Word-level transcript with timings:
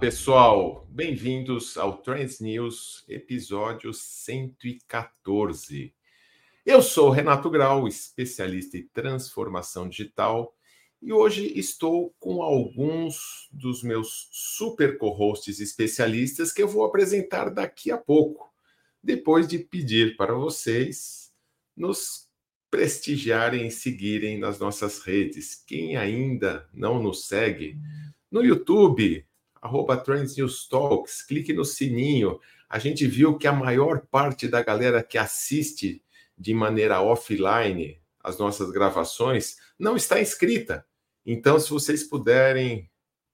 pessoal, 0.00 0.88
bem-vindos 0.88 1.76
ao 1.76 1.98
Trends 1.98 2.40
News, 2.40 3.04
episódio 3.06 3.92
114. 3.92 5.94
Eu 6.64 6.80
sou 6.80 7.10
Renato 7.10 7.50
Grau, 7.50 7.86
especialista 7.86 8.78
em 8.78 8.88
transformação 8.94 9.86
digital, 9.86 10.56
e 11.02 11.12
hoje 11.12 11.52
estou 11.54 12.14
com 12.18 12.42
alguns 12.42 13.50
dos 13.52 13.82
meus 13.82 14.30
super 14.32 14.96
co-hosts 14.96 15.60
especialistas 15.60 16.50
que 16.50 16.62
eu 16.62 16.68
vou 16.68 16.86
apresentar 16.86 17.50
daqui 17.50 17.90
a 17.90 17.98
pouco, 17.98 18.50
depois 19.02 19.46
de 19.46 19.58
pedir 19.58 20.16
para 20.16 20.32
vocês 20.32 21.30
nos 21.76 22.26
prestigiarem 22.70 23.66
e 23.66 23.70
seguirem 23.70 24.38
nas 24.38 24.58
nossas 24.58 25.00
redes. 25.00 25.62
Quem 25.66 25.98
ainda 25.98 26.66
não 26.72 27.02
nos 27.02 27.28
segue, 27.28 27.76
no 28.30 28.42
YouTube, 28.42 29.26
arroba 29.60 29.96
Trends 29.96 30.36
News 30.36 30.68
Talks, 30.68 31.22
clique 31.22 31.52
no 31.52 31.64
sininho. 31.64 32.40
A 32.68 32.78
gente 32.78 33.06
viu 33.06 33.36
que 33.36 33.46
a 33.46 33.52
maior 33.52 34.06
parte 34.10 34.48
da 34.48 34.62
galera 34.62 35.02
que 35.02 35.18
assiste 35.18 36.02
de 36.36 36.54
maneira 36.54 37.00
offline 37.00 38.00
as 38.22 38.38
nossas 38.38 38.70
gravações 38.70 39.56
não 39.78 39.96
está 39.96 40.20
inscrita. 40.20 40.86
Então, 41.24 41.58
se 41.58 41.70
vocês 41.70 42.04
puderem 42.04 42.90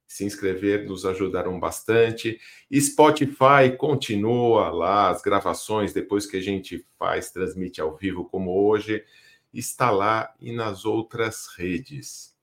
se 0.07 0.25
inscrever, 0.25 0.87
nos 0.87 1.05
ajudaram 1.05 1.59
bastante. 1.59 2.39
Spotify 2.73 3.77
continua 3.77 4.71
lá 4.71 5.11
as 5.11 5.21
gravações 5.21 5.93
depois 5.93 6.27
que 6.27 6.37
a 6.37 6.41
gente 6.41 6.87
faz, 6.97 7.31
transmite 7.31 7.81
ao 7.81 7.97
vivo 7.97 8.25
como 8.25 8.69
hoje, 8.69 9.05
está 9.53 9.91
lá 9.91 10.33
e 10.41 10.53
nas 10.53 10.85
outras 10.85 11.49
redes. 11.57 12.36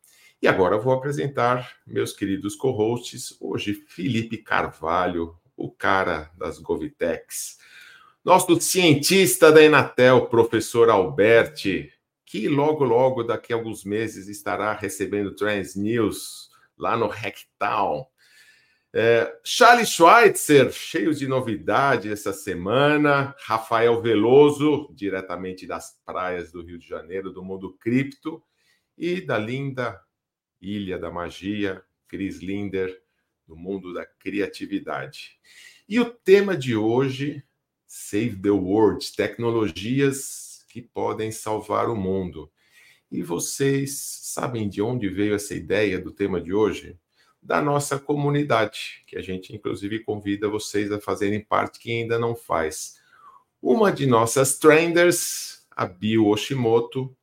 E 0.44 0.48
agora 0.50 0.78
vou 0.78 0.92
apresentar 0.92 1.72
meus 1.88 2.12
queridos 2.12 2.54
co-hosts. 2.54 3.34
Hoje, 3.40 3.74
Felipe 3.88 4.36
Carvalho, 4.36 5.38
o 5.56 5.72
cara 5.72 6.30
das 6.38 6.60
Govitex. 6.60 7.58
Nosso 8.26 8.60
cientista 8.60 9.54
da 9.54 9.64
Enatel, 9.64 10.26
professor 10.26 10.90
Alberti, 10.90 11.90
que 12.26 12.50
logo, 12.50 12.84
logo, 12.84 13.24
daqui 13.24 13.54
a 13.54 13.56
alguns 13.56 13.86
meses, 13.86 14.28
estará 14.28 14.74
recebendo 14.74 15.34
Trans 15.34 15.78
News 15.78 16.50
lá 16.78 16.98
no 16.98 17.08
Hacktown. 17.08 18.06
É, 18.92 19.34
Charles 19.46 19.92
Schweitzer, 19.92 20.74
cheio 20.74 21.16
de 21.16 21.26
novidade 21.26 22.12
essa 22.12 22.34
semana. 22.34 23.34
Rafael 23.46 24.02
Veloso, 24.02 24.94
diretamente 24.94 25.66
das 25.66 25.98
praias 26.06 26.52
do 26.52 26.62
Rio 26.62 26.78
de 26.78 26.86
Janeiro, 26.86 27.32
do 27.32 27.42
mundo 27.42 27.78
cripto. 27.80 28.44
E 28.98 29.22
da 29.22 29.38
linda 29.38 29.98
Ilha 30.64 30.98
da 30.98 31.12
Magia, 31.12 31.84
Chris 32.08 32.40
Linder, 32.40 33.02
do 33.46 33.56
mundo 33.56 33.94
da 33.94 34.06
criatividade. 34.06 35.38
E 35.88 36.00
o 36.00 36.06
tema 36.06 36.56
de 36.56 36.76
hoje, 36.76 37.44
Save 37.86 38.38
the 38.42 38.50
World, 38.50 39.14
tecnologias 39.14 40.66
que 40.70 40.82
podem 40.82 41.32
salvar 41.32 41.90
o 41.90 41.96
mundo. 41.96 42.50
E 43.12 43.22
vocês 43.22 44.00
sabem 44.24 44.70
de 44.70 44.82
onde 44.82 45.10
veio 45.10 45.36
essa 45.36 45.54
ideia 45.54 46.00
do 46.00 46.12
tema 46.12 46.40
de 46.40 46.54
hoje? 46.54 46.98
Da 47.42 47.62
nossa 47.62 48.00
comunidade, 48.00 49.04
que 49.06 49.18
a 49.18 49.22
gente 49.22 49.54
inclusive 49.54 50.00
convida 50.00 50.48
vocês 50.48 50.92
a 50.94 51.00
fazerem 51.00 51.44
parte 51.44 51.78
que 51.78 51.92
ainda 51.92 52.18
não 52.18 52.36
faz. 52.36 52.98
Uma 53.62 53.92
de 53.92 54.08
nossas 54.08 54.58
trenders, 54.58 55.68
a 55.70 55.86
Bio 55.86 56.28
Oshimoto, 56.28 57.16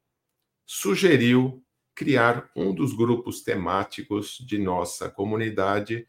sugeriu 0.67 1.65
criar 2.01 2.49
um 2.57 2.75
dos 2.75 2.95
grupos 2.95 3.43
temáticos 3.43 4.39
de 4.41 4.57
nossa 4.57 5.11
comunidade 5.11 6.07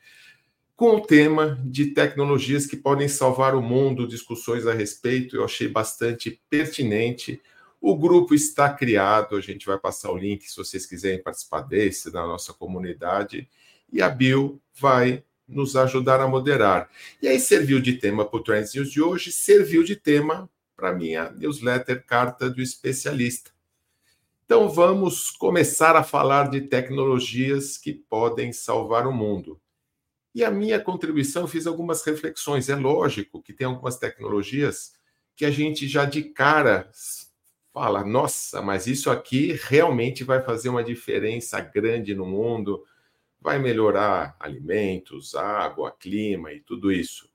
com 0.73 0.95
o 0.95 1.01
tema 1.01 1.61
de 1.65 1.87
tecnologias 1.87 2.65
que 2.65 2.77
podem 2.77 3.09
salvar 3.09 3.55
o 3.55 3.61
mundo, 3.61 4.07
discussões 4.07 4.65
a 4.65 4.73
respeito, 4.73 5.35
eu 5.35 5.43
achei 5.43 5.67
bastante 5.67 6.41
pertinente. 6.49 7.41
O 7.81 7.93
grupo 7.97 8.33
está 8.33 8.73
criado, 8.73 9.35
a 9.35 9.41
gente 9.41 9.65
vai 9.65 9.77
passar 9.77 10.11
o 10.11 10.17
link 10.17 10.49
se 10.49 10.55
vocês 10.55 10.85
quiserem 10.85 11.21
participar 11.21 11.63
desse, 11.63 12.09
da 12.09 12.21
nossa 12.21 12.53
comunidade, 12.53 13.49
e 13.91 14.01
a 14.01 14.07
Bill 14.07 14.61
vai 14.73 15.25
nos 15.45 15.75
ajudar 15.75 16.21
a 16.21 16.27
moderar. 16.27 16.89
E 17.21 17.27
aí 17.27 17.37
serviu 17.37 17.81
de 17.81 17.97
tema 17.97 18.23
para 18.23 18.39
o 18.39 18.43
Trends 18.43 18.73
News 18.73 18.89
de 18.89 19.01
hoje, 19.01 19.29
serviu 19.29 19.83
de 19.83 19.97
tema 19.97 20.49
para 20.73 20.93
minha 20.93 21.31
newsletter 21.31 22.05
Carta 22.05 22.49
do 22.49 22.61
Especialista. 22.61 23.51
Então 24.51 24.67
vamos 24.67 25.31
começar 25.31 25.95
a 25.95 26.03
falar 26.03 26.49
de 26.49 26.59
tecnologias 26.59 27.77
que 27.77 27.93
podem 27.93 28.51
salvar 28.51 29.07
o 29.07 29.13
mundo. 29.13 29.61
E 30.35 30.43
a 30.43 30.51
minha 30.51 30.77
contribuição, 30.77 31.47
fiz 31.47 31.65
algumas 31.65 32.03
reflexões. 32.03 32.67
É 32.67 32.75
lógico 32.75 33.41
que 33.41 33.53
tem 33.53 33.65
algumas 33.65 33.95
tecnologias 33.95 34.91
que 35.37 35.45
a 35.45 35.51
gente 35.51 35.87
já 35.87 36.03
de 36.03 36.23
cara 36.23 36.91
fala: 37.73 38.03
nossa, 38.03 38.61
mas 38.61 38.87
isso 38.87 39.09
aqui 39.09 39.57
realmente 39.69 40.21
vai 40.25 40.41
fazer 40.41 40.67
uma 40.67 40.83
diferença 40.83 41.61
grande 41.61 42.13
no 42.13 42.25
mundo, 42.25 42.83
vai 43.39 43.57
melhorar 43.57 44.35
alimentos, 44.37 45.33
água, 45.33 45.95
clima 45.97 46.51
e 46.51 46.59
tudo 46.59 46.91
isso. 46.91 47.29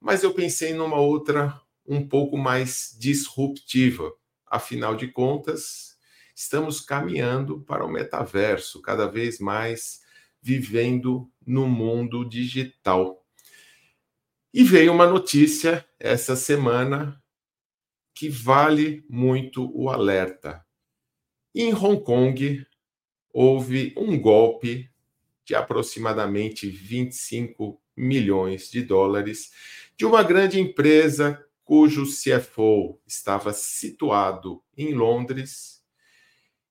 Mas 0.00 0.22
eu 0.22 0.32
pensei 0.32 0.72
numa 0.72 1.00
outra 1.00 1.60
um 1.84 2.06
pouco 2.06 2.38
mais 2.38 2.96
disruptiva. 3.00 4.14
Afinal 4.46 4.94
de 4.94 5.08
contas, 5.08 5.95
estamos 6.36 6.82
caminhando 6.82 7.62
para 7.62 7.82
o 7.82 7.88
metaverso, 7.88 8.82
cada 8.82 9.06
vez 9.06 9.40
mais 9.40 10.02
vivendo 10.42 11.32
no 11.46 11.66
mundo 11.66 12.28
digital. 12.28 13.24
E 14.52 14.62
veio 14.62 14.92
uma 14.92 15.06
notícia 15.06 15.88
essa 15.98 16.36
semana 16.36 17.20
que 18.14 18.28
vale 18.28 19.02
muito 19.08 19.70
o 19.74 19.88
alerta. 19.88 20.62
Em 21.54 21.74
Hong 21.74 22.04
Kong, 22.04 22.66
houve 23.32 23.94
um 23.96 24.20
golpe 24.20 24.90
de 25.42 25.54
aproximadamente 25.54 26.68
25 26.68 27.80
milhões 27.96 28.70
de 28.70 28.82
dólares 28.82 29.52
de 29.96 30.04
uma 30.04 30.22
grande 30.22 30.60
empresa 30.60 31.42
cujo 31.64 32.04
CFO 32.04 33.00
estava 33.06 33.54
situado 33.54 34.62
em 34.76 34.92
Londres 34.92 35.75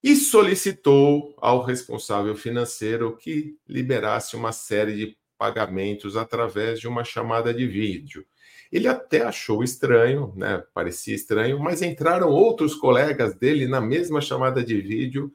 e 0.06 0.16
solicitou 0.16 1.34
ao 1.40 1.63
responsável 1.63 2.36
financeiro 2.36 3.18
que 3.18 3.57
liberasse 3.68 4.36
uma 4.36 4.52
série 4.52 4.96
de 4.96 5.18
pagamentos 5.36 6.16
através 6.16 6.80
de 6.80 6.88
uma 6.88 7.04
chamada 7.04 7.52
de 7.52 7.66
vídeo. 7.66 8.24
Ele 8.72 8.88
até 8.88 9.24
achou 9.24 9.63
estranho, 9.63 10.31
né? 10.36 10.63
Parecia 10.75 11.16
estranho, 11.16 11.60
mas 11.60 11.81
entraram 11.81 12.30
outros 12.30 12.75
colegas 12.75 13.34
dele 13.34 13.68
na 13.68 13.81
mesma 13.81 14.22
chamada 14.22 14.63
de 14.63 14.80
vídeo. 14.80 15.34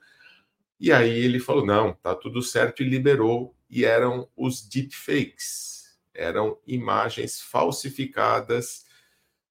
E 0.78 0.92
aí 0.92 1.18
ele 1.18 1.40
falou: 1.40 1.66
"Não, 1.66 1.92
tá 1.94 2.14
tudo 2.14 2.40
certo" 2.40 2.80
e 2.80 2.88
liberou 2.88 3.52
e 3.68 3.84
eram 3.84 4.28
os 4.36 4.62
deepfakes. 4.62 5.98
Eram 6.14 6.56
imagens 6.64 7.40
falsificadas 7.40 8.84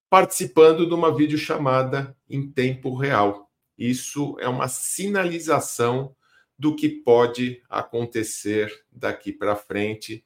participando 0.10 0.88
de 0.88 0.94
uma 0.94 1.14
videochamada 1.14 2.16
em 2.30 2.50
tempo 2.50 2.96
real. 2.96 3.49
Isso 3.80 4.36
é 4.42 4.50
uma 4.50 4.68
sinalização 4.68 6.14
do 6.58 6.76
que 6.76 6.90
pode 6.90 7.64
acontecer 7.70 8.70
daqui 8.92 9.32
para 9.32 9.56
frente. 9.56 10.26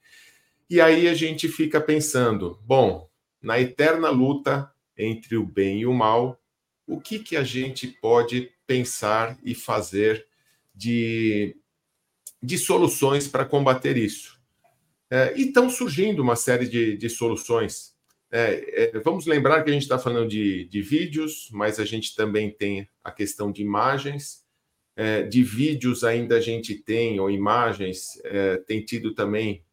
E 0.67 0.81
aí 0.81 1.07
a 1.07 1.13
gente 1.13 1.47
fica 1.47 1.79
pensando, 1.79 2.59
bom, 2.63 3.07
na 3.39 3.59
eterna 3.59 4.09
luta 4.09 4.73
entre 4.97 5.38
o 5.38 5.45
bem 5.45 5.81
e 5.81 5.85
o 5.85 5.94
mal, 5.94 6.41
o 6.88 7.00
que, 7.00 7.19
que 7.19 7.38
a 7.38 7.44
gente 7.44 7.88
pode 7.88 8.51
pensar 8.65 9.38
e 9.44 9.53
fazer 9.53 10.25
de, 10.73 11.56
de 12.41 12.57
soluções 12.57 13.27
para 13.27 13.45
combater 13.45 13.97
isso? 13.97 14.41
É, 15.11 15.31
e 15.38 15.44
estão 15.44 15.69
surgindo 15.69 16.23
uma 16.23 16.35
série 16.35 16.67
de, 16.67 16.97
de 16.97 17.07
soluções. 17.07 17.93
É, 18.35 18.85
é, 18.95 19.00
vamos 19.00 19.27
lembrar 19.27 19.62
que 19.62 19.69
a 19.69 19.74
gente 19.74 19.83
está 19.83 20.00
falando 20.00 20.27
de, 20.27 20.65
de, 20.65 20.81
vídeos, 20.81 21.50
mas 21.51 21.80
a 21.80 21.85
gente 21.85 22.15
também 22.15 22.50
tem 22.50 22.89
a 23.03 23.12
questão 23.12 23.51
de 23.51 23.62
imagens. 23.62 24.44
É, 24.95 25.21
de 25.21 25.44
vídeos 25.44 26.03
ainda 26.03 26.38
a 26.38 26.41
gente 26.41 26.74
tem, 26.74 27.19
ou 27.19 27.30
imagens, 27.30 28.19
é, 28.24 28.57
tem 28.57 28.83
tido 28.83 29.13
também 29.13 29.63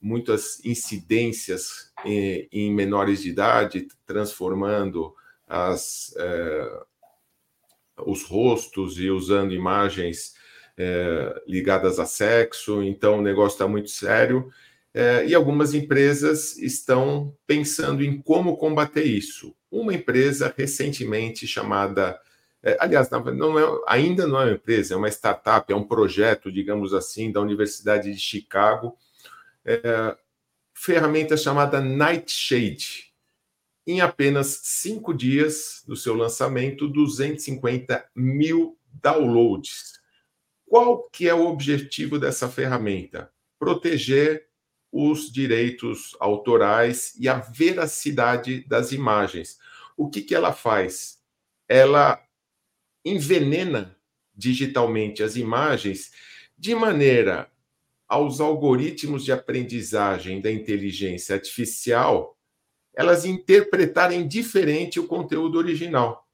muitas 0.00 0.58
incidências 0.64 1.92
em, 2.04 2.48
em 2.50 2.74
menores 2.74 3.22
de 3.22 3.28
idade, 3.28 3.86
transformando 4.04 5.14
as, 5.46 6.12
é, 6.16 6.82
os 8.04 8.24
rostos 8.24 8.98
e 8.98 9.08
usando 9.08 9.54
imagens 9.54 10.34
é, 10.76 11.42
ligadas 11.46 12.00
a 12.00 12.06
sexo. 12.06 12.82
Então 12.82 13.20
o 13.20 13.22
negócio 13.22 13.54
está 13.54 13.68
muito 13.68 13.90
sério. 13.90 14.50
É, 14.92 15.24
e 15.24 15.34
algumas 15.34 15.72
empresas 15.72 16.58
estão 16.58 17.36
pensando 17.46 18.02
em 18.02 18.20
como 18.20 18.56
combater 18.56 19.04
isso. 19.04 19.54
Uma 19.70 19.94
empresa 19.94 20.52
recentemente 20.56 21.46
chamada, 21.46 22.20
é, 22.62 22.76
aliás, 22.80 23.08
não 23.10 23.58
é, 23.58 23.82
ainda 23.86 24.26
não 24.26 24.40
é 24.40 24.46
uma 24.46 24.52
empresa, 24.52 24.94
é 24.94 24.96
uma 24.96 25.08
startup, 25.08 25.72
é 25.72 25.76
um 25.76 25.86
projeto, 25.86 26.50
digamos 26.50 26.92
assim, 26.92 27.30
da 27.30 27.40
Universidade 27.40 28.12
de 28.12 28.18
Chicago, 28.18 28.96
é, 29.64 30.16
ferramenta 30.74 31.36
chamada 31.36 31.80
Nightshade. 31.80 33.10
Em 33.86 34.00
apenas 34.00 34.60
cinco 34.64 35.14
dias 35.14 35.82
do 35.86 35.96
seu 35.96 36.14
lançamento, 36.14 36.88
250 36.88 38.04
mil 38.14 38.76
downloads. 39.00 40.00
Qual 40.66 41.08
que 41.10 41.28
é 41.28 41.34
o 41.34 41.46
objetivo 41.46 42.18
dessa 42.18 42.48
ferramenta? 42.48 43.32
Proteger 43.58 44.49
os 44.92 45.30
direitos 45.30 46.16
autorais 46.18 47.14
e 47.18 47.28
a 47.28 47.38
veracidade 47.38 48.64
das 48.66 48.92
imagens. 48.92 49.58
O 49.96 50.08
que, 50.08 50.22
que 50.22 50.34
ela 50.34 50.52
faz? 50.52 51.20
Ela 51.68 52.20
envenena 53.04 53.96
digitalmente 54.34 55.22
as 55.22 55.36
imagens 55.36 56.12
de 56.58 56.74
maneira 56.74 57.50
aos 58.08 58.40
algoritmos 58.40 59.24
de 59.24 59.32
aprendizagem 59.32 60.40
da 60.40 60.50
inteligência 60.50 61.34
artificial 61.34 62.36
elas 62.94 63.24
interpretarem 63.24 64.26
diferente 64.26 64.98
o 64.98 65.06
conteúdo 65.06 65.56
original. 65.58 66.28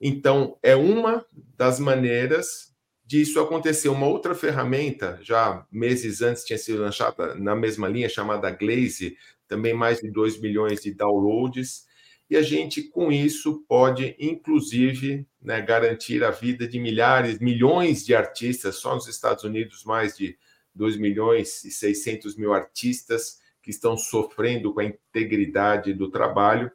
Então, 0.00 0.58
é 0.62 0.76
uma 0.76 1.24
das 1.56 1.78
maneiras 1.80 2.74
disso 3.08 3.40
acontecer. 3.40 3.88
Uma 3.88 4.06
outra 4.06 4.34
ferramenta, 4.34 5.18
já 5.22 5.66
meses 5.72 6.20
antes 6.20 6.44
tinha 6.44 6.58
sido 6.58 6.82
lançada 6.82 7.34
na 7.34 7.56
mesma 7.56 7.88
linha, 7.88 8.08
chamada 8.08 8.50
Glaze, 8.50 9.16
também 9.48 9.72
mais 9.72 10.00
de 10.00 10.10
2 10.10 10.38
milhões 10.40 10.82
de 10.82 10.92
downloads. 10.92 11.86
E 12.28 12.36
a 12.36 12.42
gente, 12.42 12.82
com 12.82 13.10
isso, 13.10 13.64
pode, 13.66 14.14
inclusive, 14.20 15.26
né, 15.40 15.62
garantir 15.62 16.22
a 16.22 16.30
vida 16.30 16.68
de 16.68 16.78
milhares, 16.78 17.38
milhões 17.38 18.04
de 18.04 18.14
artistas, 18.14 18.76
só 18.76 18.94
nos 18.94 19.08
Estados 19.08 19.42
Unidos, 19.42 19.84
mais 19.84 20.14
de 20.14 20.36
2 20.74 20.98
milhões 20.98 21.64
e 21.64 21.70
600 21.70 22.36
mil 22.36 22.52
artistas 22.52 23.38
que 23.62 23.70
estão 23.70 23.96
sofrendo 23.96 24.74
com 24.74 24.80
a 24.80 24.84
integridade 24.84 25.94
do 25.94 26.10
trabalho. 26.10 26.70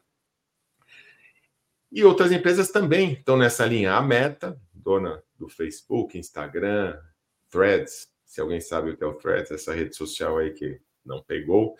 E 1.91 2.03
outras 2.03 2.31
empresas 2.31 2.71
também 2.71 3.13
estão 3.13 3.37
nessa 3.37 3.67
linha. 3.67 3.93
A 3.93 4.01
Meta, 4.01 4.59
dona 4.73 5.21
do 5.43 5.49
Facebook, 5.49 6.17
Instagram, 6.17 6.97
Threads, 7.49 8.07
se 8.25 8.39
alguém 8.39 8.61
sabe 8.61 8.91
o 8.91 8.97
que 8.97 9.03
é 9.03 9.07
o 9.07 9.13
Threads, 9.13 9.51
essa 9.51 9.73
rede 9.73 9.95
social 9.95 10.37
aí 10.37 10.51
que 10.51 10.79
não 11.05 11.21
pegou, 11.21 11.75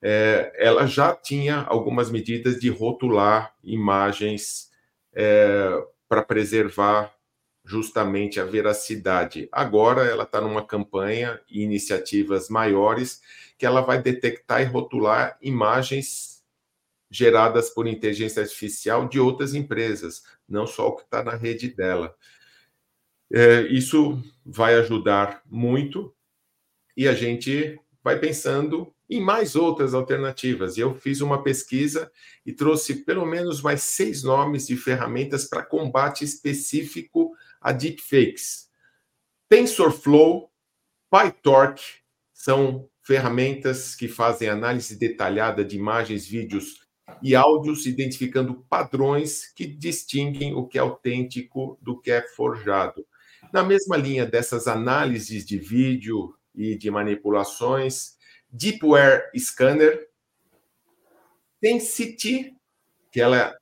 é, 0.00 0.52
ela 0.56 0.86
já 0.86 1.14
tinha 1.14 1.62
algumas 1.62 2.10
medidas 2.10 2.60
de 2.60 2.70
rotular 2.70 3.54
imagens 3.62 4.70
é, 5.12 5.84
para 6.08 6.22
preservar 6.22 7.14
justamente 7.64 8.40
a 8.40 8.44
veracidade. 8.44 9.48
Agora 9.52 10.04
ela 10.04 10.24
está 10.24 10.40
numa 10.40 10.66
campanha 10.66 11.40
e 11.48 11.62
iniciativas 11.62 12.48
maiores 12.48 13.20
que 13.58 13.66
ela 13.66 13.80
vai 13.80 14.00
detectar 14.00 14.62
e 14.62 14.64
rotular 14.64 15.38
imagens 15.40 16.42
geradas 17.10 17.70
por 17.70 17.86
inteligência 17.86 18.42
artificial 18.42 19.06
de 19.06 19.20
outras 19.20 19.54
empresas, 19.54 20.22
não 20.48 20.66
só 20.66 20.88
o 20.88 20.96
que 20.96 21.02
está 21.02 21.22
na 21.22 21.34
rede 21.34 21.68
dela. 21.68 22.16
É, 23.32 23.62
isso 23.62 24.22
vai 24.44 24.74
ajudar 24.74 25.42
muito 25.46 26.14
e 26.94 27.08
a 27.08 27.14
gente 27.14 27.80
vai 28.04 28.18
pensando 28.18 28.92
em 29.08 29.20
mais 29.20 29.56
outras 29.56 29.94
alternativas. 29.94 30.76
Eu 30.76 30.94
fiz 30.94 31.20
uma 31.20 31.42
pesquisa 31.42 32.10
e 32.44 32.52
trouxe 32.52 33.04
pelo 33.04 33.24
menos 33.24 33.62
mais 33.62 33.82
seis 33.82 34.22
nomes 34.22 34.66
de 34.66 34.76
ferramentas 34.76 35.46
para 35.46 35.64
combate 35.64 36.24
específico 36.24 37.32
a 37.60 37.72
deepfakes. 37.72 38.68
TensorFlow, 39.48 40.50
PyTorch 41.10 42.02
são 42.32 42.88
ferramentas 43.02 43.94
que 43.94 44.08
fazem 44.08 44.48
análise 44.48 44.98
detalhada 44.98 45.64
de 45.64 45.76
imagens, 45.76 46.26
vídeos 46.26 46.82
e 47.22 47.34
áudios, 47.34 47.86
identificando 47.86 48.64
padrões 48.68 49.46
que 49.54 49.66
distinguem 49.66 50.54
o 50.54 50.66
que 50.66 50.78
é 50.78 50.80
autêntico 50.80 51.78
do 51.80 52.00
que 52.00 52.10
é 52.10 52.22
forjado. 52.22 53.06
Na 53.52 53.62
mesma 53.62 53.96
linha 53.96 54.24
dessas 54.24 54.66
análises 54.66 55.44
de 55.44 55.58
vídeo 55.58 56.34
e 56.54 56.76
de 56.76 56.90
manipulações, 56.90 58.16
Deepware 58.50 59.30
Scanner, 59.36 60.08
Tensity, 61.60 62.56
que 63.10 63.20
ela 63.20 63.54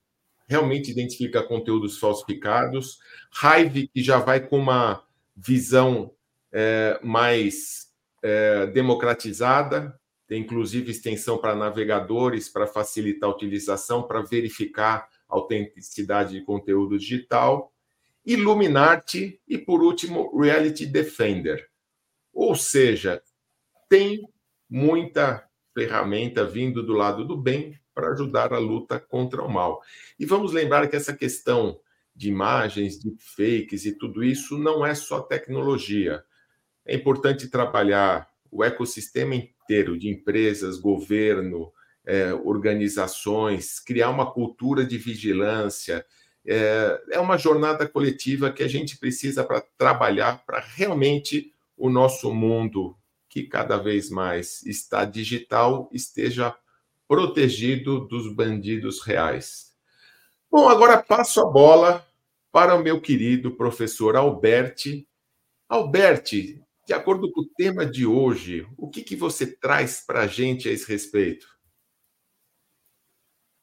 realmente 0.49 0.91
identifica 0.91 1.43
conteúdos 1.43 1.99
falsificados, 1.99 2.99
Hive, 3.43 3.89
que 3.89 4.03
já 4.03 4.19
vai 4.19 4.41
com 4.47 4.59
uma 4.59 5.05
visão 5.37 6.13
é, 6.53 6.99
mais 7.03 7.89
é, 8.23 8.67
democratizada, 8.69 9.99
tem 10.27 10.43
inclusive 10.43 10.91
extensão 10.91 11.39
para 11.39 11.55
navegadores, 11.55 12.49
para 12.49 12.67
facilitar 12.67 13.29
a 13.29 13.33
utilização, 13.33 14.05
para 14.05 14.23
verificar 14.23 15.09
a 15.29 15.35
autenticidade 15.35 16.39
de 16.39 16.45
conteúdo 16.45 16.99
digital. 16.99 17.70
Illuminati 18.25 19.41
e, 19.47 19.59
por 19.59 19.83
último, 19.83 20.39
Reality 20.39 20.87
Defender. 20.87 21.69
Ou 22.33 22.55
seja, 22.55 23.23
tem 23.89 24.29
muita 24.69 25.45
ferramenta 25.75 26.45
vindo 26.45 26.83
do 26.83 26.93
lado 26.93 27.25
do 27.25 27.37
bem 27.37 27.79
para 27.95 28.13
ajudar 28.13 28.53
a 28.53 28.59
luta 28.59 28.99
contra 28.99 29.43
o 29.43 29.51
mal. 29.51 29.83
E 30.19 30.25
vamos 30.25 30.53
lembrar 30.53 30.89
que 30.89 30.97
essa 30.97 31.15
questão 31.15 31.81
de 32.15 32.29
imagens, 32.29 32.99
de 32.99 33.15
fakes 33.19 33.85
e 33.85 33.93
tudo 33.93 34.23
isso 34.23 34.59
não 34.59 34.85
é 34.85 34.95
só 34.95 35.21
tecnologia. 35.21 36.23
É 36.85 36.95
importante 36.95 37.49
trabalhar 37.49 38.29
o 38.51 38.65
ecossistema 38.65 39.35
inteiro 39.35 39.99
de 39.99 40.09
empresas, 40.09 40.79
governo, 40.79 41.73
é, 42.05 42.33
organizações, 42.33 43.79
criar 43.79 44.11
uma 44.11 44.31
cultura 44.33 44.85
de 44.85 44.99
vigilância, 44.99 46.05
é, 46.47 47.01
é 47.13 47.21
uma 47.21 47.37
jornada 47.37 47.87
coletiva 47.89 48.53
que 48.53 48.63
a 48.63 48.69
gente 48.69 48.99
precisa 48.99 49.45
para 49.45 49.61
trabalhar 49.77 50.45
para 50.45 50.61
realmente 50.61 51.53
o 51.77 51.89
nosso 51.89 52.33
mundo, 52.33 52.97
que 53.29 53.45
cada 53.45 53.77
vez 53.77 54.11
mais 54.11 54.63
está 54.65 55.05
digital, 55.05 55.89
esteja 55.93 56.55
protegido 57.09 58.07
dos 58.07 58.33
bandidos 58.33 59.01
reais. 59.03 59.71
Bom, 60.51 60.69
agora 60.69 61.03
passo 61.03 61.41
a 61.41 61.47
bola 61.47 62.07
para 62.53 62.75
o 62.75 62.83
meu 62.83 63.01
querido 63.01 63.57
professor 63.57 64.17
Alberti. 64.17 65.07
Alberti, 65.69 66.61
de 66.87 66.93
acordo 66.93 67.31
com 67.31 67.43
o 67.43 67.49
tema 67.57 67.87
de 67.87 68.05
hoje, 68.05 68.67
o 68.77 68.89
que, 68.89 69.03
que 69.03 69.15
você 69.15 69.47
traz 69.47 70.03
para 70.05 70.23
a 70.23 70.27
gente 70.27 70.69
a 70.69 70.73
esse 70.73 70.89
respeito? 70.89 71.47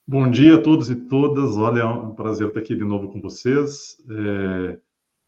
Bom 0.10 0.32
dia 0.32 0.56
a 0.56 0.62
todos 0.62 0.90
e 0.90 0.96
todas. 0.96 1.58
Olha, 1.58 1.82
é 1.82 1.86
um 1.86 2.16
prazer 2.16 2.48
estar 2.48 2.62
aqui 2.62 2.74
de 2.74 2.86
novo 2.86 3.12
com 3.12 3.20
vocês. 3.20 3.98
É... 4.10 4.80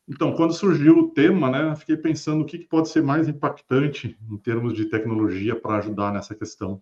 Então, 0.07 0.33
quando 0.33 0.53
surgiu 0.53 0.98
o 1.00 1.12
tema, 1.12 1.51
né, 1.51 1.75
fiquei 1.75 1.98
pensando 1.98 2.43
o 2.43 2.45
que, 2.45 2.59
pode 2.59 2.88
ser 2.88 3.03
mais 3.03 3.27
impactante 3.27 4.17
em 4.31 4.38
termos 4.38 4.74
de 4.74 4.86
tecnologia 4.86 5.53
para 5.53 5.79
ajudar 5.79 6.13
nessa 6.13 6.33
questão 6.33 6.81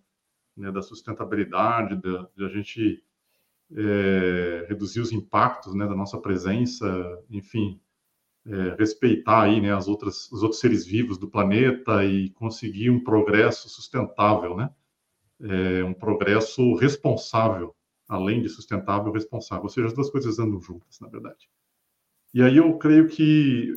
né, 0.56 0.70
da 0.70 0.80
sustentabilidade, 0.80 1.96
de, 1.96 2.26
de 2.36 2.44
a 2.44 2.48
gente 2.48 3.02
é, 3.76 4.66
reduzir 4.68 5.00
os 5.00 5.10
impactos 5.10 5.74
né, 5.74 5.84
da 5.84 5.96
nossa 5.96 6.18
presença, 6.18 6.86
enfim, 7.28 7.80
é, 8.46 8.76
respeitar 8.78 9.42
aí, 9.42 9.60
né, 9.60 9.74
as 9.74 9.88
outras, 9.88 10.30
os 10.30 10.44
outros 10.44 10.60
seres 10.60 10.86
vivos 10.86 11.18
do 11.18 11.28
planeta 11.28 12.04
e 12.04 12.30
conseguir 12.30 12.90
um 12.90 13.02
progresso 13.02 13.68
sustentável, 13.68 14.56
né? 14.56 14.70
É, 15.40 15.84
um 15.84 15.94
progresso 15.94 16.74
responsável 16.74 17.74
além 18.08 18.40
de 18.42 18.48
sustentável, 18.48 19.12
responsável. 19.12 19.64
Ou 19.64 19.68
seja, 19.68 19.88
as 19.88 19.92
duas 19.92 20.10
coisas 20.10 20.38
andam 20.38 20.60
juntas, 20.60 20.98
na 21.00 21.08
verdade. 21.08 21.48
E 22.32 22.42
aí 22.42 22.56
eu 22.56 22.76
creio 22.78 23.08
que, 23.08 23.72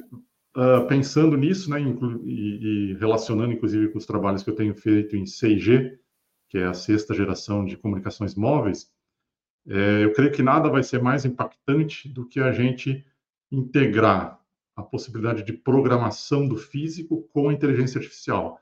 uh, 0.55 0.87
pensando 0.87 1.37
nisso, 1.37 1.69
né, 1.69 1.81
e, 1.81 2.91
e, 2.91 2.93
relacionando 2.95 3.53
inclusive 3.53 3.89
com 3.89 3.97
os 3.97 4.05
trabalhos 4.05 4.43
que 4.43 4.49
eu 4.49 4.55
tenho 4.55 4.75
feito 4.75 5.15
em 5.15 5.23
6G, 5.23 5.97
que 6.49 6.57
é 6.57 6.65
a 6.65 6.73
sexta 6.73 7.13
geração 7.13 7.65
de 7.65 7.77
comunicações 7.77 8.35
móveis, 8.35 8.91
é, 9.67 10.03
eu 10.03 10.13
creio 10.13 10.31
que 10.31 10.41
nada 10.41 10.69
vai 10.69 10.83
ser 10.83 11.01
mais 11.01 11.23
impactante 11.23 12.09
do 12.09 12.27
que 12.27 12.39
a 12.39 12.51
gente 12.51 13.05
integrar 13.51 14.39
a 14.75 14.81
possibilidade 14.81 15.43
de 15.43 15.53
programação 15.53 16.47
do 16.47 16.57
físico 16.57 17.27
com 17.31 17.49
a 17.49 17.53
inteligência 17.53 17.99
artificial. 17.99 18.59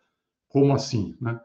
Como 0.47 0.73
assim? 0.73 1.17
Né? 1.21 1.39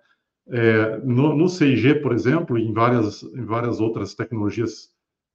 É, 0.49 0.99
no, 0.99 1.35
no 1.35 1.47
6G, 1.47 2.03
por 2.03 2.13
exemplo, 2.13 2.59
e 2.59 2.63
em 2.63 2.73
várias, 2.73 3.23
em 3.23 3.45
várias 3.45 3.81
outras 3.81 4.15
tecnologias 4.15 4.91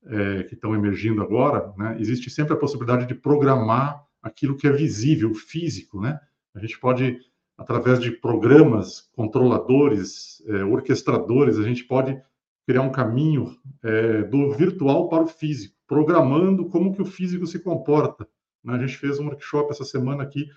é, 0.06 0.44
que 0.44 0.54
estão 0.54 0.76
emergindo 0.76 1.22
agora, 1.22 1.74
né, 1.78 1.98
existe 2.00 2.30
sempre 2.30 2.54
a 2.54 2.58
possibilidade 2.58 3.08
de 3.08 3.16
programar 3.16 4.04
aquilo 4.22 4.56
que 4.56 4.68
é 4.68 4.72
visível, 4.72 5.34
físico. 5.34 6.00
Né? 6.00 6.20
A 6.54 6.60
gente 6.60 6.80
pode, 6.80 7.20
através 7.58 8.00
de 8.00 8.12
programas, 8.12 9.10
controladores, 9.14 10.44
é, 10.48 10.64
orquestradores, 10.64 11.58
a 11.58 11.64
gente 11.64 11.84
pode 11.84 12.22
criar 12.68 12.84
um 12.84 12.92
caminho 12.92 13.56
é, 13.82 14.24
do 14.24 14.52
virtual 14.52 15.10
para 15.10 15.24
o 15.24 15.28
físico, 15.28 15.76
programando 15.88 16.70
como 16.70 16.94
que 16.94 17.02
o 17.02 17.06
físico 17.06 17.48
se 17.48 17.60
comporta. 17.60 18.28
Né? 18.64 18.76
A 18.76 18.78
gente 18.78 18.98
fez 18.98 19.20
um 19.20 19.26
workshop 19.26 19.72
essa 19.72 19.84
semana 19.84 20.22
aqui 20.22 20.48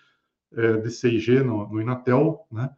é, 0.55 0.77
de 0.77 0.89
6G 0.89 1.43
no, 1.43 1.69
no 1.69 1.81
Inatel, 1.81 2.47
né? 2.51 2.71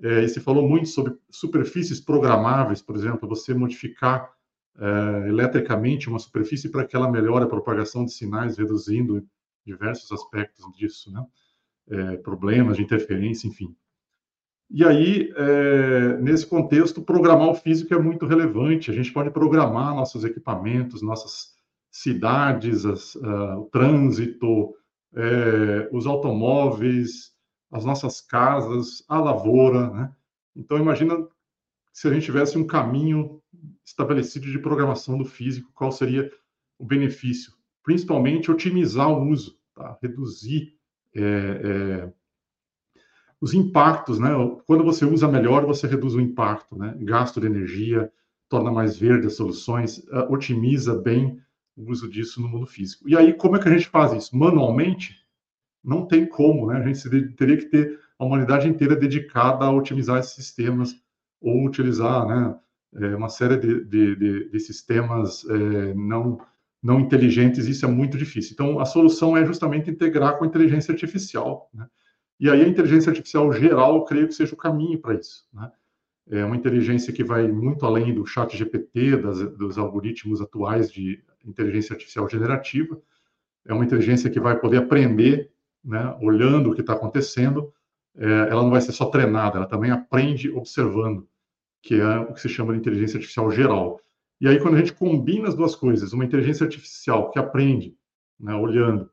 É, 0.00 0.24
e 0.24 0.28
se 0.28 0.40
falou 0.40 0.68
muito 0.68 0.88
sobre 0.88 1.14
superfícies 1.30 2.00
programáveis, 2.00 2.82
por 2.82 2.96
exemplo, 2.96 3.28
você 3.28 3.54
modificar 3.54 4.32
é, 4.78 5.28
eletricamente 5.28 6.08
uma 6.08 6.18
superfície 6.18 6.68
para 6.68 6.84
que 6.84 6.96
ela 6.96 7.10
melhore 7.10 7.44
a 7.44 7.48
propagação 7.48 8.04
de 8.04 8.12
sinais, 8.12 8.56
reduzindo 8.56 9.26
diversos 9.64 10.10
aspectos 10.10 10.64
disso, 10.76 11.12
né? 11.12 11.24
É, 11.88 12.16
problemas 12.16 12.76
de 12.76 12.82
interferência, 12.82 13.46
enfim. 13.46 13.74
E 14.70 14.84
aí, 14.84 15.30
é, 15.36 16.16
nesse 16.16 16.46
contexto, 16.46 17.02
programar 17.02 17.48
o 17.48 17.54
físico 17.54 17.92
é 17.92 17.98
muito 17.98 18.24
relevante. 18.24 18.90
A 18.90 18.94
gente 18.94 19.12
pode 19.12 19.30
programar 19.30 19.94
nossos 19.94 20.24
equipamentos, 20.24 21.02
nossas 21.02 21.52
cidades, 21.90 22.86
as, 22.86 23.14
uh, 23.16 23.58
o 23.58 23.64
trânsito, 23.70 24.74
é, 25.14 25.90
os 25.92 26.06
automóveis, 26.06 27.31
as 27.72 27.84
nossas 27.84 28.20
casas, 28.20 29.02
a 29.08 29.18
lavoura. 29.18 29.90
Né? 29.90 30.12
Então, 30.54 30.78
imagina 30.78 31.26
se 31.92 32.06
a 32.06 32.12
gente 32.12 32.26
tivesse 32.26 32.58
um 32.58 32.66
caminho 32.66 33.42
estabelecido 33.84 34.46
de 34.46 34.58
programação 34.58 35.16
do 35.16 35.24
físico, 35.24 35.72
qual 35.74 35.90
seria 35.90 36.30
o 36.78 36.84
benefício? 36.84 37.52
Principalmente 37.82 38.50
otimizar 38.50 39.10
o 39.10 39.28
uso, 39.28 39.58
tá? 39.74 39.98
reduzir 40.02 40.74
é, 41.14 41.22
é, 41.22 42.12
os 43.40 43.54
impactos. 43.54 44.18
Né? 44.18 44.28
Quando 44.66 44.84
você 44.84 45.04
usa 45.04 45.26
melhor, 45.26 45.64
você 45.64 45.86
reduz 45.86 46.14
o 46.14 46.20
impacto, 46.20 46.76
né? 46.76 46.94
gasto 47.00 47.40
de 47.40 47.46
energia, 47.46 48.12
torna 48.48 48.70
mais 48.70 48.98
verde 48.98 49.26
as 49.26 49.34
soluções, 49.34 50.06
otimiza 50.28 50.94
bem 50.94 51.40
o 51.74 51.90
uso 51.90 52.06
disso 52.08 52.40
no 52.40 52.48
mundo 52.48 52.66
físico. 52.66 53.08
E 53.08 53.16
aí, 53.16 53.32
como 53.32 53.56
é 53.56 53.58
que 53.58 53.66
a 53.66 53.72
gente 53.72 53.88
faz 53.88 54.12
isso? 54.12 54.36
Manualmente? 54.36 55.21
Não 55.84 56.06
tem 56.06 56.26
como, 56.26 56.66
né? 56.66 56.78
A 56.78 56.86
gente 56.86 57.32
teria 57.34 57.56
que 57.56 57.66
ter 57.66 57.98
a 58.18 58.24
humanidade 58.24 58.68
inteira 58.68 58.94
dedicada 58.94 59.64
a 59.64 59.72
otimizar 59.72 60.18
esses 60.18 60.34
sistemas 60.34 60.94
ou 61.40 61.66
utilizar, 61.66 62.26
né, 62.26 62.54
é, 62.94 63.16
uma 63.16 63.28
série 63.28 63.56
de, 63.56 63.84
de, 63.84 64.16
de, 64.16 64.50
de 64.50 64.60
sistemas 64.60 65.44
é, 65.48 65.94
não 65.94 66.40
não 66.82 66.98
inteligentes. 66.98 67.68
Isso 67.68 67.84
é 67.86 67.88
muito 67.88 68.18
difícil. 68.18 68.52
Então, 68.54 68.80
a 68.80 68.84
solução 68.84 69.36
é 69.36 69.46
justamente 69.46 69.88
integrar 69.88 70.36
com 70.36 70.44
a 70.44 70.46
inteligência 70.46 70.92
artificial. 70.92 71.70
Né? 71.72 71.86
E 72.40 72.50
aí 72.50 72.60
a 72.60 72.68
inteligência 72.68 73.10
artificial 73.10 73.52
geral, 73.52 73.96
eu 73.96 74.04
creio 74.04 74.26
que 74.26 74.34
seja 74.34 74.52
o 74.52 74.58
caminho 74.58 74.98
para 74.98 75.14
isso. 75.14 75.46
Né? 75.52 75.70
É 76.28 76.44
uma 76.44 76.56
inteligência 76.56 77.12
que 77.12 77.22
vai 77.22 77.46
muito 77.46 77.86
além 77.86 78.12
do 78.12 78.26
chat 78.26 78.56
GPT, 78.56 79.16
das, 79.16 79.38
dos 79.56 79.78
algoritmos 79.78 80.40
atuais 80.40 80.90
de 80.90 81.22
inteligência 81.44 81.94
artificial 81.94 82.28
generativa. 82.28 83.00
É 83.64 83.72
uma 83.72 83.84
inteligência 83.84 84.28
que 84.28 84.40
vai 84.40 84.58
poder 84.58 84.78
aprender, 84.78 85.51
né, 85.84 86.16
olhando 86.20 86.70
o 86.70 86.74
que 86.74 86.80
está 86.80 86.92
acontecendo. 86.94 87.72
É, 88.16 88.26
ela 88.50 88.62
não 88.62 88.70
vai 88.70 88.80
ser 88.80 88.92
só 88.92 89.06
treinada, 89.06 89.56
ela 89.56 89.66
também 89.66 89.90
aprende 89.90 90.50
observando, 90.50 91.26
que 91.82 91.94
é 91.94 92.18
o 92.18 92.32
que 92.32 92.40
se 92.40 92.48
chama 92.48 92.72
de 92.72 92.78
inteligência 92.78 93.16
artificial 93.16 93.50
geral. 93.50 94.00
E 94.40 94.48
aí, 94.48 94.60
quando 94.60 94.74
a 94.74 94.78
gente 94.78 94.92
combina 94.92 95.48
as 95.48 95.54
duas 95.54 95.74
coisas, 95.74 96.12
uma 96.12 96.24
inteligência 96.24 96.64
artificial 96.64 97.30
que 97.30 97.38
aprende, 97.38 97.96
né, 98.38 98.54
olhando, 98.54 99.10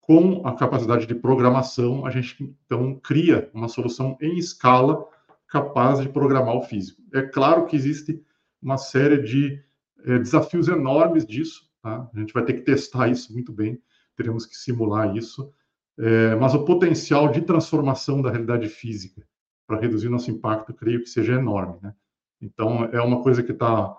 com 0.00 0.46
a 0.46 0.54
capacidade 0.54 1.06
de 1.06 1.14
programação, 1.14 2.06
a 2.06 2.10
gente 2.10 2.54
então 2.64 2.98
cria 2.98 3.50
uma 3.52 3.68
solução 3.68 4.16
em 4.20 4.38
escala 4.38 5.06
capaz 5.46 6.00
de 6.00 6.08
programar 6.08 6.56
o 6.56 6.62
físico. 6.62 7.02
É 7.12 7.22
claro 7.22 7.66
que 7.66 7.76
existe 7.76 8.22
uma 8.62 8.78
série 8.78 9.18
de 9.18 9.62
é, 10.06 10.18
desafios 10.18 10.68
enormes 10.68 11.26
disso, 11.26 11.68
Tá? 11.82 12.10
A 12.12 12.18
gente 12.18 12.32
vai 12.32 12.44
ter 12.44 12.54
que 12.54 12.60
testar 12.62 13.08
isso 13.08 13.32
muito 13.32 13.52
bem, 13.52 13.80
teremos 14.16 14.44
que 14.44 14.56
simular 14.56 15.16
isso. 15.16 15.52
É, 15.98 16.36
mas 16.36 16.54
o 16.54 16.64
potencial 16.64 17.28
de 17.28 17.40
transformação 17.40 18.22
da 18.22 18.30
realidade 18.30 18.68
física 18.68 19.26
para 19.66 19.80
reduzir 19.80 20.08
nosso 20.08 20.30
impacto, 20.30 20.72
creio 20.72 21.00
que 21.00 21.08
seja 21.08 21.34
enorme. 21.34 21.78
Né? 21.82 21.92
Então, 22.40 22.84
é 22.84 23.00
uma 23.02 23.22
coisa 23.22 23.42
que 23.42 23.52
está, 23.52 23.94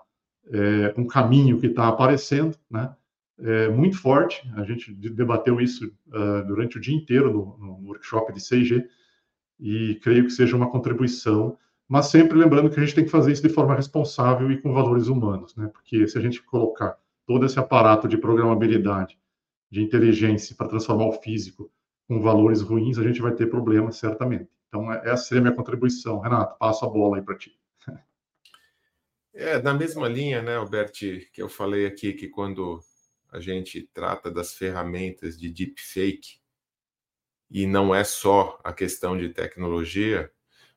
é, 0.50 0.94
um 0.96 1.06
caminho 1.06 1.60
que 1.60 1.66
está 1.66 1.88
aparecendo, 1.88 2.56
né? 2.70 2.94
É 3.42 3.68
muito 3.68 3.96
forte. 3.96 4.42
A 4.54 4.64
gente 4.64 4.92
debateu 4.92 5.58
isso 5.62 5.90
uh, 6.08 6.46
durante 6.46 6.76
o 6.76 6.80
dia 6.80 6.94
inteiro 6.94 7.32
no, 7.32 7.56
no 7.56 7.86
workshop 7.86 8.34
de 8.34 8.40
6G 8.40 8.84
e 9.58 9.94
creio 10.02 10.24
que 10.24 10.30
seja 10.30 10.54
uma 10.54 10.70
contribuição 10.70 11.56
mas 11.90 12.06
sempre 12.06 12.38
lembrando 12.38 12.70
que 12.70 12.78
a 12.78 12.84
gente 12.84 12.94
tem 12.94 13.02
que 13.04 13.10
fazer 13.10 13.32
isso 13.32 13.42
de 13.42 13.48
forma 13.48 13.74
responsável 13.74 14.48
e 14.52 14.62
com 14.62 14.72
valores 14.72 15.08
humanos, 15.08 15.56
né? 15.56 15.66
Porque 15.72 16.06
se 16.06 16.16
a 16.16 16.20
gente 16.20 16.40
colocar 16.40 16.96
todo 17.26 17.44
esse 17.44 17.58
aparato 17.58 18.06
de 18.06 18.16
programabilidade, 18.16 19.18
de 19.68 19.82
inteligência 19.82 20.54
para 20.54 20.68
transformar 20.68 21.06
o 21.06 21.12
físico 21.20 21.68
com 22.10 22.20
valores 22.20 22.60
ruins, 22.60 22.98
a 22.98 23.04
gente 23.04 23.22
vai 23.22 23.32
ter 23.32 23.48
problemas, 23.48 23.96
certamente. 23.96 24.50
Então, 24.66 24.92
é, 24.92 25.10
essa 25.10 25.24
seria 25.24 25.40
a 25.40 25.44
minha 25.44 25.54
contribuição. 25.54 26.18
Renato, 26.18 26.58
passo 26.58 26.84
a 26.84 26.88
bola 26.88 27.18
aí 27.18 27.22
para 27.22 27.38
ti. 27.38 27.56
É, 29.32 29.62
na 29.62 29.72
mesma 29.72 30.08
linha, 30.08 30.42
né, 30.42 30.56
Alberti, 30.56 31.30
que 31.32 31.40
eu 31.40 31.48
falei 31.48 31.86
aqui, 31.86 32.12
que 32.12 32.26
quando 32.26 32.80
a 33.30 33.38
gente 33.38 33.88
trata 33.94 34.28
das 34.28 34.54
ferramentas 34.54 35.38
de 35.38 35.48
deepfake, 35.48 36.40
e 37.48 37.64
não 37.64 37.94
é 37.94 38.02
só 38.02 38.58
a 38.64 38.72
questão 38.72 39.16
de 39.16 39.28
tecnologia, 39.28 40.32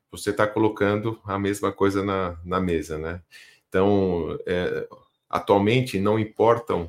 você 0.08 0.30
está 0.30 0.46
colocando 0.46 1.20
a 1.24 1.36
mesma 1.36 1.72
coisa 1.72 2.04
na, 2.04 2.40
na 2.44 2.60
mesa, 2.60 2.96
né? 2.96 3.20
Então, 3.68 4.38
é, 4.46 4.86
Atualmente, 5.34 5.98
não 5.98 6.16
importam 6.16 6.88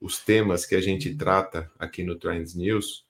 os 0.00 0.18
temas 0.18 0.66
que 0.66 0.74
a 0.74 0.80
gente 0.80 1.14
trata 1.14 1.70
aqui 1.78 2.02
no 2.02 2.18
Trends 2.18 2.56
News, 2.56 3.06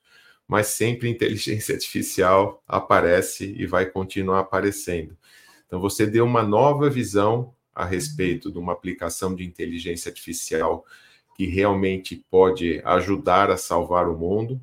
mas 0.49 0.65
sempre 0.65 1.07
inteligência 1.07 1.75
artificial 1.75 2.63
aparece 2.67 3.53
e 3.55 3.67
vai 3.67 3.85
continuar 3.85 4.39
aparecendo. 4.39 5.15
Então, 5.67 5.79
você 5.79 6.07
deu 6.07 6.25
uma 6.25 6.41
nova 6.41 6.89
visão 6.89 7.53
a 7.73 7.85
respeito 7.85 8.51
de 8.51 8.57
uma 8.57 8.73
aplicação 8.73 9.35
de 9.35 9.45
inteligência 9.45 10.09
artificial 10.09 10.83
que 11.37 11.45
realmente 11.45 12.25
pode 12.31 12.81
ajudar 12.83 13.51
a 13.51 13.57
salvar 13.57 14.09
o 14.09 14.17
mundo. 14.17 14.59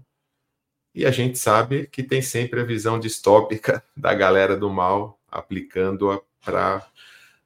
E 0.92 1.06
a 1.06 1.12
gente 1.12 1.38
sabe 1.38 1.86
que 1.86 2.02
tem 2.02 2.20
sempre 2.20 2.60
a 2.60 2.64
visão 2.64 2.98
distópica 2.98 3.80
da 3.96 4.12
galera 4.12 4.56
do 4.56 4.68
mal 4.68 5.20
aplicando-a 5.30 6.20
para 6.44 6.84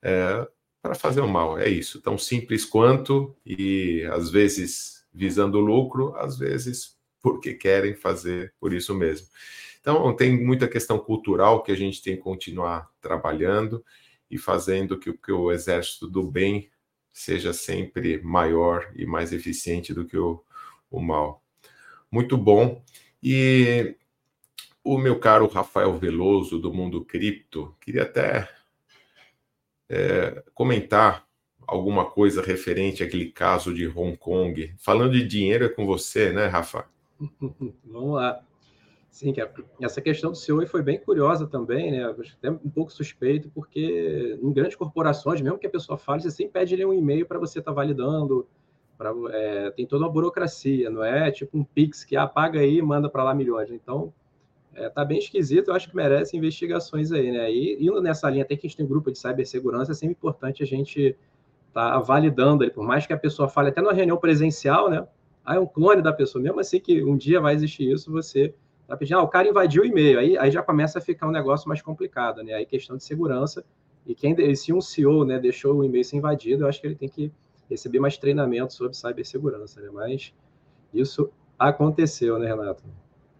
é, 0.02 0.49
para 0.80 0.94
fazer 0.94 1.20
o 1.20 1.28
mal. 1.28 1.59
É 1.59 1.68
isso, 1.68 2.00
tão 2.00 2.16
simples 2.16 2.64
quanto, 2.64 3.37
e 3.44 4.02
às 4.11 4.30
vezes 4.30 5.04
visando 5.12 5.61
lucro, 5.61 6.14
às 6.16 6.38
vezes 6.38 6.99
porque 7.22 7.54
querem 7.54 7.94
fazer 7.94 8.54
por 8.58 8.72
isso 8.72 8.94
mesmo. 8.94 9.26
Então, 9.80 10.14
tem 10.14 10.36
muita 10.38 10.68
questão 10.68 10.98
cultural 10.98 11.62
que 11.62 11.72
a 11.72 11.76
gente 11.76 12.02
tem 12.02 12.16
que 12.16 12.22
continuar 12.22 12.90
trabalhando 13.00 13.84
e 14.30 14.38
fazendo 14.38 14.98
que, 14.98 15.12
que 15.12 15.32
o 15.32 15.50
exército 15.50 16.06
do 16.06 16.22
bem 16.22 16.70
seja 17.12 17.52
sempre 17.52 18.20
maior 18.22 18.90
e 18.94 19.04
mais 19.04 19.32
eficiente 19.32 19.92
do 19.92 20.04
que 20.04 20.16
o, 20.16 20.42
o 20.90 21.00
mal. 21.00 21.42
Muito 22.10 22.36
bom. 22.36 22.82
E 23.22 23.96
o 24.84 24.98
meu 24.98 25.18
caro 25.18 25.46
Rafael 25.46 25.96
Veloso, 25.98 26.58
do 26.58 26.72
Mundo 26.72 27.04
Cripto, 27.04 27.74
queria 27.80 28.02
até 28.02 28.48
é, 29.88 30.42
comentar 30.54 31.26
alguma 31.66 32.04
coisa 32.04 32.42
referente 32.42 33.02
àquele 33.02 33.30
caso 33.30 33.74
de 33.74 33.86
Hong 33.86 34.16
Kong. 34.16 34.74
Falando 34.78 35.12
de 35.12 35.24
dinheiro 35.26 35.64
é 35.64 35.68
com 35.68 35.86
você, 35.86 36.32
né, 36.32 36.46
Rafa? 36.46 36.88
Vamos 37.84 38.14
lá. 38.14 38.42
Sim, 39.10 39.34
essa 39.80 40.00
questão 40.00 40.30
do 40.30 40.36
CEO 40.36 40.64
foi 40.68 40.82
bem 40.82 40.98
curiosa 40.98 41.46
também, 41.46 41.90
né? 41.90 42.04
Até 42.38 42.50
um 42.50 42.70
pouco 42.70 42.92
suspeito, 42.92 43.50
porque 43.50 44.38
em 44.40 44.52
grandes 44.52 44.76
corporações, 44.76 45.40
mesmo 45.40 45.58
que 45.58 45.66
a 45.66 45.70
pessoa 45.70 45.98
fale, 45.98 46.22
você 46.22 46.30
sempre 46.30 46.52
pede 46.52 46.84
um 46.84 46.94
e-mail 46.94 47.26
para 47.26 47.38
você 47.38 47.58
estar 47.58 47.72
tá 47.72 47.74
validando. 47.74 48.46
Pra, 48.96 49.12
é, 49.30 49.70
tem 49.72 49.86
toda 49.86 50.04
uma 50.04 50.12
burocracia, 50.12 50.90
não 50.90 51.02
é 51.02 51.30
tipo 51.30 51.58
um 51.58 51.64
Pix 51.64 52.04
que 52.04 52.16
apaga 52.16 52.60
aí 52.60 52.78
e 52.78 52.82
manda 52.82 53.08
para 53.08 53.24
lá 53.24 53.34
milhões. 53.34 53.70
Então, 53.70 54.12
é, 54.74 54.88
tá 54.88 55.04
bem 55.04 55.18
esquisito, 55.18 55.68
eu 55.68 55.74
acho 55.74 55.88
que 55.90 55.96
merece 55.96 56.36
investigações 56.36 57.10
aí, 57.10 57.32
né? 57.32 57.50
E 57.50 57.84
indo 57.84 58.00
nessa 58.00 58.30
linha, 58.30 58.44
até 58.44 58.54
que 58.54 58.66
a 58.66 58.68
gente 58.68 58.76
tem 58.76 58.86
um 58.86 58.88
grupo 58.88 59.10
de 59.10 59.18
cibersegurança, 59.18 59.90
é 59.90 59.94
sempre 59.94 60.12
importante 60.12 60.62
a 60.62 60.66
gente 60.66 61.16
tá 61.72 61.98
validando 61.98 62.62
ele, 62.62 62.70
por 62.70 62.84
mais 62.84 63.06
que 63.06 63.12
a 63.12 63.18
pessoa 63.18 63.48
fale 63.48 63.70
até 63.70 63.80
na 63.80 63.92
reunião 63.92 64.16
presencial, 64.16 64.88
né? 64.88 65.06
Ah, 65.44 65.56
é 65.56 65.59
um 65.59 65.66
clone 65.66 66.02
da 66.02 66.12
pessoa, 66.12 66.43
mesmo 66.43 66.60
assim 66.60 66.80
que 66.80 67.02
um 67.02 67.17
dia 67.17 67.41
vai 67.41 67.54
existir 67.54 67.91
isso, 67.91 68.10
você 68.10 68.54
tá 68.86 68.97
pedindo, 68.97 69.19
ah, 69.19 69.23
o 69.23 69.28
cara 69.28 69.49
invadiu 69.49 69.82
o 69.82 69.86
e-mail, 69.86 70.19
aí, 70.19 70.36
aí 70.36 70.50
já 70.50 70.62
começa 70.62 70.99
a 70.99 71.02
ficar 71.02 71.26
um 71.28 71.30
negócio 71.30 71.69
mais 71.69 71.80
complicado, 71.80 72.43
né? 72.43 72.54
Aí 72.54 72.67
questão 72.67 72.97
de 72.97 73.04
segurança, 73.04 73.64
e 74.06 74.14
quem, 74.14 74.34
se 74.54 74.73
um 74.73 74.80
CEO, 74.80 75.25
né, 75.25 75.38
deixou 75.38 75.76
o 75.76 75.84
e-mail 75.84 76.04
ser 76.04 76.17
invadido, 76.17 76.64
eu 76.64 76.69
acho 76.69 76.80
que 76.80 76.86
ele 76.86 76.97
tem 76.97 77.08
que 77.08 77.32
receber 77.69 78.00
mais 78.00 78.19
treinamento 78.19 78.73
sobre 78.75 78.97
cibersegurança, 78.97 79.80
né? 79.80 79.88
Mas 79.93 80.32
isso 80.93 81.30
aconteceu, 81.58 82.38
né, 82.38 82.49
Renato? 82.49 82.82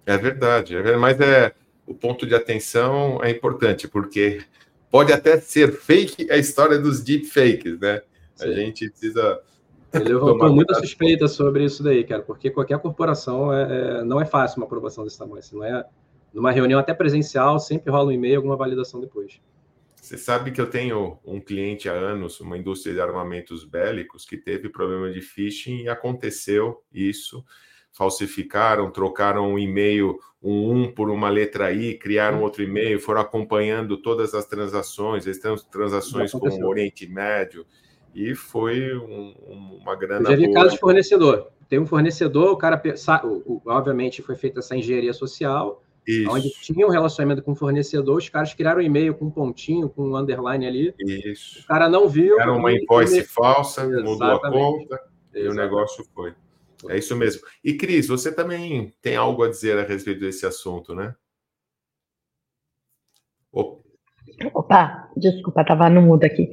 É 0.07 0.17
verdade, 0.17 0.77
é 0.77 0.83
verdade, 0.83 1.01
mas 1.01 1.21
é 1.21 1.55
o 1.87 1.95
ponto 1.95 2.25
de 2.25 2.35
atenção 2.35 3.19
é 3.23 3.31
importante, 3.31 3.89
porque 3.89 4.41
pode 4.91 5.13
até 5.13 5.41
ser 5.41 5.73
fake 5.73 6.31
a 6.31 6.37
história 6.37 6.79
dos 6.79 7.03
deepfakes, 7.03 7.79
né? 7.81 8.03
Sim. 8.37 8.49
A 8.49 8.53
gente 8.53 8.89
precisa. 8.91 9.41
Ele 9.93 10.05
levantou 10.15 10.53
muita 10.53 10.75
suspeita 10.75 11.27
sobre 11.29 11.65
isso 11.65 11.83
daí, 11.83 12.05
cara, 12.05 12.23
porque 12.23 12.51
qualquer 12.51 12.79
corporação 12.79 13.53
é, 13.53 13.63
é, 14.01 14.05
não 14.05 14.21
é 14.21 14.25
fácil 14.25 14.59
uma 14.59 14.67
aprovação 14.67 15.05
desse 15.05 15.19
tamanho. 15.19 15.39
Assim, 15.39 15.57
não 15.57 15.65
é 15.65 15.85
numa 16.33 16.53
reunião 16.53 16.79
até 16.79 16.95
presencial, 16.95 17.59
sempre 17.59 17.91
rola 17.91 18.09
um 18.09 18.13
e-mail, 18.13 18.37
alguma 18.37 18.57
validação 18.57 19.01
depois. 19.01 19.41
Você 19.97 20.17
sabe 20.17 20.51
que 20.51 20.61
eu 20.61 20.69
tenho 20.69 21.19
um 21.25 21.41
cliente 21.41 21.89
há 21.89 21.93
anos, 21.93 22.41
uma 22.41 22.57
indústria 22.57 22.95
de 22.95 23.01
armamentos 23.01 23.65
bélicos, 23.65 24.25
que 24.25 24.37
teve 24.37 24.69
problema 24.69 25.11
de 25.11 25.21
phishing 25.21 25.83
e 25.83 25.89
aconteceu 25.89 26.83
isso. 26.93 27.45
Falsificaram, 27.93 28.91
trocaram 28.91 29.53
um 29.53 29.59
e-mail, 29.59 30.19
um 30.43 30.85
1 30.85 30.93
por 30.95 31.11
uma 31.11 31.29
letra 31.29 31.73
I, 31.73 31.99
criaram 31.99 32.39
hum. 32.39 32.43
outro 32.43 32.63
e-mail, 32.63 32.99
foram 32.99 33.21
acompanhando 33.21 34.01
todas 34.01 34.33
as 34.33 34.47
transações, 34.47 35.25
têm 35.25 35.55
transações 35.71 36.33
com 36.33 36.49
o 36.49 36.69
Oriente 36.69 37.07
Médio, 37.07 37.67
e 38.15 38.35
foi 38.35 38.97
um, 38.97 39.79
uma 39.81 39.97
grana. 39.97 40.27
Eu 40.27 40.31
já 40.33 40.37
vi 40.37 40.47
boa. 40.47 40.55
caso 40.55 40.71
de 40.75 40.79
fornecedor. 40.79 41.51
Tem 41.69 41.79
um 41.79 41.87
fornecedor, 41.87 42.53
o 42.53 42.57
cara, 42.57 42.81
obviamente, 43.67 44.23
foi 44.23 44.35
feita 44.35 44.59
essa 44.59 44.77
engenharia 44.77 45.13
social, 45.13 45.83
isso. 46.07 46.31
Onde 46.31 46.51
tinha 46.51 46.87
um 46.87 46.91
relacionamento 46.91 47.43
com 47.43 47.53
o 47.53 47.55
fornecedor, 47.57 48.17
os 48.17 48.29
caras 48.29 48.55
criaram 48.55 48.81
um 48.81 48.83
e-mail 48.83 49.15
com 49.15 49.27
um 49.27 49.31
pontinho, 49.31 49.89
com 49.89 50.09
um 50.09 50.17
underline 50.17 50.67
ali. 50.67 50.95
Isso. 50.99 51.61
O 51.61 51.67
cara 51.67 51.89
não 51.89 52.09
viu. 52.09 52.41
Era 52.41 52.53
uma 52.53 52.73
invoice 52.73 53.21
e... 53.21 53.25
falsa, 53.25 53.83
Exatamente. 53.83 54.09
mudou 54.09 54.29
a 54.29 54.41
conta 54.41 54.95
Exatamente. 55.35 55.47
e 55.47 55.49
o 55.49 55.55
negócio 55.55 56.05
foi. 56.15 56.35
É 56.89 56.99
isso 56.99 57.15
mesmo. 57.15 57.43
E 57.63 57.75
Cris, 57.75 58.09
você 58.09 58.35
também 58.35 58.93
tem 59.03 59.15
algo 59.15 59.45
a 59.45 59.49
dizer 59.49 59.79
a 59.79 59.83
respeito 59.83 60.21
desse 60.21 60.47
assunto, 60.47 60.95
né? 60.95 61.15
Opa, 64.55 65.11
desculpa, 65.17 65.61
estava 65.61 65.91
no 65.91 66.01
mudo 66.01 66.25
aqui. 66.25 66.49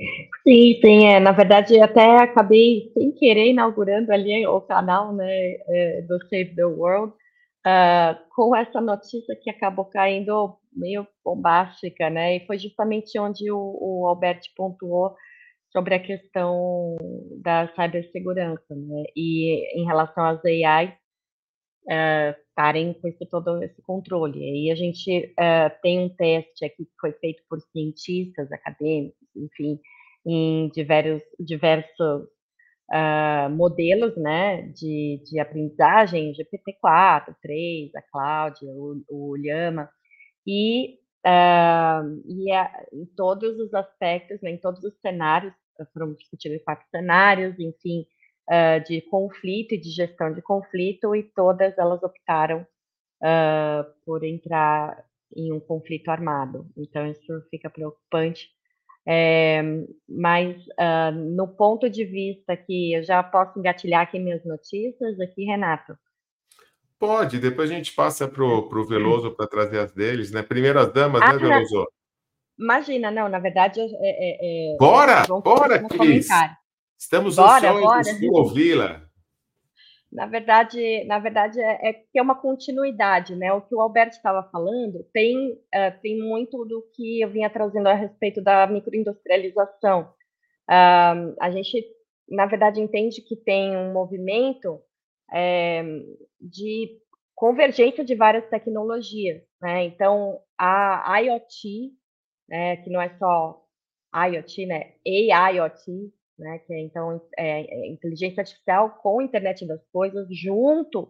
Sim, 0.48 0.80
sim, 0.80 1.06
é, 1.08 1.20
na 1.20 1.34
verdade 1.34 1.78
até 1.82 2.24
acabei 2.24 2.90
sem 2.94 3.12
querer 3.12 3.50
inaugurando 3.50 4.14
ali 4.14 4.48
o 4.48 4.62
canal 4.62 5.14
né, 5.14 5.28
é, 5.68 6.02
do 6.04 6.18
Save 6.30 6.56
the 6.56 6.64
World, 6.64 7.12
uh, 7.66 8.18
com 8.34 8.56
essa 8.56 8.80
notícia 8.80 9.36
que 9.36 9.50
acabou 9.50 9.84
caindo 9.84 10.58
meio 10.72 11.06
bombástica, 11.26 12.10
né? 12.10 12.38
E 12.38 12.46
foi 12.48 12.58
justamente 12.60 13.20
onde 13.20 13.52
o, 13.52 13.58
o 13.58 14.08
Alberto 14.08 14.48
pontuou 14.56 15.16
sobre 15.70 15.96
a 15.96 16.00
questão 16.00 16.96
da 17.44 17.68
cibersegurança, 17.76 18.74
né? 18.74 19.04
E 19.18 19.82
em 19.82 19.86
relação 19.86 20.24
às 20.24 20.40
AI 20.46 20.98
estarem 22.50 22.92
uh, 22.92 23.02
com 23.02 23.08
esse, 23.10 23.26
todo 23.26 23.62
esse 23.64 23.82
controle. 23.82 24.40
E 24.40 24.72
a 24.72 24.76
gente 24.76 25.34
uh, 25.40 25.82
tem 25.82 26.00
um 26.00 26.10
teste 26.10 26.64
aqui 26.64 26.86
que 26.86 26.96
foi 27.02 27.12
feito 27.14 27.44
por 27.50 27.60
cientistas 27.60 28.50
acadêmicos, 28.52 29.18
enfim, 29.36 29.80
em 30.28 30.70
diversos, 30.70 31.24
diversos 31.40 32.28
uh, 32.92 33.50
modelos 33.50 34.16
né, 34.18 34.64
de, 34.74 35.22
de 35.26 35.40
aprendizagem, 35.40 36.34
GPT-4, 36.34 37.36
3, 37.42 37.96
a 37.96 38.02
Cláudia, 38.12 38.70
o, 38.70 39.02
o 39.10 39.38
e, 40.46 41.00
uh, 41.26 42.22
e 42.26 42.52
a, 42.52 42.86
em 42.92 43.06
todos 43.16 43.58
os 43.58 43.74
aspectos, 43.74 44.42
né, 44.42 44.52
em 44.52 44.58
todos 44.58 44.84
os 44.84 44.94
cenários, 45.00 45.54
foram 45.94 46.14
discutidos 46.14 46.62
quatro 46.64 46.86
cenários, 46.90 47.58
enfim, 47.60 48.06
uh, 48.50 48.84
de 48.86 49.02
conflito 49.04 49.76
e 49.76 49.80
de 49.80 49.90
gestão 49.92 50.34
de 50.34 50.42
conflito, 50.42 51.16
e 51.16 51.24
todas 51.24 51.78
elas 51.78 52.04
optaram 52.04 52.66
por 54.06 54.24
entrar 54.24 55.04
em 55.36 55.52
um 55.52 55.60
conflito 55.60 56.10
armado. 56.10 56.68
Então, 56.78 57.08
isso 57.08 57.42
fica 57.50 57.68
preocupante 57.68 58.48
é, 59.10 59.62
mas 60.08 60.58
uh, 60.68 61.12
no 61.16 61.48
ponto 61.48 61.90
de 61.90 62.04
vista 62.04 62.58
que 62.58 62.92
eu 62.94 63.04
já 63.04 63.24
posso 63.24 63.58
engatilhar 63.58 64.02
aqui 64.02 64.20
minhas 64.20 64.44
notícias, 64.44 65.18
aqui, 65.22 65.46
Renato. 65.46 65.98
Pode, 67.00 67.40
depois 67.40 67.72
a 67.72 67.74
gente 67.74 67.94
passa 67.94 68.28
para 68.28 68.44
o 68.44 68.86
Veloso 68.86 69.32
para 69.32 69.48
trazer 69.48 69.80
as 69.80 69.94
deles, 69.94 70.32
né? 70.32 70.44
Primeiras 70.44 70.92
damas, 70.92 71.22
né, 71.22 71.28
ah, 71.28 71.34
né, 71.34 71.40
Veloso? 71.40 71.88
Imagina, 72.60 73.10
não, 73.10 73.30
na 73.30 73.40
verdade. 73.40 73.80
É, 73.80 73.86
é, 74.02 74.74
é 74.74 74.78
bora, 74.78 75.24
bora, 75.26 75.88
Cris! 75.88 76.28
Estamos 77.00 77.38
bora, 77.38 77.72
ansiosos 77.72 78.20
de 78.20 78.30
ouvi-la. 78.30 79.07
Na 80.12 80.26
verdade, 80.26 81.04
na 81.06 81.20
verdade 81.20 81.60
é, 81.60 81.90
é 81.90 82.04
é 82.16 82.22
uma 82.22 82.40
continuidade, 82.40 83.36
né? 83.36 83.52
O 83.54 83.62
que 83.62 83.76
o 83.76 83.82
Alberto 83.82 84.16
estava 84.16 84.42
falando 84.50 85.04
tem, 85.14 85.52
uh, 85.54 86.02
tem 86.02 86.18
muito 86.20 86.64
do 86.66 86.82
que 86.94 87.22
eu 87.22 87.30
vinha 87.30 87.50
trazendo 87.50 87.88
a 87.88 87.94
respeito 87.94 88.42
da 88.42 88.66
microindustrialização. 88.68 90.14
Uh, 90.70 91.36
a 91.40 91.52
gente, 91.52 91.86
na 92.30 92.46
verdade, 92.46 92.82
entende 92.82 93.22
que 93.22 93.36
tem 93.36 93.76
um 93.76 93.94
movimento 93.94 94.82
é, 95.34 95.84
de 96.40 97.00
convergência 97.36 98.04
de 98.04 98.16
várias 98.16 98.48
tecnologias, 98.50 99.44
né? 99.62 99.84
Então, 99.86 100.40
a 100.58 101.20
IoT, 101.22 101.92
né, 102.50 102.78
que 102.78 102.90
não 102.90 103.02
é 103.02 103.10
só 103.18 103.62
IoT, 104.16 104.66
né? 104.66 104.94
AIoT, 105.32 106.14
né? 106.38 106.60
Que 106.60 106.74
é, 106.74 106.82
então 106.82 107.22
é, 107.38 107.62
é 107.62 107.88
inteligência 107.88 108.42
artificial 108.42 108.92
com 109.02 109.22
internet 109.22 109.66
das 109.66 109.82
coisas, 109.92 110.28
junto 110.32 111.10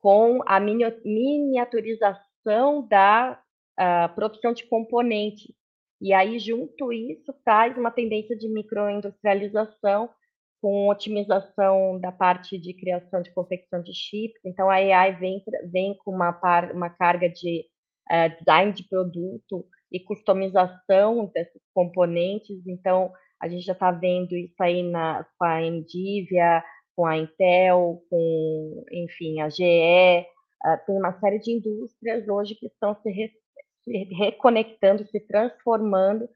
com 0.00 0.40
a 0.46 0.60
miniaturização 0.60 2.86
da 2.88 3.40
uh, 3.78 4.14
produção 4.14 4.52
de 4.52 4.66
componentes. 4.66 5.54
E 6.00 6.12
aí, 6.12 6.38
junto 6.38 6.92
isso, 6.92 7.32
traz 7.44 7.76
uma 7.76 7.90
tendência 7.90 8.36
de 8.36 8.48
microindustrialização 8.48 10.10
com 10.60 10.88
otimização 10.88 11.98
da 12.00 12.12
parte 12.12 12.58
de 12.58 12.74
criação 12.74 13.22
de 13.22 13.32
confecção 13.32 13.82
de 13.82 13.94
chips. 13.94 14.40
Então, 14.44 14.68
a 14.68 14.74
AI 14.74 15.16
vem, 15.16 15.42
vem 15.70 15.96
com 15.98 16.10
uma, 16.10 16.32
par, 16.32 16.72
uma 16.72 16.90
carga 16.90 17.28
de 17.28 17.64
uh, 18.10 18.36
design 18.38 18.72
de 18.72 18.86
produto 18.88 19.64
e 19.90 20.00
customização 20.00 21.30
desses 21.34 21.62
componentes. 21.72 22.66
Então, 22.66 23.10
a 23.40 23.48
gente 23.48 23.64
já 23.64 23.72
está 23.72 23.90
vendo 23.90 24.36
isso 24.36 24.60
aí 24.60 24.82
na, 24.82 25.26
com 25.38 25.44
a 25.44 25.60
Nvidia, 25.60 26.64
com 26.94 27.06
a 27.06 27.16
Intel, 27.16 28.02
com, 28.08 28.84
enfim, 28.90 29.40
a 29.40 29.48
GE. 29.48 29.62
Uh, 29.62 30.24
ah, 30.64 30.76
tem 30.78 30.96
uma 30.96 31.12
série 31.20 31.38
de 31.38 31.52
indústrias 31.52 32.26
hoje 32.26 32.54
que 32.54 32.66
estão 32.66 32.96
se, 33.02 33.10
re, 33.10 33.30
se 33.84 34.04
reconectando, 34.14 35.06
se 35.06 35.20
transformando 35.20 36.28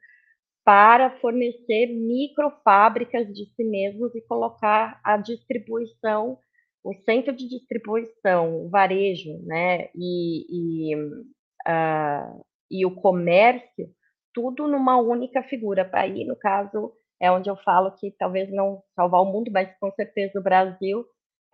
para 0.63 1.19
fornecer 1.19 1.87
microfábricas 1.87 3.27
de 3.33 3.47
si 3.55 3.65
mesmos 3.65 4.15
e 4.15 4.21
colocar 4.21 5.01
a 5.03 5.17
distribuição, 5.17 6.39
o 6.85 6.95
centro 7.05 7.35
de 7.35 7.49
distribuição, 7.49 8.67
o 8.67 8.69
varejo, 8.69 9.39
né, 9.45 9.89
e, 9.95 10.93
e, 10.93 10.97
uh, 10.97 12.45
e 12.71 12.85
o 12.85 12.95
comércio 12.95 13.91
tudo 14.35 14.69
numa 14.69 14.99
única 14.99 15.43
figura. 15.43 15.89
Aí, 15.93 16.25
no 16.25 16.37
caso, 16.37 16.93
é 17.21 17.31
onde 17.31 17.51
eu 17.51 17.57
falo 17.57 17.93
que 17.93 18.11
talvez 18.13 18.51
não 18.51 18.83
salvar 18.95 19.23
o 19.23 19.27
mundo, 19.27 19.51
mas 19.53 19.71
com 19.79 19.91
certeza 19.93 20.39
o 20.39 20.43
Brasil 20.43 21.05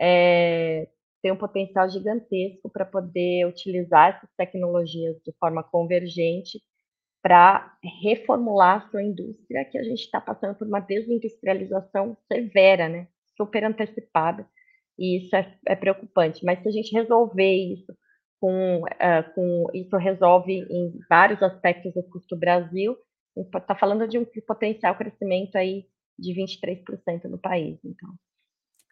é, 0.01 0.89
tem 1.23 1.33
um 1.33 1.37
potencial 1.37 1.89
gigantesco 1.89 2.71
para 2.71 2.85
poder 2.85 3.47
utilizar 3.47 4.17
essas 4.17 4.31
tecnologias 4.37 5.17
de 5.25 5.33
forma 5.41 5.63
convergente 5.63 6.61
para 7.23 7.77
reformular 8.03 8.77
a 8.77 8.91
sua 8.91 9.03
indústria, 9.03 9.65
que 9.65 9.77
a 9.77 9.83
gente 9.83 10.03
está 10.03 10.21
passando 10.21 10.55
por 10.57 10.67
uma 10.67 10.79
desindustrialização 10.79 12.17
severa, 12.31 12.89
né? 12.89 13.09
super 13.37 13.65
antecipada, 13.65 14.47
e 14.99 15.19
isso 15.19 15.35
é, 15.37 15.55
é 15.67 15.77
preocupante. 15.77 16.45
Mas 16.45 16.63
se 16.63 16.69
a 16.69 16.73
gente 16.73 16.93
resolver 16.93 17.53
isso 17.53 17.93
com, 18.47 18.83
uh, 18.83 19.35
com 19.35 19.67
isso 19.75 19.97
resolve 19.97 20.53
em 20.71 21.01
vários 21.11 21.43
aspectos 21.43 21.93
do 21.93 22.03
custo 22.05 22.37
Brasil. 22.37 22.97
Está 23.37 23.75
falando 23.75 24.07
de 24.07 24.19
um 24.19 24.25
potencial 24.47 24.95
crescimento 24.95 25.57
aí 25.57 25.85
de 26.17 26.33
23% 26.33 27.25
no 27.25 27.39
país. 27.39 27.77
Então. 27.85 28.09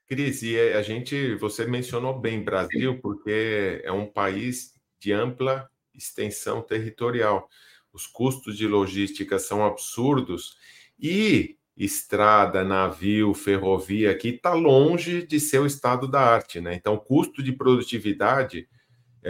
Cris, 0.09 0.43
e 0.43 0.59
a 0.59 0.83
gente, 0.83 1.37
você 1.37 1.65
mencionou 1.67 2.19
bem 2.19 2.43
Brasil, 2.43 3.01
porque 3.01 3.81
é 3.85 3.93
um 3.93 4.07
país 4.07 4.75
de 4.99 5.13
ampla 5.13 5.71
extensão 5.95 6.61
territorial. 6.61 7.49
Os 7.93 8.09
custos 8.09 8.59
de 8.59 8.67
logística 8.67 9.39
são 9.39 9.65
absurdos 9.65 10.57
e 10.99 11.57
estrada, 11.77 12.65
navio, 12.65 13.33
ferrovia 13.35 14.11
aqui 14.11 14.31
está 14.31 14.53
longe 14.53 15.25
de 15.25 15.39
ser 15.39 15.61
o 15.61 15.67
estado 15.67 16.09
da 16.09 16.21
arte, 16.21 16.61
né? 16.61 16.75
Então, 16.75 16.97
custo 16.97 17.41
de 17.41 17.53
produtividade 17.53 18.69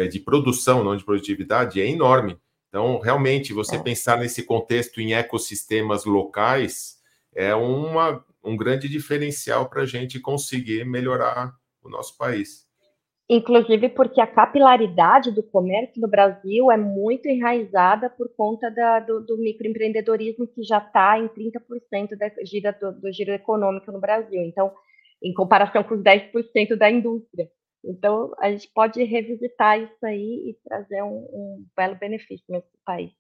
de 0.09 0.19
produção, 0.21 0.83
não 0.83 0.97
de 0.97 1.05
produtividade, 1.05 1.81
é 1.81 1.89
enorme. 1.89 2.37
Então, 2.69 2.99
realmente, 2.99 3.53
você 3.53 3.77
é. 3.77 3.83
pensar 3.83 4.19
nesse 4.19 4.43
contexto 4.43 5.01
em 5.01 5.15
ecossistemas 5.15 6.05
locais 6.05 6.99
é 7.33 7.55
uma, 7.55 8.25
um 8.43 8.57
grande 8.57 8.89
diferencial 8.89 9.69
para 9.69 9.83
a 9.83 9.87
gente 9.87 10.19
conseguir 10.19 10.85
melhorar 10.85 11.53
o 11.83 11.89
nosso 11.89 12.19
país. 12.19 12.65
Inclusive 13.29 13.89
porque 13.91 14.21
a 14.21 14.27
capilaridade 14.27 15.31
do 15.31 15.43
comércio 15.43 16.01
no 16.01 16.09
Brasil 16.09 16.71
é 16.71 16.77
muito 16.77 17.27
enraizada 17.27 18.11
por 18.11 18.29
conta 18.37 18.71
da, 18.71 19.01
do, 19.01 19.21
do, 19.21 19.39
microempreendedorismo 19.39 20.47
que 20.47 20.63
já 20.63 20.79
está 20.79 21.19
em 21.19 21.29
30% 21.29 22.19
da 22.19 22.31
gira, 22.45 22.73
do, 22.73 22.93
do 22.93 23.13
giro 23.13 23.31
econômico 23.33 23.91
no 23.91 23.99
Brasil. 23.99 24.43
Então, 24.43 24.71
em 25.23 25.33
comparação 25.33 25.83
com 25.83 25.95
os 25.95 26.03
10% 26.03 26.77
da 26.77 26.91
indústria. 26.91 27.49
Então, 27.85 28.35
a 28.39 28.51
gente 28.51 28.71
pode 28.75 29.03
revisitar 29.05 29.79
isso 29.79 30.05
aí 30.05 30.51
e 30.51 30.59
trazer 30.65 31.03
um, 31.03 31.29
um 31.33 31.67
belo 31.77 31.97
benefício 31.97 32.45
nesse 32.49 32.69
país. 32.85 33.13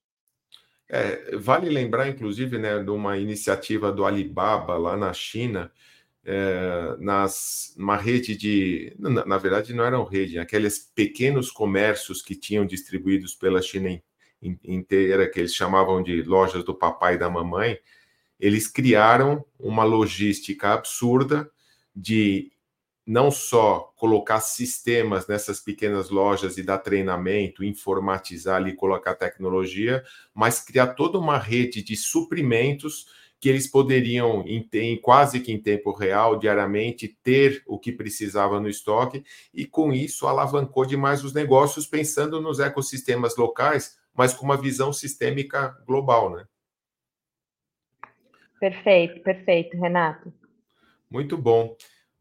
É, 0.89 1.37
vale 1.37 1.69
lembrar, 1.69 2.09
inclusive, 2.09 2.59
né, 2.59 2.83
de 2.83 2.91
uma 2.91 3.17
iniciativa 3.19 3.93
do 3.93 4.05
Alibaba 4.05 4.77
lá 4.77 4.97
na 4.97 5.13
China, 5.13 5.71
é, 6.25 6.97
nas, 6.99 7.75
uma 7.77 7.97
rede 7.97 8.37
de. 8.37 8.95
Na, 8.99 9.25
na, 9.27 9.39
verdade, 9.39 9.75
não 9.75 9.85
eram 9.85 10.05
rede, 10.05 10.39
aqueles 10.39 10.79
pequenos 10.95 11.51
comércios 11.51 12.23
que 12.23 12.35
tinham 12.35 12.65
distribuídos 12.65 13.35
pela 13.35 13.61
China 13.61 14.01
inteira, 14.63 15.29
que 15.29 15.41
eles 15.41 15.55
chamavam 15.55 16.03
de 16.03 16.23
lojas 16.23 16.65
do 16.65 16.75
papai 16.75 17.15
e 17.15 17.19
da 17.19 17.31
mamãe, 17.31 17.79
eles 18.39 18.69
criaram 18.69 19.45
uma 19.59 19.85
logística 19.85 20.73
absurda 20.73 21.51
de 21.95 22.53
não 23.07 23.31
só 23.31 23.93
colocar 23.97 24.41
sistemas 24.41 25.27
nessas 25.27 25.61
pequenas 25.61 26.09
lojas 26.09 26.57
e 26.57 26.63
dar 26.63 26.79
treinamento, 26.79 27.63
informatizar 27.63 28.57
ali, 28.57 28.75
colocar 28.75 29.15
tecnologia, 29.15 30.03
mas 30.33 30.61
criar 30.61 30.89
toda 30.95 31.19
uma 31.19 31.39
rede 31.39 31.83
de 31.83 31.97
suprimentos 31.97 33.07
que 33.39 33.49
eles 33.51 33.67
poderiam, 33.67 34.43
em, 34.47 34.67
em, 34.73 34.97
quase 34.97 35.39
que 35.39 35.53
em 35.53 35.61
tempo 35.61 35.93
real, 35.93 36.39
diariamente, 36.39 37.09
ter 37.23 37.63
o 37.67 37.79
que 37.79 37.93
precisava 37.93 38.59
no 38.59 38.71
estoque, 38.71 39.23
e 39.53 39.67
com 39.67 39.93
isso 39.93 40.27
alavancou 40.27 40.87
demais 40.87 41.23
os 41.23 41.35
negócios, 41.35 41.87
pensando 41.87 42.41
nos 42.41 42.59
ecossistemas 42.59 43.37
locais, 43.37 43.99
mas 44.15 44.33
com 44.33 44.47
uma 44.47 44.57
visão 44.57 44.95
sistêmica 44.95 45.77
global, 45.87 46.31
né? 46.31 46.47
Perfeito, 48.59 49.21
perfeito, 49.21 49.77
Renato. 49.77 50.33
Muito 51.11 51.37
bom. 51.37 51.77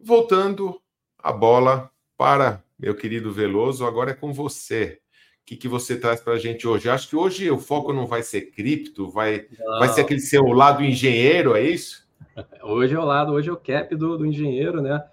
Voltando 0.05 0.81
a 1.17 1.31
bola 1.31 1.89
para 2.17 2.61
meu 2.77 2.93
querido 2.93 3.31
Veloso, 3.31 3.85
agora 3.85 4.11
é 4.11 4.13
com 4.13 4.33
você. 4.33 4.99
O 5.41 5.45
que, 5.45 5.55
que 5.55 5.69
você 5.69 5.97
traz 5.97 6.19
para 6.19 6.33
a 6.33 6.37
gente 6.37 6.67
hoje? 6.67 6.89
Acho 6.89 7.07
que 7.07 7.15
hoje 7.15 7.49
o 7.49 7.57
foco 7.57 7.93
não 7.93 8.05
vai 8.05 8.21
ser 8.21 8.51
cripto, 8.51 9.09
vai, 9.09 9.47
vai 9.79 9.87
ser 9.87 10.01
aquele 10.01 10.19
seu 10.19 10.43
lado 10.47 10.83
engenheiro, 10.83 11.55
é 11.55 11.61
isso? 11.61 12.03
Hoje 12.63 12.95
é 12.95 12.99
o 12.99 13.05
lado, 13.05 13.31
hoje 13.33 13.49
é 13.49 13.53
o 13.53 13.57
cap 13.57 13.95
do, 13.95 14.17
do 14.17 14.25
engenheiro, 14.25 14.81
né? 14.81 15.05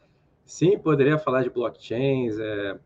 Sim, 0.47 0.79
poderia 0.79 1.19
falar 1.19 1.43
de 1.43 1.51
blockchains, 1.51 2.39
é, 2.39 2.79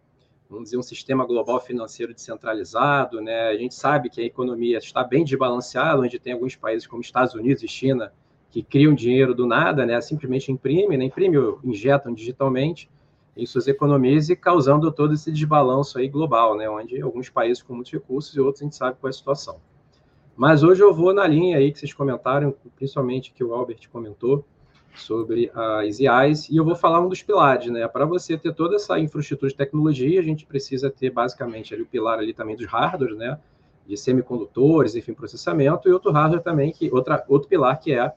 vamos 0.50 0.64
dizer, 0.64 0.76
um 0.76 0.82
sistema 0.82 1.24
global 1.24 1.60
financeiro 1.60 2.12
descentralizado, 2.12 3.20
né? 3.20 3.48
A 3.48 3.56
gente 3.56 3.74
sabe 3.74 4.10
que 4.10 4.20
a 4.20 4.24
economia 4.24 4.78
está 4.78 5.04
bem 5.04 5.24
desbalanceada, 5.24 6.00
onde 6.00 6.18
tem 6.18 6.32
alguns 6.32 6.56
países 6.56 6.86
como 6.86 7.00
Estados 7.00 7.34
Unidos 7.34 7.62
e 7.62 7.68
China 7.68 8.12
que 8.54 8.62
criam 8.62 8.94
dinheiro 8.94 9.34
do 9.34 9.48
nada, 9.48 9.84
né? 9.84 10.00
Simplesmente 10.00 10.52
imprimem, 10.52 10.96
né? 10.96 11.06
imprimem, 11.06 11.56
injetam 11.64 12.14
digitalmente 12.14 12.88
em 13.36 13.44
suas 13.44 13.66
economias 13.66 14.30
e 14.30 14.36
causando 14.36 14.92
todo 14.92 15.12
esse 15.12 15.32
desbalanço 15.32 15.98
aí 15.98 16.08
global, 16.08 16.56
né? 16.56 16.70
Onde 16.70 17.02
alguns 17.02 17.28
países 17.28 17.60
com 17.60 17.74
muitos 17.74 17.90
recursos 17.90 18.32
e 18.36 18.40
outros 18.40 18.62
a 18.62 18.64
gente 18.66 18.76
sabe 18.76 18.96
qual 19.00 19.08
é 19.08 19.10
a 19.10 19.12
situação. 19.12 19.56
Mas 20.36 20.62
hoje 20.62 20.84
eu 20.84 20.94
vou 20.94 21.12
na 21.12 21.26
linha 21.26 21.58
aí 21.58 21.72
que 21.72 21.80
vocês 21.80 21.92
comentaram, 21.92 22.54
principalmente 22.76 23.32
que 23.32 23.42
o 23.42 23.52
Albert 23.52 23.90
comentou 23.90 24.44
sobre 24.94 25.50
as 25.52 25.98
IAs, 25.98 26.48
e 26.48 26.56
eu 26.56 26.64
vou 26.64 26.76
falar 26.76 27.00
um 27.00 27.08
dos 27.08 27.24
pilares, 27.24 27.72
né? 27.72 27.88
Para 27.88 28.04
você 28.04 28.38
ter 28.38 28.54
toda 28.54 28.76
essa 28.76 28.96
infraestrutura 29.00 29.50
de 29.50 29.56
tecnologia, 29.56 30.20
a 30.20 30.22
gente 30.22 30.46
precisa 30.46 30.88
ter 30.88 31.10
basicamente 31.10 31.74
ali 31.74 31.82
o 31.82 31.86
pilar 31.86 32.20
ali 32.20 32.32
também 32.32 32.54
dos 32.54 32.66
hardware, 32.66 33.16
né? 33.16 33.36
De 33.84 33.96
semicondutores, 33.96 34.94
enfim, 34.94 35.12
processamento, 35.12 35.88
e 35.88 35.92
outro 35.92 36.12
hardware 36.12 36.40
também, 36.40 36.70
que 36.70 36.88
outra, 36.92 37.24
outro 37.28 37.48
pilar 37.48 37.80
que 37.80 37.92
é 37.92 38.14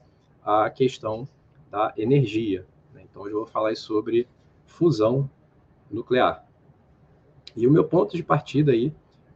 a 0.48 0.70
questão 0.70 1.28
da 1.70 1.92
energia. 1.94 2.64
Né? 2.94 3.02
Então, 3.04 3.20
hoje 3.20 3.34
eu 3.34 3.40
vou 3.40 3.46
falar 3.46 3.76
sobre 3.76 4.26
fusão 4.64 5.28
nuclear. 5.90 6.42
E 7.54 7.66
o 7.66 7.70
meu 7.70 7.84
ponto 7.84 8.16
de 8.16 8.22
partida 8.22 8.72
aí, 8.72 8.90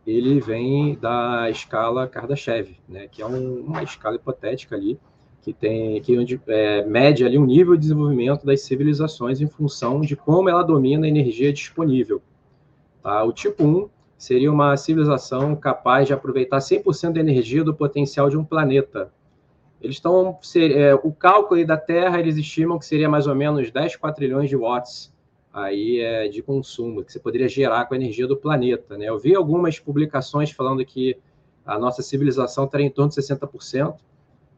ele 0.06 0.40
vem 0.40 0.96
da 0.96 1.50
escala 1.50 2.08
Kardashev, 2.08 2.78
né? 2.88 3.08
que 3.08 3.20
é 3.20 3.26
um, 3.26 3.60
uma 3.60 3.82
escala 3.82 4.16
hipotética 4.16 4.74
ali, 4.74 4.98
que 5.42 5.52
tem 5.52 6.00
que 6.00 6.18
onde, 6.18 6.40
é, 6.46 6.82
mede 6.86 7.26
ali 7.26 7.36
um 7.36 7.44
nível 7.44 7.74
de 7.74 7.82
desenvolvimento 7.82 8.46
das 8.46 8.62
civilizações 8.62 9.42
em 9.42 9.46
função 9.46 10.00
de 10.00 10.16
como 10.16 10.48
ela 10.48 10.62
domina 10.62 11.04
a 11.04 11.08
energia 11.08 11.52
disponível. 11.52 12.22
Tá? 13.02 13.22
O 13.22 13.34
tipo 13.34 13.62
1 13.64 13.88
seria 14.16 14.50
uma 14.50 14.78
civilização 14.78 15.54
capaz 15.56 16.06
de 16.06 16.14
aproveitar 16.14 16.58
100% 16.58 17.12
da 17.12 17.20
energia 17.20 17.62
do 17.62 17.74
potencial 17.74 18.30
de 18.30 18.38
um 18.38 18.44
planeta, 18.44 19.12
eles 19.82 19.96
estão. 19.96 20.38
É, 20.56 20.94
o 20.94 21.12
cálculo 21.12 21.64
da 21.66 21.76
Terra, 21.76 22.20
eles 22.20 22.36
estimam 22.36 22.78
que 22.78 22.86
seria 22.86 23.08
mais 23.08 23.26
ou 23.26 23.34
menos 23.34 23.70
10 23.70 23.96
quatrilhões 23.96 24.48
de 24.48 24.56
watts 24.56 25.12
aí 25.52 26.00
é, 26.00 26.28
de 26.28 26.40
consumo 26.40 27.04
que 27.04 27.12
você 27.12 27.18
poderia 27.18 27.48
gerar 27.48 27.84
com 27.84 27.94
a 27.94 27.96
energia 27.96 28.26
do 28.26 28.36
planeta. 28.36 28.96
Né? 28.96 29.06
Eu 29.06 29.18
vi 29.18 29.34
algumas 29.34 29.78
publicações 29.78 30.50
falando 30.50 30.84
que 30.84 31.18
a 31.66 31.78
nossa 31.78 32.00
civilização 32.00 32.64
estaria 32.64 32.86
em 32.86 32.90
torno 32.90 33.10
de 33.10 33.16
60%. 33.16 33.96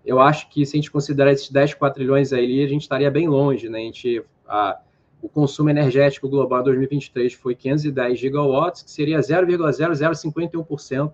Eu 0.04 0.20
acho 0.20 0.48
que 0.50 0.64
se 0.66 0.76
a 0.76 0.78
gente 0.78 0.90
considerar 0.90 1.32
esses 1.32 1.50
10 1.50 1.74
quatrilhões 1.74 2.32
aí, 2.32 2.62
a 2.62 2.68
gente 2.68 2.82
estaria 2.82 3.10
bem 3.10 3.26
longe. 3.26 3.68
Né? 3.68 3.78
A 3.78 3.82
gente, 3.82 4.22
a, 4.46 4.78
o 5.22 5.28
consumo 5.28 5.70
energético 5.70 6.28
global 6.28 6.60
em 6.60 6.64
2023 6.64 7.32
foi 7.32 7.54
510 7.54 8.18
gigawatts, 8.18 8.82
que 8.82 8.90
seria 8.90 9.18
0,0051% 9.18 11.12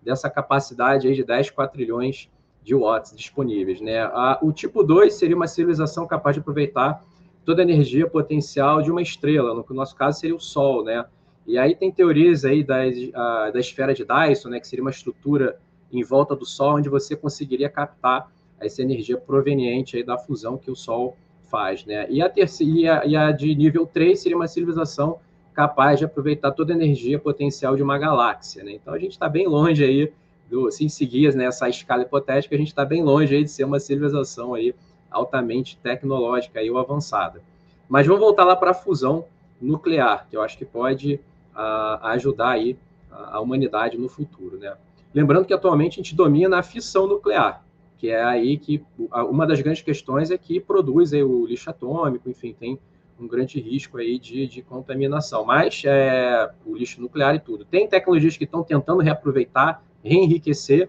dessa 0.00 0.30
capacidade 0.30 1.08
aí 1.08 1.14
de 1.14 1.24
10 1.24 1.50
quatrilhões 1.50 2.30
de 2.68 2.74
watts 2.74 3.16
disponíveis. 3.16 3.80
Né? 3.80 3.98
A, 3.98 4.38
o 4.42 4.52
tipo 4.52 4.84
2 4.84 5.14
seria 5.14 5.34
uma 5.34 5.46
civilização 5.46 6.06
capaz 6.06 6.36
de 6.36 6.40
aproveitar 6.40 7.02
toda 7.44 7.62
a 7.62 7.64
energia 7.64 8.06
potencial 8.06 8.82
de 8.82 8.90
uma 8.90 9.00
estrela, 9.00 9.54
no 9.54 9.64
nosso 9.74 9.96
caso 9.96 10.20
seria 10.20 10.36
o 10.36 10.40
Sol, 10.40 10.84
né? 10.84 11.06
E 11.46 11.56
aí 11.56 11.74
tem 11.74 11.90
teorias 11.90 12.44
aí 12.44 12.62
das, 12.62 12.94
a, 13.14 13.50
da 13.50 13.58
esfera 13.58 13.94
de 13.94 14.04
Dyson, 14.04 14.50
né, 14.50 14.60
que 14.60 14.68
seria 14.68 14.82
uma 14.82 14.90
estrutura 14.90 15.58
em 15.90 16.04
volta 16.04 16.36
do 16.36 16.44
Sol, 16.44 16.76
onde 16.76 16.90
você 16.90 17.16
conseguiria 17.16 17.70
captar 17.70 18.30
essa 18.60 18.82
energia 18.82 19.16
proveniente 19.16 19.96
aí 19.96 20.02
da 20.04 20.18
fusão 20.18 20.58
que 20.58 20.70
o 20.70 20.76
Sol 20.76 21.16
faz, 21.50 21.86
né? 21.86 22.06
E 22.10 22.20
a 22.20 22.28
terceira 22.28 23.02
e 23.06 23.16
a, 23.16 23.32
de 23.32 23.54
nível 23.54 23.86
3 23.86 24.20
seria 24.20 24.36
uma 24.36 24.46
civilização 24.46 25.18
capaz 25.54 25.98
de 25.98 26.04
aproveitar 26.04 26.50
toda 26.50 26.74
a 26.74 26.76
energia 26.76 27.18
potencial 27.18 27.74
de 27.74 27.82
uma 27.82 27.96
galáxia, 27.96 28.62
né? 28.62 28.72
Então 28.72 28.92
a 28.92 28.98
gente 28.98 29.12
está 29.12 29.26
bem 29.26 29.46
longe 29.46 29.82
aí 29.82 30.12
do, 30.48 30.70
se 30.70 30.88
seguir 30.88 31.34
nessa 31.34 31.64
né, 31.64 31.70
escala 31.70 32.02
hipotética, 32.02 32.54
a 32.54 32.58
gente 32.58 32.68
está 32.68 32.84
bem 32.84 33.02
longe 33.02 33.34
aí 33.34 33.44
de 33.44 33.50
ser 33.50 33.64
uma 33.64 33.78
civilização 33.78 34.54
aí 34.54 34.74
altamente 35.10 35.78
tecnológica 35.82 36.62
e 36.62 36.68
avançada. 36.68 37.40
Mas 37.88 38.06
vamos 38.06 38.20
voltar 38.20 38.44
lá 38.44 38.56
para 38.56 38.72
a 38.72 38.74
fusão 38.74 39.24
nuclear, 39.60 40.26
que 40.28 40.36
eu 40.36 40.42
acho 40.42 40.56
que 40.56 40.64
pode 40.64 41.20
a, 41.54 42.12
ajudar 42.12 42.50
aí 42.50 42.76
a, 43.10 43.36
a, 43.36 43.40
humanidade 43.40 43.96
no 43.98 44.08
futuro, 44.08 44.58
né? 44.58 44.74
Lembrando 45.14 45.46
que 45.46 45.54
atualmente 45.54 45.94
a 45.94 46.02
gente 46.02 46.14
domina 46.14 46.58
a 46.58 46.62
fissão 46.62 47.06
nuclear, 47.06 47.64
que 47.96 48.10
é 48.10 48.22
aí 48.22 48.58
que 48.58 48.84
uma 49.30 49.46
das 49.46 49.60
grandes 49.60 49.82
questões 49.82 50.30
é 50.30 50.36
que 50.36 50.60
produz 50.60 51.12
aí 51.12 51.22
o 51.22 51.46
lixo 51.46 51.70
atômico, 51.70 52.28
enfim, 52.28 52.54
tem 52.58 52.78
um 53.18 53.26
grande 53.26 53.58
risco 53.58 53.98
aí 53.98 54.18
de, 54.18 54.46
de 54.46 54.62
contaminação. 54.62 55.44
Mas 55.44 55.82
é, 55.84 56.50
o 56.64 56.76
lixo 56.76 57.00
nuclear 57.00 57.34
e 57.34 57.40
tudo. 57.40 57.64
Tem 57.64 57.88
tecnologias 57.88 58.36
que 58.36 58.44
estão 58.44 58.62
tentando 58.62 59.02
reaproveitar 59.02 59.82
reenriquecer. 60.02 60.88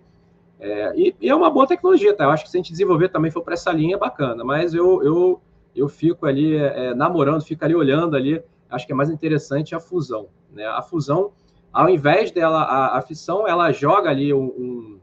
É, 0.59 0.93
e, 0.95 1.15
e, 1.21 1.29
é 1.29 1.35
uma 1.35 1.49
boa 1.49 1.65
tecnologia, 1.65 2.13
tá? 2.13 2.25
Eu 2.25 2.31
acho 2.31 2.43
que 2.43 2.51
se 2.51 2.57
a 2.57 2.59
gente 2.59 2.71
desenvolver 2.71 3.09
também 3.09 3.31
for 3.31 3.41
para 3.41 3.53
essa 3.53 3.71
linha, 3.71 3.95
é 3.95 3.99
bacana. 3.99 4.43
Mas 4.43 4.73
eu, 4.73 5.01
eu, 5.03 5.41
eu 5.75 5.87
fico 5.87 6.25
ali 6.25 6.55
é, 6.55 6.93
namorando, 6.93 7.43
fico 7.43 7.63
ali 7.63 7.75
olhando 7.75 8.15
ali. 8.15 8.41
Acho 8.69 8.85
que 8.85 8.91
é 8.91 8.95
mais 8.95 9.09
interessante 9.09 9.73
a 9.73 9.79
fusão. 9.79 10.27
Né? 10.51 10.65
A 10.65 10.81
fusão, 10.81 11.31
ao 11.71 11.89
invés 11.89 12.31
dela, 12.31 12.63
a, 12.63 12.97
a 12.97 13.01
fissão, 13.01 13.47
ela 13.47 13.71
joga 13.71 14.09
ali 14.09 14.33
um, 14.33 14.43
um, 14.43 14.99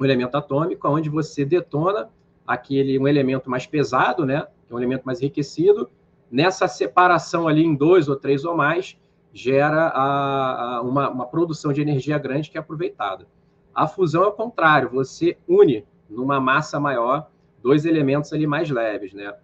um, 0.00 0.04
elemento 0.04 0.36
atômico, 0.36 0.88
onde 0.88 1.08
você 1.08 1.44
detona 1.44 2.08
aquele 2.46 2.98
um 2.98 3.06
elemento 3.06 3.50
mais 3.50 3.66
pesado, 3.66 4.24
né? 4.24 4.46
É 4.70 4.74
um 4.74 4.78
elemento 4.78 5.04
mais 5.04 5.20
enriquecido. 5.20 5.90
Nessa 6.30 6.68
separação 6.68 7.48
ali 7.48 7.64
em 7.64 7.74
dois 7.74 8.08
ou 8.08 8.16
três 8.16 8.44
ou 8.44 8.56
mais, 8.56 8.96
gera 9.32 9.88
a, 9.88 10.76
a 10.76 10.82
uma, 10.82 11.10
uma, 11.10 11.26
produção 11.26 11.72
de 11.72 11.80
energia 11.80 12.18
grande 12.18 12.50
que 12.50 12.56
é 12.56 12.60
aproveitada. 12.60 13.26
A 13.74 13.86
fusão 13.86 14.24
é 14.24 14.26
o 14.26 14.32
contrário, 14.32 14.90
você 14.90 15.36
une 15.46 15.84
numa 16.08 16.40
massa 16.40 16.80
maior 16.80 17.30
dois 17.62 17.84
elementos 17.84 18.32
ali 18.32 18.46
mais 18.46 18.70
leves, 18.70 19.12
né? 19.12 19.34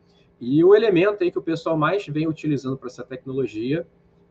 E 0.40 0.64
o 0.64 0.74
elemento 0.74 1.22
aí 1.22 1.30
que 1.30 1.38
o 1.38 1.42
pessoal 1.42 1.76
mais 1.76 2.06
vem 2.06 2.26
utilizando 2.26 2.76
para 2.76 2.88
essa 2.88 3.04
tecnologia 3.04 3.86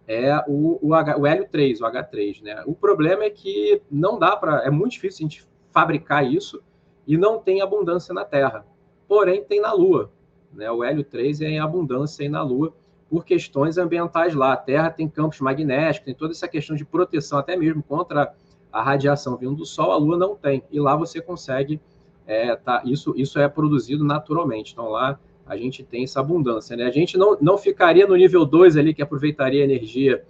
é 0.07 0.37
o, 0.47 0.79
o, 0.81 0.93
H, 0.93 1.17
o 1.17 1.25
hélio 1.25 1.47
3, 1.49 1.81
o 1.81 1.85
H3, 1.85 2.41
né? 2.41 2.63
O 2.65 2.73
problema 2.73 3.23
é 3.23 3.29
que 3.29 3.81
não 3.89 4.19
dá 4.19 4.35
para, 4.35 4.63
é 4.65 4.69
muito 4.69 4.93
difícil 4.93 5.25
a 5.25 5.29
gente 5.29 5.47
fabricar 5.71 6.25
isso 6.25 6.61
e 7.07 7.17
não 7.17 7.39
tem 7.39 7.61
abundância 7.61 8.13
na 8.13 8.25
Terra. 8.25 8.65
Porém, 9.07 9.43
tem 9.43 9.61
na 9.61 9.71
Lua, 9.71 10.11
né? 10.51 10.69
O 10.71 10.83
hélio 10.83 11.03
3 11.03 11.41
é 11.41 11.45
em 11.45 11.59
abundância 11.59 12.23
aí 12.23 12.29
na 12.29 12.41
Lua 12.41 12.73
por 13.13 13.23
questões 13.23 13.77
ambientais 13.77 14.33
lá. 14.33 14.53
A 14.53 14.57
Terra 14.57 14.89
tem 14.89 15.07
campos 15.07 15.39
magnéticos, 15.39 16.03
tem 16.03 16.15
toda 16.15 16.31
essa 16.31 16.47
questão 16.47 16.75
de 16.75 16.83
proteção, 16.83 17.37
até 17.37 17.55
mesmo 17.55 17.83
contra 17.83 18.33
a 18.71 18.81
radiação 18.81 19.37
vindo 19.37 19.53
do 19.53 19.67
Sol, 19.67 19.91
a 19.91 19.97
Lua 19.97 20.17
não 20.17 20.35
tem. 20.35 20.63
E 20.71 20.79
lá 20.79 20.95
você 20.95 21.21
consegue, 21.21 21.79
é, 22.25 22.55
tá, 22.55 22.81
isso, 22.83 23.13
isso 23.15 23.37
é 23.37 23.47
produzido 23.47 24.03
naturalmente. 24.03 24.73
Então 24.73 24.89
lá 24.89 25.19
a 25.45 25.55
gente 25.55 25.83
tem 25.83 26.05
essa 26.05 26.21
abundância. 26.21 26.75
Né? 26.75 26.85
A 26.85 26.91
gente 26.91 27.15
não, 27.15 27.37
não 27.39 27.55
ficaria 27.55 28.07
no 28.07 28.15
nível 28.15 28.47
2 28.47 28.77
ali, 28.77 28.95
que 28.95 29.03
aproveitaria 29.03 29.61
a 29.61 29.63
energia 29.63 30.25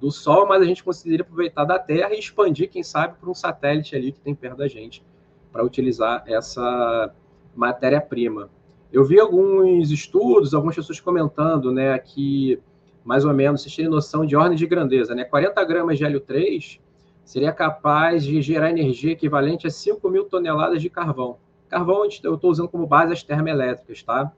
do 0.00 0.12
Sol, 0.12 0.46
mas 0.46 0.62
a 0.62 0.64
gente 0.64 0.84
conseguiria 0.84 1.24
aproveitar 1.24 1.64
da 1.64 1.76
Terra 1.76 2.14
e 2.14 2.20
expandir, 2.20 2.70
quem 2.70 2.84
sabe, 2.84 3.18
para 3.18 3.28
um 3.28 3.34
satélite 3.34 3.96
ali 3.96 4.12
que 4.12 4.20
tem 4.20 4.32
perto 4.32 4.58
da 4.58 4.68
gente, 4.68 5.02
para 5.50 5.64
utilizar 5.64 6.22
essa 6.24 7.12
matéria-prima. 7.56 8.48
Eu 8.92 9.04
vi 9.04 9.20
alguns 9.20 9.90
estudos, 9.90 10.54
algumas 10.54 10.76
pessoas 10.76 10.98
comentando 10.98 11.70
né, 11.70 11.98
que, 11.98 12.58
mais 13.04 13.24
ou 13.24 13.34
menos, 13.34 13.62
vocês 13.62 13.76
têm 13.76 13.88
noção 13.88 14.24
de 14.24 14.34
ordem 14.34 14.56
de 14.56 14.66
grandeza, 14.66 15.14
né? 15.14 15.24
40 15.24 15.62
gramas 15.64 15.98
de 15.98 16.04
hélio 16.04 16.20
3 16.20 16.80
seria 17.22 17.52
capaz 17.52 18.24
de 18.24 18.40
gerar 18.40 18.70
energia 18.70 19.12
equivalente 19.12 19.66
a 19.66 19.70
5 19.70 20.08
mil 20.08 20.24
toneladas 20.24 20.80
de 20.80 20.88
carvão. 20.88 21.36
Carvão 21.68 22.04
eu 22.24 22.34
estou 22.34 22.50
usando 22.50 22.68
como 22.70 22.86
base 22.86 23.12
as 23.12 23.22
termoelétricas, 23.22 24.02
tá? 24.02 24.32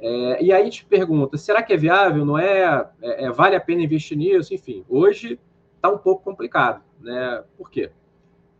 É, 0.00 0.42
e 0.42 0.52
aí 0.52 0.68
te 0.70 0.84
pergunta, 0.84 1.36
será 1.36 1.62
que 1.62 1.72
é 1.72 1.76
viável? 1.76 2.24
Não 2.24 2.36
é, 2.36 2.88
é, 3.00 3.26
é 3.26 3.30
vale 3.30 3.54
a 3.54 3.60
pena 3.60 3.82
investir 3.82 4.18
nisso? 4.18 4.52
Enfim, 4.52 4.84
hoje 4.88 5.38
está 5.76 5.88
um 5.88 5.98
pouco 5.98 6.24
complicado, 6.24 6.82
né? 7.00 7.44
Por 7.56 7.70
quê? 7.70 7.92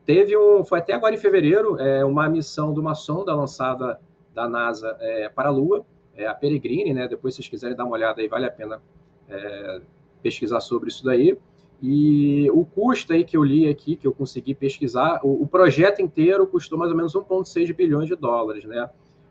Teve 0.07 0.37
um, 0.37 0.65
foi 0.65 0.79
até 0.79 0.93
agora 0.93 1.15
em 1.15 1.19
fevereiro, 1.19 1.77
é, 1.81 2.05
uma 2.05 2.29
missão 2.29 2.73
de 2.73 2.79
uma 2.79 2.95
sonda 2.95 3.35
lançada 3.35 3.99
da 4.35 4.49
NASA 4.49 4.97
é, 5.01 5.29
para 5.29 5.49
a 5.49 5.53
Lua, 5.53 5.85
é 6.15 6.27
a 6.27 6.35
Peregrine, 6.35 6.93
né? 6.93 7.09
Depois, 7.09 7.35
se 7.35 7.43
vocês 7.43 7.49
quiserem 7.49 7.77
dar 7.77 7.85
uma 7.85 7.95
olhada 7.95 8.21
aí, 8.21 8.29
vale 8.29 8.47
a 8.47 8.51
pena 8.51 8.83
é, 9.29 9.81
pesquisar 10.23 10.61
sobre 10.61 10.89
isso 10.89 11.05
daí. 11.05 11.37
E 11.83 12.51
o 12.51 12.65
custo 12.65 13.13
aí 13.13 13.25
que 13.25 13.37
eu 13.37 13.43
li 13.43 13.69
aqui, 13.69 13.97
que 13.97 14.07
eu 14.07 14.13
consegui 14.13 14.55
pesquisar, 14.55 15.19
o, 15.23 15.43
o 15.43 15.47
projeto 15.47 16.03
inteiro 16.03 16.47
custou 16.47 16.79
mais 16.79 16.91
ou 16.91 16.97
menos 16.97 17.15
1,6 17.15 17.75
bilhões 17.75 18.07
de 18.07 18.15
dólares, 18.15 18.65
né? 18.65 18.89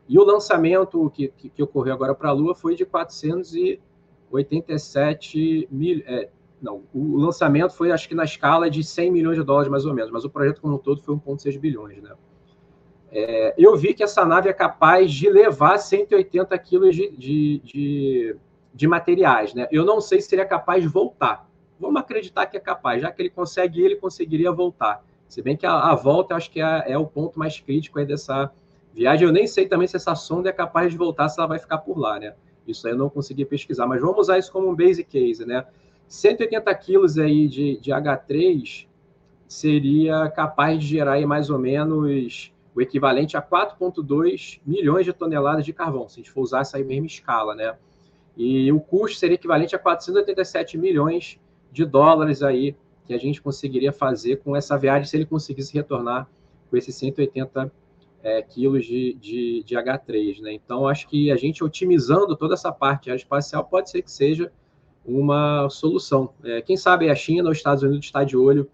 E 0.08 0.18
o 0.18 0.24
lançamento 0.24 1.08
que, 1.10 1.28
que, 1.28 1.48
que 1.48 1.62
ocorreu 1.62 1.94
agora 1.94 2.12
para 2.14 2.30
a 2.30 2.32
Lua 2.32 2.54
foi 2.54 2.74
de 2.74 2.84
487 2.84 5.68
mil. 5.70 6.02
É, 6.04 6.28
não, 6.60 6.82
o 6.92 7.16
lançamento 7.16 7.72
foi 7.72 7.92
acho 7.92 8.08
que 8.08 8.14
na 8.14 8.24
escala 8.24 8.68
de 8.68 8.82
100 8.82 9.12
milhões 9.12 9.36
de 9.36 9.44
dólares, 9.44 9.70
mais 9.70 9.86
ou 9.86 9.94
menos, 9.94 10.10
mas 10.10 10.24
o 10.24 10.30
projeto 10.30 10.60
como 10.60 10.74
um 10.74 10.78
todo 10.78 11.00
foi 11.00 11.14
1,6 11.14 11.60
bilhões, 11.60 12.02
né? 12.02 12.10
É, 13.12 13.54
eu 13.58 13.76
vi 13.76 13.92
que 13.92 14.02
essa 14.02 14.24
nave 14.24 14.48
é 14.48 14.52
capaz 14.52 15.12
de 15.12 15.28
levar 15.28 15.78
180 15.78 16.56
quilos 16.58 16.94
de, 16.94 17.10
de, 17.10 17.58
de, 17.64 18.36
de, 18.72 18.86
materiais, 18.86 19.52
né? 19.52 19.66
Eu 19.72 19.84
não 19.84 20.00
sei 20.00 20.20
se 20.20 20.28
seria 20.28 20.44
capaz 20.44 20.82
de 20.82 20.88
voltar. 20.88 21.48
Vamos 21.78 22.00
acreditar 22.00 22.46
que 22.46 22.56
é 22.56 22.60
capaz, 22.60 23.02
já 23.02 23.10
que 23.10 23.22
ele 23.22 23.30
consegue 23.30 23.82
ele 23.82 23.96
conseguiria 23.96 24.52
voltar. 24.52 25.04
Se 25.28 25.42
bem 25.42 25.56
que 25.56 25.66
a, 25.66 25.72
a 25.72 25.94
volta, 25.94 26.34
acho 26.36 26.50
que 26.50 26.60
é, 26.60 26.92
é, 26.92 26.98
o 26.98 27.06
ponto 27.06 27.38
mais 27.38 27.58
crítico 27.58 27.98
aí 27.98 28.06
dessa 28.06 28.52
viagem. 28.92 29.26
Eu 29.26 29.32
nem 29.32 29.46
sei 29.46 29.66
também 29.66 29.88
se 29.88 29.96
essa 29.96 30.14
sonda 30.14 30.48
é 30.48 30.52
capaz 30.52 30.92
de 30.92 30.98
voltar, 30.98 31.28
se 31.28 31.40
ela 31.40 31.48
vai 31.48 31.58
ficar 31.58 31.78
por 31.78 31.98
lá, 31.98 32.18
né? 32.18 32.34
Isso 32.66 32.86
aí 32.86 32.92
eu 32.92 32.98
não 32.98 33.10
consegui 33.10 33.44
pesquisar, 33.44 33.86
mas 33.86 34.00
vamos 34.00 34.18
usar 34.18 34.38
isso 34.38 34.52
como 34.52 34.68
um 34.68 34.74
basic 34.74 35.10
case, 35.10 35.44
né? 35.44 35.64
180 36.06 36.72
quilos 36.76 37.18
aí 37.18 37.48
de, 37.48 37.76
de 37.78 37.90
H3 37.90 38.86
seria 39.48 40.28
capaz 40.28 40.80
de 40.80 40.86
gerar 40.86 41.12
aí 41.12 41.26
mais 41.26 41.50
ou 41.50 41.58
menos 41.58 42.52
o 42.74 42.80
equivalente 42.80 43.36
a 43.36 43.42
4,2 43.42 44.60
milhões 44.64 45.04
de 45.04 45.12
toneladas 45.12 45.64
de 45.64 45.72
carvão, 45.72 46.08
se 46.08 46.14
a 46.14 46.22
gente 46.22 46.30
for 46.30 46.42
usar 46.42 46.60
essa 46.60 46.78
mesma 46.78 47.06
escala, 47.06 47.54
né? 47.54 47.76
E 48.36 48.70
o 48.72 48.80
custo 48.80 49.18
seria 49.18 49.34
equivalente 49.34 49.74
a 49.74 49.78
487 49.78 50.78
milhões 50.78 51.38
de 51.72 51.84
dólares 51.84 52.42
aí 52.42 52.76
que 53.06 53.14
a 53.14 53.18
gente 53.18 53.42
conseguiria 53.42 53.92
fazer 53.92 54.36
com 54.36 54.54
essa 54.54 54.78
viagem 54.78 55.04
se 55.04 55.16
ele 55.16 55.26
conseguisse 55.26 55.74
retornar 55.74 56.28
com 56.70 56.76
esses 56.76 56.94
180 56.94 57.72
é, 58.22 58.42
quilos 58.42 58.84
de, 58.84 59.14
de, 59.14 59.64
de, 59.64 59.74
H3, 59.74 60.40
né? 60.40 60.52
Então, 60.52 60.86
acho 60.86 61.08
que 61.08 61.30
a 61.30 61.36
gente 61.36 61.64
otimizando 61.64 62.36
toda 62.36 62.54
essa 62.54 62.70
parte 62.70 63.10
aeroespacial 63.10 63.64
pode 63.64 63.90
ser 63.90 64.02
que 64.02 64.10
seja 64.10 64.52
uma 65.04 65.68
solução. 65.70 66.30
É, 66.44 66.60
quem 66.60 66.76
sabe 66.76 67.10
a 67.10 67.14
China 67.14 67.44
ou 67.44 67.50
os 67.50 67.58
Estados 67.58 67.82
Unidos 67.82 68.06
está 68.06 68.22
de 68.22 68.36
olho 68.36 68.70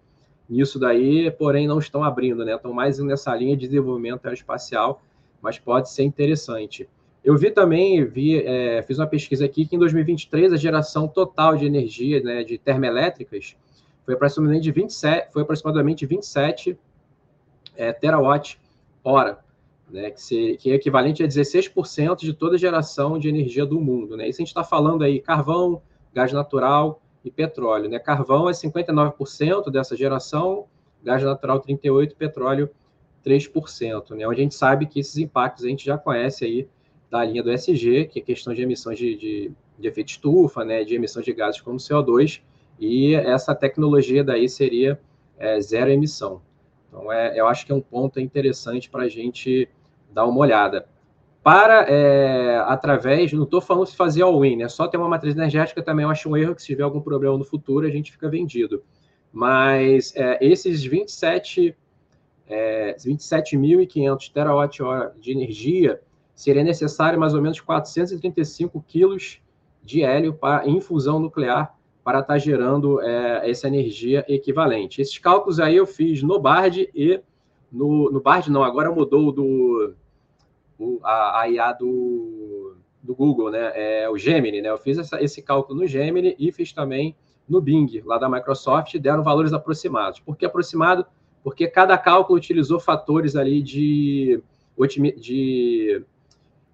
nisso 0.49 0.79
daí, 0.79 1.29
porém 1.31 1.67
não 1.67 1.79
estão 1.79 2.03
abrindo, 2.03 2.45
né? 2.45 2.55
Estão 2.55 2.73
mais 2.73 2.99
nessa 2.99 3.35
linha 3.35 3.55
de 3.55 3.67
desenvolvimento 3.67 4.25
aeroespacial, 4.25 5.01
mas 5.41 5.59
pode 5.59 5.89
ser 5.89 6.03
interessante. 6.03 6.87
Eu 7.23 7.35
vi 7.37 7.51
também, 7.51 8.05
vi, 8.05 8.41
é, 8.41 8.81
fiz 8.83 8.97
uma 8.97 9.07
pesquisa 9.07 9.45
aqui 9.45 9.65
que 9.65 9.75
em 9.75 9.79
2023 9.79 10.53
a 10.53 10.57
geração 10.57 11.07
total 11.07 11.57
de 11.57 11.65
energia, 11.65 12.21
né, 12.21 12.43
de 12.43 12.57
termoelétricas, 12.57 13.55
foi 14.05 14.13
aproximadamente 14.13 14.63
de 14.63 14.71
27, 14.71 15.33
foi 15.33 15.41
aproximadamente 15.41 16.05
27 16.05 16.77
é, 17.75 17.91
terawatt 17.91 18.57
hora, 19.03 19.39
né, 19.89 20.11
que, 20.11 20.21
se, 20.21 20.57
que 20.57 20.71
é 20.71 20.75
equivalente 20.75 21.21
a 21.21 21.27
16% 21.27 22.19
de 22.19 22.33
toda 22.33 22.55
a 22.55 22.59
geração 22.59 23.19
de 23.19 23.27
energia 23.27 23.65
do 23.65 23.79
mundo, 23.79 24.15
né? 24.15 24.27
Isso 24.27 24.41
a 24.41 24.43
gente 24.43 24.49
está 24.49 24.63
falando 24.63 25.03
aí 25.03 25.19
carvão, 25.19 25.81
gás 26.13 26.31
natural, 26.31 27.01
e 27.27 27.31
petróleo. 27.31 27.89
Né? 27.89 27.99
Carvão 27.99 28.49
é 28.49 28.53
59% 28.53 29.69
dessa 29.69 29.95
geração, 29.95 30.65
gás 31.03 31.21
natural 31.23 31.61
38%, 31.61 32.15
petróleo 32.15 32.69
3%, 33.25 34.15
né? 34.15 34.25
a 34.25 34.33
gente 34.33 34.55
sabe 34.55 34.85
que 34.85 34.99
esses 34.99 35.17
impactos 35.17 35.65
a 35.65 35.67
gente 35.67 35.85
já 35.85 35.97
conhece 35.97 36.45
aí 36.45 36.67
da 37.09 37.23
linha 37.23 37.43
do 37.43 37.51
SG, 37.51 38.05
que 38.05 38.19
é 38.19 38.21
questão 38.21 38.53
de 38.53 38.61
emissões 38.61 38.97
de, 38.97 39.15
de, 39.15 39.51
de 39.77 39.87
efeito 39.87 40.09
estufa, 40.09 40.63
né? 40.63 40.83
de 40.83 40.95
emissões 40.95 41.25
de 41.25 41.33
gases 41.33 41.61
como 41.61 41.77
CO2, 41.77 42.41
e 42.79 43.15
essa 43.15 43.55
tecnologia 43.55 44.23
daí 44.23 44.47
seria 44.47 44.99
é, 45.37 45.59
zero 45.59 45.91
emissão. 45.91 46.41
Então, 46.87 47.11
é, 47.11 47.37
eu 47.39 47.47
acho 47.47 47.65
que 47.65 47.71
é 47.71 47.75
um 47.75 47.81
ponto 47.81 48.19
interessante 48.19 48.89
para 48.89 49.03
a 49.03 49.09
gente 49.09 49.67
dar 50.11 50.25
uma 50.25 50.39
olhada 50.39 50.87
para, 51.47 51.83
é, 51.89 52.57
através, 52.65 53.31
não 53.31 53.43
estou 53.43 53.61
falando 53.61 53.85
se 53.85 53.95
fazer 53.95 54.21
all-in, 54.21 54.57
né? 54.57 54.67
Só 54.67 54.85
ter 54.85 54.97
uma 54.97 55.07
matriz 55.07 55.33
energética 55.33 55.81
também 55.81 56.03
eu 56.03 56.09
acho 56.09 56.27
um 56.27 56.35
erro, 56.35 56.53
que 56.53 56.61
se 56.61 56.67
tiver 56.67 56.83
algum 56.83 56.99
problema 56.99 57.37
no 57.37 57.45
futuro, 57.45 57.87
a 57.87 57.89
gente 57.89 58.11
fica 58.11 58.27
vendido. 58.27 58.83
Mas 59.31 60.13
é, 60.17 60.37
esses 60.45 60.83
27, 60.83 61.73
é, 62.49 62.97
27.500 62.97 64.29
terawatt-hora 64.29 65.15
de 65.21 65.31
energia, 65.31 66.01
seria 66.35 66.65
necessário 66.65 67.17
mais 67.17 67.33
ou 67.33 67.41
menos 67.41 67.61
435 67.61 68.83
quilos 68.85 69.39
de 69.81 70.03
hélio 70.03 70.33
para 70.33 70.67
infusão 70.67 71.17
nuclear 71.17 71.73
para 72.03 72.19
estar 72.19 72.33
tá 72.33 72.37
gerando 72.37 72.99
é, 73.01 73.49
essa 73.49 73.69
energia 73.69 74.25
equivalente. 74.27 75.01
Esses 75.01 75.17
cálculos 75.17 75.61
aí 75.61 75.77
eu 75.77 75.87
fiz 75.87 76.21
no 76.21 76.41
BARD 76.41 76.89
e 76.93 77.21
no, 77.71 78.11
no 78.11 78.19
BARD 78.19 78.51
não, 78.51 78.63
agora 78.65 78.91
mudou 78.91 79.31
do 79.31 79.95
a, 81.03 81.41
a 81.41 81.49
IA 81.49 81.71
do, 81.73 82.75
do 83.01 83.15
Google, 83.15 83.51
né? 83.51 83.71
É 83.75 84.09
o 84.09 84.17
Gemini, 84.17 84.61
né? 84.61 84.69
Eu 84.69 84.77
fiz 84.77 84.97
essa, 84.97 85.21
esse 85.23 85.41
cálculo 85.41 85.79
no 85.79 85.87
Gemini 85.87 86.35
e 86.37 86.51
fiz 86.51 86.73
também 86.73 87.15
no 87.47 87.61
Bing, 87.61 88.01
lá 88.05 88.17
da 88.17 88.29
Microsoft, 88.29 88.97
deram 88.97 89.23
valores 89.23 89.53
aproximados. 89.53 90.19
Por 90.19 90.35
que 90.35 90.45
aproximado? 90.45 91.05
Porque 91.43 91.67
cada 91.67 91.97
cálculo 91.97 92.37
utilizou 92.37 92.79
fatores 92.79 93.35
ali 93.35 93.61
de, 93.61 94.41
de, 95.17 96.03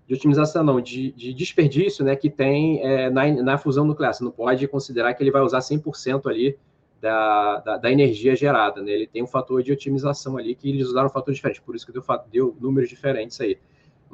de 0.07 0.13
otimização, 0.13 0.63
não, 0.63 0.81
de, 0.81 1.11
de, 1.11 1.31
desperdício, 1.33 2.03
né, 2.03 2.15
que 2.15 2.29
tem 2.29 2.81
é, 2.81 3.09
na, 3.09 3.31
na 3.43 3.57
fusão 3.57 3.85
nuclear. 3.85 4.13
Você 4.13 4.23
não 4.23 4.31
pode 4.31 4.67
considerar 4.67 5.13
que 5.13 5.21
ele 5.21 5.29
vai 5.31 5.43
usar 5.43 5.59
100% 5.59 6.25
ali 6.25 6.57
da, 6.99 7.59
da, 7.59 7.77
da, 7.77 7.91
energia 7.91 8.35
gerada, 8.35 8.81
né? 8.81 8.91
Ele 8.91 9.05
tem 9.05 9.21
um 9.21 9.27
fator 9.27 9.61
de 9.61 9.71
otimização 9.71 10.37
ali 10.37 10.55
que 10.55 10.69
eles 10.69 10.87
usaram 10.87 11.07
um 11.07 11.11
fator 11.11 11.33
diferente, 11.33 11.61
por 11.61 11.75
isso 11.75 11.85
que 11.85 11.91
deu, 11.91 12.03
deu 12.31 12.57
números 12.59 12.89
diferentes 12.89 13.39
aí 13.41 13.57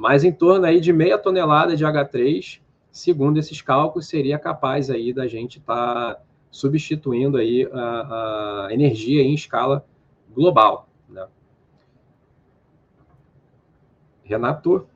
mas 0.00 0.24
em 0.24 0.32
torno 0.32 0.64
aí 0.64 0.80
de 0.80 0.94
meia 0.94 1.18
tonelada 1.18 1.76
de 1.76 1.84
H3, 1.84 2.58
segundo 2.90 3.38
esses 3.38 3.60
cálculos, 3.60 4.08
seria 4.08 4.38
capaz 4.38 4.88
aí 4.88 5.12
da 5.12 5.26
gente 5.26 5.58
estar 5.58 6.14
tá 6.14 6.22
substituindo 6.50 7.36
aí 7.36 7.68
a, 7.70 8.64
a, 8.64 8.68
energia 8.72 9.20
em 9.20 9.34
escala 9.34 9.84
global. 10.30 10.88
Né? 11.06 11.28
Renato? 14.24 14.88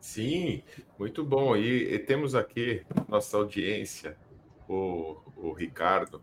Sim, 0.00 0.62
muito 0.96 1.24
bom. 1.24 1.56
E, 1.56 1.92
e, 1.92 1.98
temos 1.98 2.36
aqui 2.36 2.82
nossa 3.08 3.36
audiência, 3.36 4.16
o, 4.68 5.16
o 5.36 5.52
Ricardo, 5.52 6.22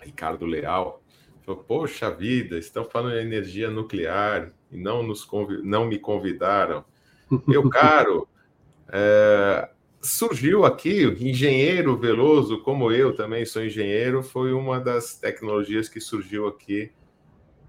Ricardo 0.00 0.44
Leal. 0.44 1.00
Falou, 1.46 1.62
Poxa 1.62 2.10
vida, 2.10 2.58
estão 2.58 2.84
falando 2.84 3.12
de 3.12 3.20
energia 3.20 3.70
nuclear 3.70 4.52
e 4.72 4.76
não, 4.76 5.04
nos 5.04 5.24
não 5.62 5.86
me 5.86 6.00
convidaram. 6.00 6.84
Meu 7.46 7.68
caro, 7.70 8.28
é, 8.88 9.68
surgiu 10.00 10.64
aqui, 10.64 11.04
engenheiro 11.20 11.96
Veloso, 11.96 12.60
como 12.62 12.90
eu 12.90 13.14
também 13.14 13.44
sou 13.44 13.64
engenheiro, 13.64 14.22
foi 14.22 14.52
uma 14.52 14.80
das 14.80 15.14
tecnologias 15.14 15.88
que 15.88 16.00
surgiu 16.00 16.46
aqui 16.46 16.90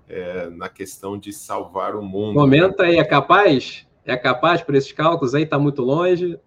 é, 0.10 0.50
na 0.50 0.68
questão 0.68 1.18
de 1.18 1.32
salvar 1.32 1.96
o 1.96 2.02
mundo. 2.02 2.36
Comenta 2.36 2.84
aí, 2.84 2.98
é 2.98 3.04
capaz? 3.04 3.88
É 4.06 4.18
capaz 4.18 4.62
por 4.62 4.76
esses 4.76 4.92
cálculos 4.92 5.34
aí? 5.34 5.44
Está 5.44 5.58
muito 5.58 5.82
longe? 5.82 6.38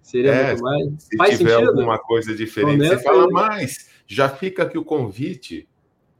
Seria 0.00 0.32
é, 0.32 0.46
muito 0.48 0.62
mais? 0.62 1.02
Se 1.02 1.16
Faz 1.16 1.38
tiver 1.38 1.50
sentido? 1.50 1.70
alguma 1.70 1.98
coisa 1.98 2.34
diferente, 2.34 2.76
Comenta 2.78 2.96
você 2.98 3.02
fala 3.02 3.24
aí. 3.24 3.30
mais. 3.30 3.90
Já 4.06 4.28
fica 4.28 4.62
aqui 4.62 4.78
o 4.78 4.84
convite, 4.84 5.68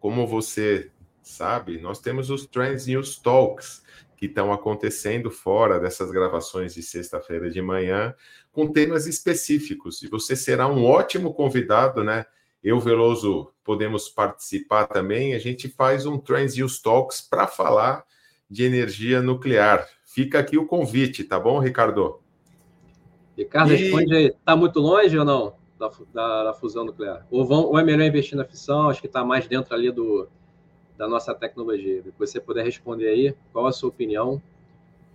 como 0.00 0.26
você 0.26 0.90
sabe, 1.22 1.78
nós 1.78 2.00
temos 2.00 2.31
os 2.31 2.46
Trends 2.46 2.87
News 2.87 3.18
Talks, 3.18 3.83
que 4.18 4.26
estão 4.26 4.52
acontecendo 4.52 5.31
fora 5.31 5.78
dessas 5.78 6.11
gravações 6.11 6.74
de 6.74 6.83
sexta-feira 6.83 7.48
de 7.48 7.62
manhã, 7.62 8.12
com 8.50 8.66
temas 8.66 9.07
específicos. 9.07 10.02
E 10.02 10.09
você 10.09 10.35
será 10.35 10.66
um 10.66 10.85
ótimo 10.85 11.33
convidado, 11.33 12.02
né? 12.02 12.26
Eu, 12.61 12.81
Veloso, 12.81 13.52
podemos 13.62 14.09
participar 14.09 14.88
também. 14.88 15.35
A 15.35 15.38
gente 15.38 15.68
faz 15.68 16.04
um 16.04 16.18
Transuse 16.18 16.83
Talks 16.83 17.20
para 17.20 17.46
falar 17.46 18.04
de 18.50 18.64
energia 18.64 19.22
nuclear. 19.22 19.87
Fica 20.04 20.40
aqui 20.40 20.59
o 20.59 20.66
convite, 20.66 21.22
tá 21.22 21.38
bom, 21.38 21.61
Ricardo? 21.61 22.20
Ricardo, 23.37 23.72
e... 23.72 23.76
responde 23.76 24.16
aí. 24.16 24.26
Está 24.26 24.57
muito 24.57 24.81
longe 24.81 25.16
ou 25.16 25.24
não 25.24 25.54
da, 25.78 25.92
da, 26.12 26.44
da, 26.44 26.54
fusão 26.54 26.85
nuclear? 26.85 27.24
Ou, 27.31 27.46
vão, 27.46 27.66
ou 27.66 27.78
é 27.78 27.85
melhor 27.85 28.04
investir 28.04 28.37
na 28.37 28.44
fissão? 28.44 28.90
Acho 28.90 29.00
que 29.00 29.07
está 29.07 29.24
mais 29.24 29.46
dentro 29.46 29.72
ali 29.72 29.92
do, 29.92 30.28
da 30.98 31.08
nossa 31.08 31.32
tecnologia. 31.32 32.02
Se 32.02 32.12
você 32.18 32.40
puder 32.40 32.64
responder 32.64 33.08
aí, 33.08 33.34
qual 33.52 33.66
a 33.66 33.72
sua 33.72 33.88
opinião? 33.88 34.42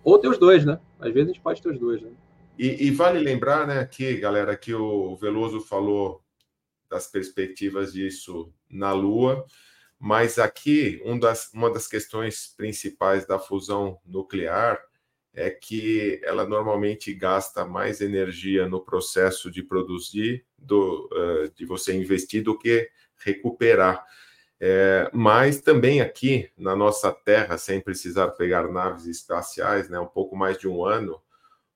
Ou 0.02 0.18
ter 0.18 0.28
os 0.28 0.38
dois, 0.38 0.64
né? 0.64 0.80
Às 0.98 1.12
vezes 1.12 1.28
a 1.28 1.32
gente 1.34 1.42
pode 1.42 1.62
ter 1.62 1.68
os 1.68 1.78
dois, 1.78 2.00
né? 2.00 2.10
E, 2.58 2.86
e 2.86 2.90
vale 2.90 3.18
lembrar, 3.18 3.66
né, 3.66 3.80
aqui, 3.80 4.16
galera, 4.16 4.56
que 4.56 4.72
o 4.72 5.14
Veloso 5.16 5.60
falou 5.60 6.22
das 6.88 7.08
perspectivas 7.08 7.92
disso 7.92 8.52
na 8.70 8.92
Lua, 8.92 9.44
mas 9.98 10.38
aqui 10.38 11.02
um 11.04 11.18
das, 11.18 11.52
uma 11.52 11.70
das 11.70 11.86
questões 11.86 12.54
principais 12.56 13.26
da 13.26 13.38
fusão 13.38 13.98
nuclear 14.06 14.78
é 15.32 15.50
que 15.50 16.20
ela 16.22 16.46
normalmente 16.46 17.12
gasta 17.12 17.64
mais 17.64 18.00
energia 18.00 18.68
no 18.68 18.80
processo 18.80 19.50
de 19.50 19.62
produzir, 19.62 20.46
do, 20.56 21.08
uh, 21.12 21.52
de 21.56 21.64
você 21.66 21.92
investir, 21.92 22.42
do 22.42 22.56
que 22.56 22.88
recuperar. 23.16 24.04
É, 24.60 25.10
mas 25.12 25.60
também 25.60 26.00
aqui 26.00 26.50
na 26.56 26.76
nossa 26.76 27.12
Terra, 27.12 27.58
sem 27.58 27.80
precisar 27.80 28.28
pegar 28.28 28.70
naves 28.70 29.06
espaciais, 29.06 29.88
né, 29.88 29.98
um 29.98 30.06
pouco 30.06 30.36
mais 30.36 30.58
de 30.58 30.68
um 30.68 30.84
ano, 30.84 31.20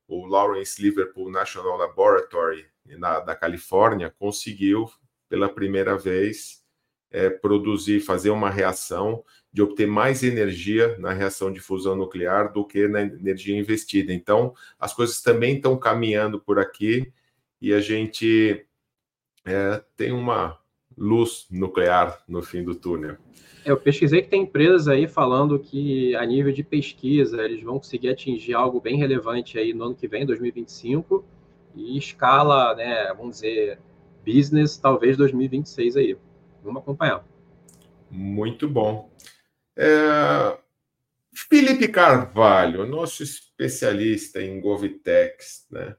o 0.06 0.26
Lawrence 0.26 0.80
Liverpool 0.80 1.30
National 1.30 1.76
Laboratory 1.76 2.66
na, 2.86 3.20
da 3.20 3.34
Califórnia 3.34 4.14
conseguiu 4.18 4.88
pela 5.28 5.48
primeira 5.48 5.98
vez 5.98 6.64
é, 7.10 7.28
produzir, 7.28 8.00
fazer 8.00 8.30
uma 8.30 8.50
reação 8.50 9.24
de 9.52 9.62
obter 9.62 9.86
mais 9.86 10.22
energia 10.22 10.96
na 10.98 11.12
reação 11.12 11.52
de 11.52 11.60
fusão 11.60 11.96
nuclear 11.96 12.52
do 12.52 12.66
que 12.66 12.86
na 12.86 13.02
energia 13.02 13.58
investida. 13.58 14.12
Então, 14.12 14.54
as 14.78 14.94
coisas 14.94 15.20
também 15.22 15.56
estão 15.56 15.76
caminhando 15.78 16.38
por 16.40 16.58
aqui 16.58 17.12
e 17.60 17.72
a 17.72 17.80
gente 17.80 18.66
é, 19.44 19.82
tem 19.96 20.12
uma 20.12 20.58
luz 20.98 21.46
nuclear 21.50 22.22
no 22.28 22.42
fim 22.42 22.62
do 22.62 22.74
túnel. 22.74 23.16
Eu 23.64 23.76
pesquisei 23.76 24.22
que 24.22 24.28
tem 24.28 24.42
empresas 24.42 24.88
aí 24.88 25.06
falando 25.06 25.58
que 25.58 26.14
a 26.16 26.24
nível 26.24 26.52
de 26.52 26.62
pesquisa 26.62 27.42
eles 27.42 27.62
vão 27.62 27.78
conseguir 27.78 28.08
atingir 28.08 28.54
algo 28.54 28.80
bem 28.80 28.96
relevante 28.96 29.58
aí 29.58 29.74
no 29.74 29.84
ano 29.84 29.94
que 29.94 30.08
vem, 30.08 30.24
2025, 30.24 31.24
e 31.74 31.98
escala, 31.98 32.74
né, 32.74 33.12
vamos 33.14 33.36
dizer, 33.36 33.78
business, 34.24 34.76
talvez 34.76 35.16
2026 35.16 35.96
aí. 35.96 36.16
Vamos 36.62 36.82
acompanhar. 36.82 37.24
Muito 38.10 38.68
bom. 38.68 39.10
É... 39.76 40.58
Felipe 41.32 41.86
Carvalho, 41.88 42.86
nosso 42.86 43.22
especialista 43.22 44.42
em 44.42 44.60
Govitex, 44.60 45.66
né? 45.70 45.94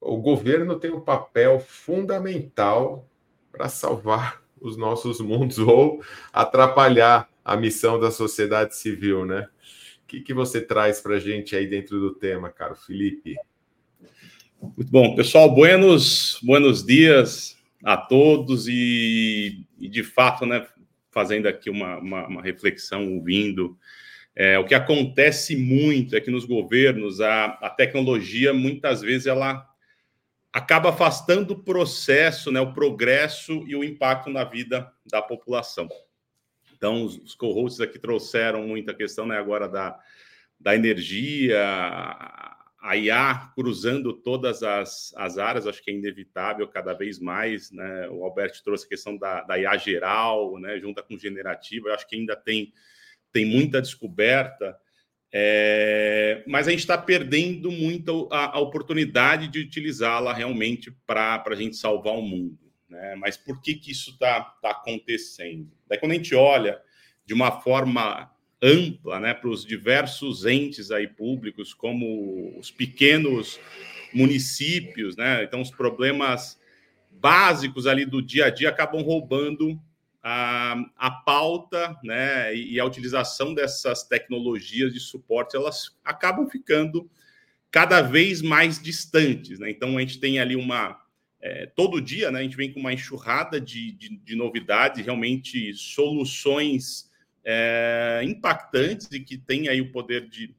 O 0.00 0.16
governo 0.18 0.78
tem 0.78 0.92
um 0.92 1.00
papel 1.00 1.60
fundamental 1.60 3.08
para 3.56 3.68
salvar 3.68 4.42
os 4.60 4.76
nossos 4.76 5.20
mundos 5.20 5.58
ou 5.58 6.02
atrapalhar 6.32 7.28
a 7.44 7.56
missão 7.56 7.98
da 7.98 8.10
sociedade 8.10 8.76
civil, 8.76 9.24
né? 9.24 9.48
O 10.02 10.06
que, 10.06 10.20
que 10.20 10.34
você 10.34 10.60
traz 10.60 11.00
para 11.00 11.16
a 11.16 11.18
gente 11.18 11.56
aí 11.56 11.66
dentro 11.66 11.98
do 11.98 12.14
tema, 12.14 12.50
caro 12.50 12.76
Felipe? 12.76 13.34
Muito 14.60 14.90
bom, 14.90 15.14
pessoal. 15.16 15.52
Buenos, 15.52 16.38
buenos 16.42 16.84
dias 16.84 17.56
a 17.82 17.96
todos 17.96 18.68
e, 18.68 19.64
e 19.78 19.88
de 19.88 20.02
fato, 20.02 20.46
né? 20.46 20.66
fazendo 21.16 21.48
aqui 21.48 21.70
uma, 21.70 21.96
uma, 21.96 22.26
uma 22.26 22.42
reflexão, 22.42 23.14
ouvindo. 23.14 23.74
É, 24.34 24.58
o 24.58 24.66
que 24.66 24.74
acontece 24.74 25.56
muito 25.56 26.14
é 26.14 26.20
que 26.20 26.30
nos 26.30 26.44
governos 26.44 27.22
a, 27.22 27.46
a 27.46 27.70
tecnologia 27.70 28.52
muitas 28.52 29.00
vezes 29.00 29.26
ela 29.26 29.66
acaba 30.52 30.90
afastando 30.90 31.54
o 31.54 31.62
processo, 31.62 32.50
né, 32.50 32.60
o 32.60 32.72
progresso 32.72 33.64
e 33.66 33.76
o 33.76 33.84
impacto 33.84 34.30
na 34.30 34.44
vida 34.44 34.90
da 35.04 35.20
população. 35.20 35.88
Então, 36.74 37.04
os, 37.04 37.18
os 37.18 37.34
co-hosts 37.34 37.80
aqui 37.80 37.98
trouxeram 37.98 38.66
muita 38.66 38.94
questão 38.94 39.26
né, 39.26 39.36
agora 39.38 39.68
da, 39.68 39.98
da 40.58 40.74
energia, 40.74 41.62
a 42.86 42.96
IA 42.96 43.50
cruzando 43.54 44.12
todas 44.12 44.62
as, 44.62 45.12
as 45.16 45.38
áreas, 45.38 45.66
acho 45.66 45.82
que 45.82 45.90
é 45.90 45.94
inevitável 45.94 46.68
cada 46.68 46.94
vez 46.94 47.18
mais, 47.18 47.72
né? 47.72 48.08
O 48.10 48.22
Alberto 48.22 48.62
trouxe 48.62 48.86
a 48.86 48.88
questão 48.88 49.16
da, 49.16 49.42
da 49.42 49.58
IA 49.58 49.76
geral, 49.76 50.56
né? 50.60 50.78
Junta 50.78 51.02
com 51.02 51.18
generativa, 51.18 51.88
eu 51.88 51.94
acho 51.94 52.06
que 52.06 52.14
ainda 52.14 52.36
tem, 52.36 52.72
tem 53.32 53.44
muita 53.44 53.82
descoberta, 53.82 54.78
é, 55.32 56.42
mas 56.46 56.66
a 56.66 56.70
gente 56.70 56.80
está 56.80 56.96
perdendo 56.96 57.70
muito 57.70 58.28
a, 58.30 58.56
a 58.56 58.60
oportunidade 58.60 59.48
de 59.48 59.58
utilizá-la 59.58 60.32
realmente 60.32 60.90
para 61.06 61.42
a 61.44 61.54
gente 61.54 61.76
salvar 61.76 62.14
o 62.14 62.22
mundo. 62.22 62.58
Né? 62.88 63.14
Mas 63.16 63.36
por 63.36 63.60
que, 63.60 63.74
que 63.74 63.90
isso 63.90 64.10
está 64.10 64.40
tá 64.40 64.70
acontecendo? 64.70 65.70
Daí, 65.88 65.98
quando 65.98 66.12
a 66.12 66.14
gente 66.14 66.34
olha 66.34 66.80
de 67.24 67.34
uma 67.34 67.60
forma 67.60 68.30
ampla 68.62 69.20
né, 69.20 69.34
para 69.34 69.50
os 69.50 69.64
diversos 69.64 70.46
entes 70.46 70.90
aí 70.90 71.06
públicos, 71.06 71.74
como 71.74 72.56
os 72.58 72.70
pequenos 72.70 73.60
municípios, 74.14 75.16
né? 75.16 75.44
Então, 75.44 75.60
os 75.60 75.70
problemas 75.70 76.58
básicos 77.10 77.86
ali 77.86 78.06
do 78.06 78.22
dia 78.22 78.46
a 78.46 78.50
dia 78.50 78.68
acabam 78.68 79.02
roubando 79.02 79.78
a, 80.28 80.84
a 80.96 81.08
pauta, 81.08 81.96
né? 82.02 82.52
E 82.52 82.80
a 82.80 82.84
utilização 82.84 83.54
dessas 83.54 84.02
tecnologias 84.02 84.92
de 84.92 84.98
suporte, 84.98 85.54
elas 85.54 85.96
acabam 86.04 86.48
ficando 86.50 87.08
cada 87.70 88.02
vez 88.02 88.42
mais 88.42 88.82
distantes, 88.82 89.60
né? 89.60 89.70
Então, 89.70 89.96
a 89.96 90.00
gente 90.00 90.18
tem 90.18 90.40
ali 90.40 90.56
uma 90.56 91.00
é, 91.40 91.66
todo 91.66 92.00
dia, 92.00 92.32
né? 92.32 92.40
A 92.40 92.42
gente 92.42 92.56
vem 92.56 92.72
com 92.72 92.80
uma 92.80 92.92
enxurrada 92.92 93.60
de, 93.60 93.92
de, 93.92 94.16
de 94.16 94.34
novidades, 94.34 95.04
realmente 95.04 95.72
soluções 95.74 97.08
é, 97.44 98.20
impactantes 98.24 99.08
e 99.12 99.20
que 99.20 99.38
têm 99.38 99.68
aí 99.68 99.80
o 99.80 99.92
poder 99.92 100.28
de, 100.28 100.52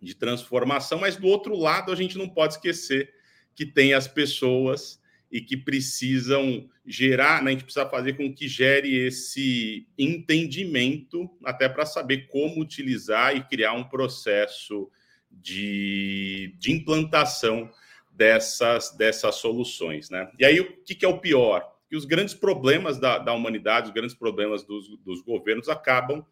de 0.00 0.14
transformação, 0.14 1.00
mas 1.00 1.16
do 1.16 1.26
outro 1.26 1.56
lado 1.56 1.90
a 1.90 1.96
gente 1.96 2.16
não 2.16 2.28
pode 2.28 2.54
esquecer 2.54 3.12
que 3.56 3.66
tem 3.66 3.92
as 3.92 4.06
pessoas 4.06 4.99
e 5.30 5.40
que 5.40 5.56
precisam 5.56 6.68
gerar, 6.84 7.42
né, 7.42 7.50
a 7.50 7.52
gente 7.52 7.64
precisa 7.64 7.88
fazer 7.88 8.14
com 8.14 8.34
que 8.34 8.48
gere 8.48 8.94
esse 9.06 9.86
entendimento 9.96 11.30
até 11.44 11.68
para 11.68 11.86
saber 11.86 12.26
como 12.26 12.60
utilizar 12.60 13.36
e 13.36 13.44
criar 13.44 13.72
um 13.74 13.84
processo 13.84 14.90
de, 15.30 16.54
de 16.58 16.72
implantação 16.72 17.70
dessas, 18.10 18.90
dessas 18.96 19.36
soluções. 19.36 20.10
Né? 20.10 20.30
E 20.38 20.44
aí, 20.44 20.60
o 20.60 20.82
que, 20.82 20.94
que 20.94 21.04
é 21.04 21.08
o 21.08 21.20
pior? 21.20 21.70
que 21.90 21.96
os 21.96 22.04
grandes 22.04 22.34
problemas 22.34 22.98
da, 22.98 23.18
da 23.18 23.34
humanidade, 23.34 23.88
os 23.88 23.92
grandes 23.92 24.14
problemas 24.14 24.62
dos, 24.62 24.96
dos 24.98 25.20
governos 25.22 25.68
acabam 25.68 26.24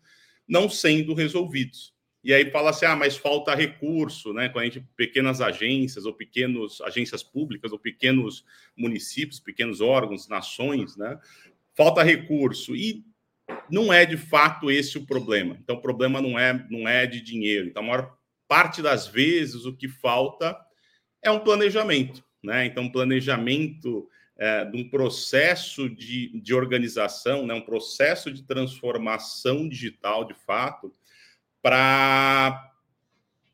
não 0.47 0.71
sendo 0.71 1.15
resolvidos. 1.15 1.93
E 2.29 2.35
aí 2.35 2.51
fala 2.51 2.69
assim, 2.69 2.85
ah, 2.85 2.95
mas 2.95 3.17
falta 3.17 3.55
recurso, 3.55 4.35
né? 4.35 4.51
Quando 4.51 4.65
a 4.65 4.65
gente 4.67 4.81
pequenas 4.95 5.41
agências 5.41 6.05
ou 6.05 6.13
pequenos 6.13 6.79
agências 6.83 7.23
públicas 7.23 7.73
ou 7.73 7.79
pequenos 7.79 8.45
municípios, 8.77 9.41
pequenos 9.41 9.81
órgãos, 9.81 10.29
nações, 10.29 10.95
né? 10.95 11.19
Falta 11.75 12.03
recurso 12.03 12.77
e 12.77 13.03
não 13.71 13.91
é 13.91 14.05
de 14.05 14.19
fato 14.19 14.71
esse 14.71 14.99
o 14.99 15.07
problema. 15.07 15.57
Então 15.59 15.77
o 15.77 15.81
problema 15.81 16.21
não 16.21 16.39
é 16.39 16.67
não 16.69 16.87
é 16.87 17.07
de 17.07 17.23
dinheiro. 17.23 17.67
Então 17.67 17.83
a 17.83 17.87
maior 17.87 18.19
parte 18.47 18.83
das 18.83 19.07
vezes 19.07 19.65
o 19.65 19.75
que 19.75 19.89
falta 19.89 20.55
é 21.23 21.31
um 21.31 21.41
planejamento, 21.41 22.23
né? 22.43 22.67
Então 22.67 22.85
um 22.85 22.93
planejamento 22.93 24.07
é, 24.37 24.67
de 24.67 24.77
um 24.77 24.87
processo 24.91 25.89
de, 25.89 26.39
de 26.39 26.53
organização, 26.53 27.47
né, 27.47 27.55
um 27.55 27.63
processo 27.63 28.31
de 28.31 28.43
transformação 28.43 29.67
digital, 29.67 30.27
de 30.27 30.35
fato, 30.35 30.93
para 31.69 32.73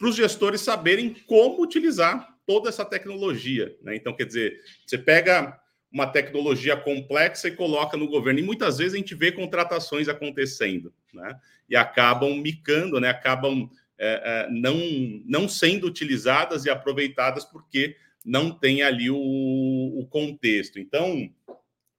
os 0.00 0.14
gestores 0.14 0.60
saberem 0.60 1.16
como 1.26 1.60
utilizar 1.60 2.32
toda 2.46 2.68
essa 2.68 2.84
tecnologia. 2.84 3.76
Né? 3.82 3.96
Então, 3.96 4.14
quer 4.14 4.24
dizer, 4.24 4.60
você 4.86 4.96
pega 4.96 5.58
uma 5.90 6.06
tecnologia 6.06 6.76
complexa 6.76 7.48
e 7.48 7.56
coloca 7.56 7.96
no 7.96 8.06
governo, 8.06 8.38
e 8.38 8.42
muitas 8.42 8.78
vezes 8.78 8.94
a 8.94 8.98
gente 8.98 9.16
vê 9.16 9.32
contratações 9.32 10.08
acontecendo, 10.08 10.92
né? 11.12 11.36
e 11.68 11.74
acabam 11.74 12.36
micando, 12.36 13.00
né? 13.00 13.08
acabam 13.08 13.68
é, 13.98 14.46
é, 14.46 14.50
não, 14.50 14.78
não 15.24 15.48
sendo 15.48 15.88
utilizadas 15.88 16.64
e 16.64 16.70
aproveitadas 16.70 17.44
porque 17.44 17.96
não 18.24 18.52
tem 18.52 18.82
ali 18.82 19.10
o, 19.10 19.16
o 19.16 20.06
contexto. 20.08 20.78
Então, 20.78 21.28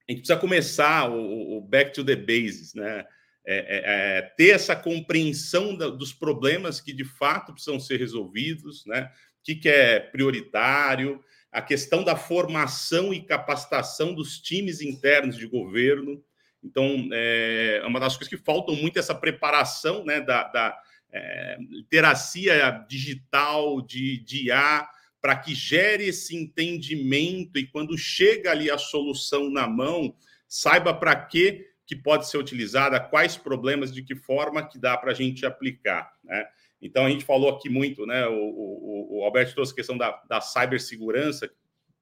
a 0.08 0.12
gente 0.12 0.20
precisa 0.20 0.38
começar 0.38 1.10
o, 1.10 1.58
o, 1.58 1.60
back 1.60 1.92
to 1.92 2.02
the 2.02 2.16
bases, 2.16 2.72
né? 2.72 3.04
É, 3.48 3.58
é, 3.58 4.18
é, 4.18 4.22
ter 4.22 4.50
essa 4.50 4.74
compreensão 4.74 5.76
da, 5.76 5.88
dos 5.88 6.12
problemas 6.12 6.80
que 6.80 6.92
de 6.92 7.04
fato 7.04 7.52
precisam 7.52 7.78
ser 7.78 8.00
resolvidos, 8.00 8.84
né? 8.84 9.10
O 9.38 9.44
que, 9.44 9.54
que 9.54 9.68
é 9.68 10.00
prioritário, 10.00 11.22
a 11.52 11.62
questão 11.62 12.02
da 12.02 12.16
formação 12.16 13.14
e 13.14 13.22
capacitação 13.22 14.12
dos 14.12 14.40
times 14.40 14.80
internos 14.80 15.36
de 15.36 15.46
governo. 15.46 16.22
Então, 16.62 17.08
é, 17.12 17.80
é 17.82 17.86
uma 17.86 18.00
das 18.00 18.16
coisas 18.16 18.28
que 18.28 18.44
faltam 18.44 18.74
muito 18.74 18.98
essa 18.98 19.14
preparação 19.14 20.04
né, 20.04 20.20
da, 20.20 20.42
da 20.42 20.76
é, 21.12 21.56
literacia 21.70 22.84
digital, 22.88 23.80
de, 23.80 24.18
de 24.24 24.48
IA, 24.48 24.88
para 25.20 25.36
que 25.36 25.54
gere 25.54 26.08
esse 26.08 26.36
entendimento 26.36 27.58
e 27.58 27.66
quando 27.66 27.96
chega 27.96 28.50
ali 28.50 28.70
a 28.70 28.76
solução 28.76 29.48
na 29.48 29.68
mão, 29.68 30.14
saiba 30.48 30.92
para 30.92 31.14
que 31.14 31.64
que 31.86 31.94
pode 31.94 32.28
ser 32.28 32.38
utilizada, 32.38 32.98
quais 32.98 33.36
problemas, 33.36 33.92
de 33.92 34.02
que 34.02 34.16
forma 34.16 34.66
que 34.66 34.78
dá 34.78 34.96
para 34.96 35.12
a 35.12 35.14
gente 35.14 35.46
aplicar. 35.46 36.12
Né? 36.24 36.44
Então, 36.82 37.06
a 37.06 37.10
gente 37.10 37.24
falou 37.24 37.48
aqui 37.48 37.68
muito, 37.68 38.04
né? 38.04 38.26
O, 38.26 38.34
o, 38.34 39.18
o 39.18 39.24
Alberto 39.24 39.54
trouxe 39.54 39.72
a 39.72 39.76
questão 39.76 39.96
da, 39.96 40.20
da 40.28 40.40
cibersegurança. 40.40 41.48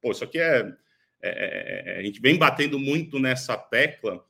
Pô, 0.01 0.11
isso 0.13 0.25
aqui 0.25 0.39
é, 0.39 0.75
é, 1.23 1.29
é, 1.31 1.97
é 1.97 1.99
A 1.99 2.03
gente 2.03 2.21
vem 2.21 2.39
batendo 2.39 2.79
muito 2.79 3.19
nessa 3.19 3.57
tecla, 3.57 4.25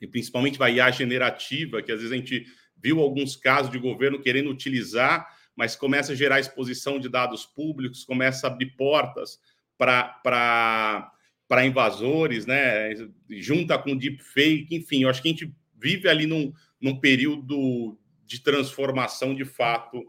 e 0.00 0.06
principalmente 0.06 0.58
vai 0.58 0.74
IA 0.74 0.90
generativa, 0.90 1.80
que 1.82 1.90
às 1.90 1.98
vezes 1.98 2.12
a 2.12 2.16
gente 2.16 2.46
viu 2.76 3.00
alguns 3.00 3.34
casos 3.34 3.70
de 3.70 3.78
governo 3.78 4.20
querendo 4.20 4.50
utilizar, 4.50 5.26
mas 5.56 5.76
começa 5.76 6.12
a 6.12 6.16
gerar 6.16 6.40
exposição 6.40 6.98
de 6.98 7.08
dados 7.08 7.46
públicos, 7.46 8.04
começa 8.04 8.46
a 8.46 8.50
abrir 8.50 8.74
portas 8.76 9.40
para 9.78 11.12
para 11.52 11.66
invasores, 11.66 12.46
né? 12.46 12.94
Junta 13.28 13.76
com 13.76 13.94
deepfake, 13.94 14.74
enfim, 14.74 15.02
eu 15.02 15.10
acho 15.10 15.20
que 15.20 15.28
a 15.28 15.32
gente 15.32 15.52
vive 15.78 16.08
ali 16.08 16.26
num, 16.26 16.50
num 16.80 16.98
período 16.98 17.98
de 18.24 18.40
transformação 18.42 19.34
de 19.34 19.44
fato 19.44 20.02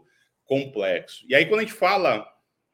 complexo. 0.46 1.22
E 1.28 1.34
aí, 1.34 1.44
quando 1.44 1.60
a 1.60 1.64
gente 1.64 1.74
fala 1.74 2.26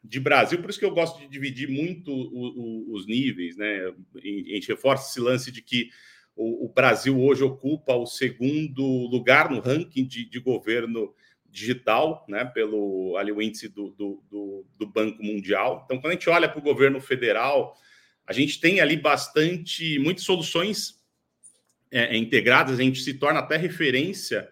de 0.04 0.20
Brasil, 0.20 0.60
por 0.60 0.70
isso 0.70 0.78
que 0.78 0.84
eu 0.84 0.94
gosto 0.94 1.18
de 1.18 1.26
dividir 1.26 1.68
muito 1.68 2.12
o, 2.12 2.92
o, 2.92 2.94
os 2.94 3.08
níveis, 3.08 3.56
né? 3.56 3.92
A 4.14 4.54
gente 4.54 4.68
reforça 4.68 5.10
esse 5.10 5.18
lance 5.18 5.50
de 5.50 5.62
que 5.62 5.90
o, 6.36 6.66
o, 6.66 6.72
Brasil 6.72 7.20
hoje 7.20 7.42
ocupa 7.42 7.96
o 7.96 8.06
segundo 8.06 8.84
lugar 9.08 9.50
no 9.50 9.58
ranking 9.58 10.06
de, 10.06 10.24
de 10.24 10.38
governo 10.38 11.12
digital, 11.44 12.24
né? 12.28 12.44
Pelo 12.44 13.16
ali 13.16 13.32
o 13.32 13.42
índice 13.42 13.68
do, 13.68 13.90
do, 13.90 14.22
do, 14.30 14.64
do 14.78 14.86
Banco 14.86 15.24
Mundial. 15.24 15.82
Então, 15.84 15.98
quando 15.98 16.12
a 16.12 16.14
gente 16.14 16.30
olha 16.30 16.48
para 16.48 16.60
o 16.60 16.62
governo 16.62 17.00
federal, 17.00 17.76
a 18.30 18.32
gente 18.32 18.60
tem 18.60 18.78
ali 18.78 18.96
bastante, 18.96 19.98
muitas 19.98 20.22
soluções 20.22 21.02
é, 21.90 22.14
é, 22.14 22.16
integradas, 22.16 22.78
a 22.78 22.82
gente 22.82 23.02
se 23.02 23.14
torna 23.14 23.40
até 23.40 23.56
referência 23.56 24.48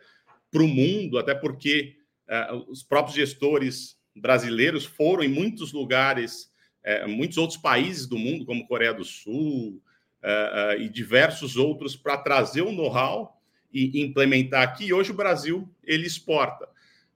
para 0.51 0.65
o 0.65 0.67
mundo, 0.67 1.17
até 1.17 1.33
porque 1.33 1.95
é, 2.27 2.53
os 2.67 2.83
próprios 2.83 3.15
gestores 3.15 3.97
brasileiros 4.17 4.85
foram 4.85 5.23
em 5.23 5.29
muitos 5.29 5.73
lugares, 5.73 6.51
é, 6.83 7.07
muitos 7.07 7.39
outros 7.39 7.57
países 7.57 8.05
do 8.09 8.19
mundo, 8.19 8.45
como 8.45 8.67
Coreia 8.67 8.93
do 8.93 9.05
Sul 9.05 9.81
é, 10.21 10.75
é, 10.77 10.83
e 10.83 10.89
diversos 10.89 11.57
outros, 11.57 11.95
para 11.95 12.19
trazer 12.19 12.63
o 12.63 12.73
know-how 12.73 13.41
e 13.73 14.03
implementar 14.03 14.65
aqui. 14.65 14.87
E 14.87 14.93
hoje 14.93 15.13
o 15.13 15.17
Brasil 15.17 15.73
ele 15.85 16.05
exporta. 16.05 16.69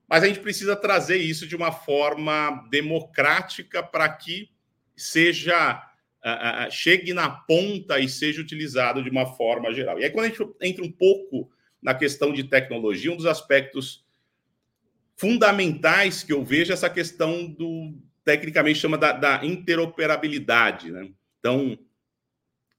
Mas 0.09 0.23
a 0.23 0.29
gente 0.29 0.39
precisa 0.39 0.77
trazer 0.77 1.17
isso 1.17 1.45
de 1.45 1.57
uma 1.57 1.73
forma 1.73 2.69
democrática 2.71 3.83
para 3.83 4.09
que 4.09 4.49
seja 4.95 5.89
uh, 6.25 6.71
chegue 6.71 7.13
na 7.13 7.29
ponta 7.29 7.99
e 7.99 8.09
seja 8.09 8.41
utilizado 8.41 9.03
de 9.03 9.11
uma 9.11 9.27
forma 9.27 9.73
geral. 9.73 9.99
E 9.99 10.05
aí, 10.05 10.11
quando 10.11 10.27
a 10.27 10.29
gente 10.29 10.43
entra 10.61 10.85
um 10.85 10.91
pouco 10.91 11.51
na 11.83 11.95
questão 11.95 12.33
de 12.33 12.45
tecnologia, 12.45 13.13
um 13.13 13.17
dos 13.17 13.27
aspectos 13.27 14.05
fundamentais 15.17 16.23
que 16.23 16.33
eu 16.33 16.45
vejo 16.45 16.71
é 16.71 16.75
essa 16.75 16.89
questão 16.89 17.47
do, 17.47 17.95
tecnicamente, 18.25 18.79
chama 18.79 18.97
da, 18.97 19.13
da 19.13 19.45
interoperabilidade. 19.45 20.91
Né? 20.93 21.11
Então, 21.39 21.79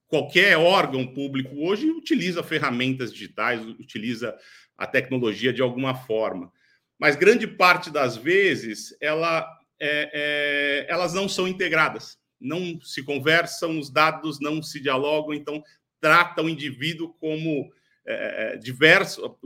qualquer 0.08 0.58
órgão 0.58 1.06
público 1.06 1.56
hoje 1.66 1.90
utiliza 1.90 2.42
ferramentas 2.42 3.14
digitais, 3.14 3.62
utiliza 3.62 4.38
a 4.78 4.88
tecnologia 4.88 5.54
de 5.54 5.62
alguma 5.62 5.94
forma. 5.94 6.52
Mas 6.98 7.16
grande 7.16 7.46
parte 7.46 7.90
das 7.90 8.16
vezes 8.16 8.96
ela, 9.02 9.46
é, 9.80 10.86
é, 10.88 10.92
elas 10.92 11.14
não 11.14 11.28
são 11.28 11.48
integradas 11.48 12.18
não 12.44 12.80
se 12.82 13.02
conversam, 13.04 13.80
os 13.80 13.90
dados 13.90 14.40
não 14.40 14.62
se 14.62 14.80
dialogam, 14.80 15.34
então 15.34 15.64
trata 16.00 16.42
o 16.42 16.50
indivíduo 16.50 17.14
como 17.20 17.72
é, 18.06 18.54
é 18.54 18.58
diverso, 18.58 19.38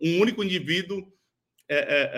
um 0.00 0.20
único 0.20 0.42
indivíduo 0.42 1.06
é, 1.72 1.76
é, 1.76 2.10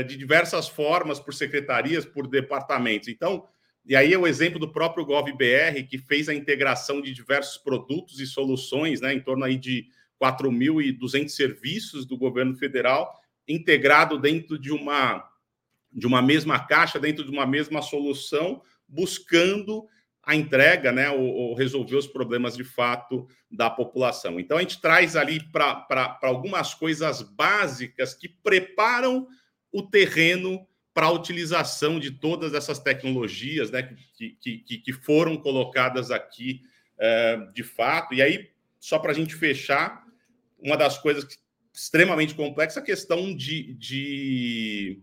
é, 0.00 0.02
de 0.02 0.16
diversas 0.16 0.66
formas, 0.66 1.20
por 1.20 1.34
secretarias, 1.34 2.06
por 2.06 2.26
departamentos. 2.26 3.08
Então, 3.08 3.46
e 3.84 3.94
aí 3.94 4.14
é 4.14 4.18
o 4.18 4.26
exemplo 4.26 4.58
do 4.58 4.72
próprio 4.72 5.04
GovBR, 5.04 5.82
que 5.86 5.98
fez 5.98 6.26
a 6.26 6.34
integração 6.34 7.02
de 7.02 7.12
diversos 7.12 7.58
produtos 7.58 8.18
e 8.18 8.26
soluções, 8.26 9.02
né, 9.02 9.12
em 9.12 9.20
torno 9.20 9.44
aí 9.44 9.58
de 9.58 9.88
4.200 10.18 11.28
serviços 11.28 12.06
do 12.06 12.16
governo 12.16 12.56
federal, 12.56 13.12
integrado 13.46 14.18
dentro 14.18 14.58
de 14.58 14.72
uma, 14.72 15.28
de 15.92 16.06
uma 16.06 16.22
mesma 16.22 16.58
caixa, 16.58 16.98
dentro 16.98 17.24
de 17.24 17.30
uma 17.30 17.46
mesma 17.46 17.82
solução, 17.82 18.62
buscando 18.88 19.86
a 20.22 20.34
entrega, 20.34 20.90
né, 20.90 21.10
ou, 21.10 21.26
ou, 21.26 21.54
resolver 21.54 21.96
os 21.96 22.06
problemas 22.06 22.56
de 22.56 22.64
fato 22.64 23.28
da 23.50 23.68
população. 23.68 24.40
Então, 24.40 24.56
a 24.56 24.60
gente 24.60 24.80
traz 24.80 25.16
ali 25.16 25.38
para 25.50 26.18
algumas 26.22 26.72
coisas 26.72 27.20
básicas 27.20 28.14
que 28.14 28.28
preparam 28.28 29.28
o 29.70 29.82
terreno 29.82 30.66
para 30.94 31.06
a 31.06 31.10
utilização 31.10 31.98
de 31.98 32.12
todas 32.12 32.54
essas 32.54 32.78
tecnologias 32.78 33.70
né, 33.70 33.82
que, 34.16 34.30
que, 34.40 34.78
que 34.78 34.92
foram 34.92 35.36
colocadas 35.36 36.10
aqui 36.10 36.62
é, 36.96 37.36
de 37.52 37.62
fato. 37.62 38.14
E 38.14 38.22
aí, 38.22 38.50
só 38.78 38.98
para 38.98 39.10
a 39.10 39.14
gente 39.14 39.34
fechar, 39.34 40.04
uma 40.58 40.76
das 40.76 40.96
coisas 40.96 41.26
extremamente 41.72 42.34
complexa, 42.34 42.78
a 42.78 42.82
questão 42.84 43.34
de, 43.34 43.74
de 43.74 45.02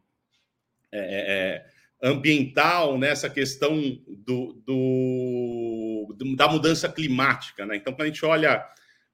é, 0.91 0.99
é, 0.99 1.70
ambiental, 2.01 2.97
nessa 2.97 3.27
né, 3.27 3.33
questão 3.33 3.79
do, 4.07 4.53
do, 4.65 6.15
da 6.35 6.47
mudança 6.47 6.89
climática. 6.89 7.65
Né? 7.65 7.75
Então, 7.75 7.93
quando 7.93 8.03
a 8.03 8.07
gente 8.07 8.25
olha 8.25 8.65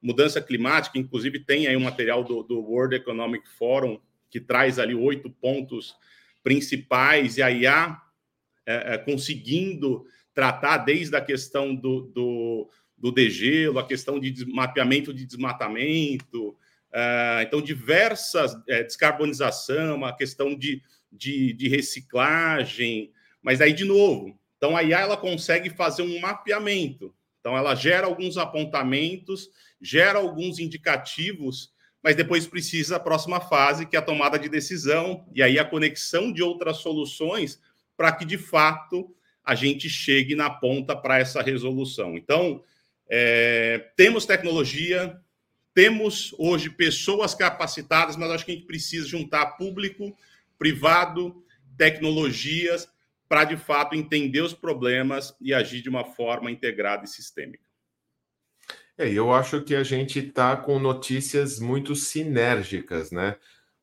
mudança 0.01 0.41
climática, 0.41 0.97
inclusive 0.97 1.39
tem 1.39 1.67
aí 1.67 1.75
um 1.75 1.81
material 1.81 2.23
do, 2.23 2.43
do 2.43 2.59
World 2.61 2.95
Economic 2.95 3.47
Forum 3.49 3.99
que 4.29 4.39
traz 4.39 4.79
ali 4.79 4.95
oito 4.95 5.29
pontos 5.29 5.95
principais, 6.43 7.37
e 7.37 7.41
a 7.43 7.51
IA 7.51 8.01
é, 8.65 8.93
é, 8.93 8.97
conseguindo 8.97 10.05
tratar 10.33 10.77
desde 10.77 11.15
a 11.15 11.21
questão 11.21 11.75
do, 11.75 12.01
do, 12.03 12.69
do 12.97 13.11
degelo, 13.11 13.79
a 13.79 13.87
questão 13.87 14.19
de 14.19 14.45
mapeamento 14.45 15.13
de 15.13 15.25
desmatamento, 15.25 16.55
é, 16.93 17.43
então 17.43 17.61
diversas 17.61 18.55
é, 18.67 18.83
descarbonização, 18.83 20.05
a 20.05 20.13
questão 20.13 20.55
de 20.55 20.81
de, 21.17 21.53
de 21.53 21.67
reciclagem, 21.67 23.11
mas 23.41 23.61
aí, 23.61 23.73
de 23.73 23.85
novo, 23.85 24.37
então 24.57 24.75
a 24.75 24.83
IA 24.83 25.01
ela 25.01 25.17
consegue 25.17 25.69
fazer 25.69 26.01
um 26.01 26.19
mapeamento. 26.19 27.13
Então, 27.39 27.57
ela 27.57 27.75
gera 27.75 28.07
alguns 28.07 28.37
apontamentos, 28.37 29.49
gera 29.81 30.19
alguns 30.19 30.59
indicativos, 30.59 31.71
mas 32.03 32.15
depois 32.15 32.45
precisa 32.45 32.97
a 32.97 32.99
próxima 32.99 33.39
fase, 33.39 33.85
que 33.85 33.95
é 33.95 33.99
a 33.99 34.01
tomada 34.01 34.37
de 34.37 34.49
decisão, 34.49 35.25
e 35.33 35.41
aí 35.41 35.57
a 35.57 35.65
conexão 35.65 36.31
de 36.31 36.43
outras 36.43 36.77
soluções 36.77 37.61
para 37.95 38.11
que, 38.11 38.25
de 38.25 38.37
fato, 38.37 39.15
a 39.43 39.55
gente 39.55 39.89
chegue 39.89 40.35
na 40.35 40.49
ponta 40.49 40.95
para 40.95 41.19
essa 41.19 41.41
resolução. 41.41 42.17
Então, 42.17 42.61
é, 43.09 43.91
temos 43.95 44.25
tecnologia, 44.25 45.17
temos 45.73 46.35
hoje 46.37 46.69
pessoas 46.69 47.33
capacitadas, 47.33 48.17
mas 48.17 48.29
acho 48.31 48.45
que 48.45 48.51
a 48.51 48.55
gente 48.55 48.67
precisa 48.67 49.07
juntar 49.07 49.57
público 49.57 50.13
privado, 50.57 51.43
tecnologias, 51.77 52.89
para 53.27 53.43
de 53.43 53.57
fato 53.57 53.95
entender 53.95 54.41
os 54.41 54.53
problemas 54.53 55.35
e 55.41 55.53
agir 55.53 55.81
de 55.81 55.89
uma 55.89 56.05
forma 56.05 56.49
integrada 56.49 57.05
e 57.05 57.07
sistêmica. 57.07 57.67
É, 58.97 59.07
eu 59.07 59.31
acho 59.31 59.61
que 59.61 59.75
a 59.75 59.83
gente 59.83 60.19
está 60.19 60.55
com 60.57 60.79
notícias 60.79 61.59
muito 61.59 61.95
sinérgicas, 61.95 63.11
né? 63.11 63.35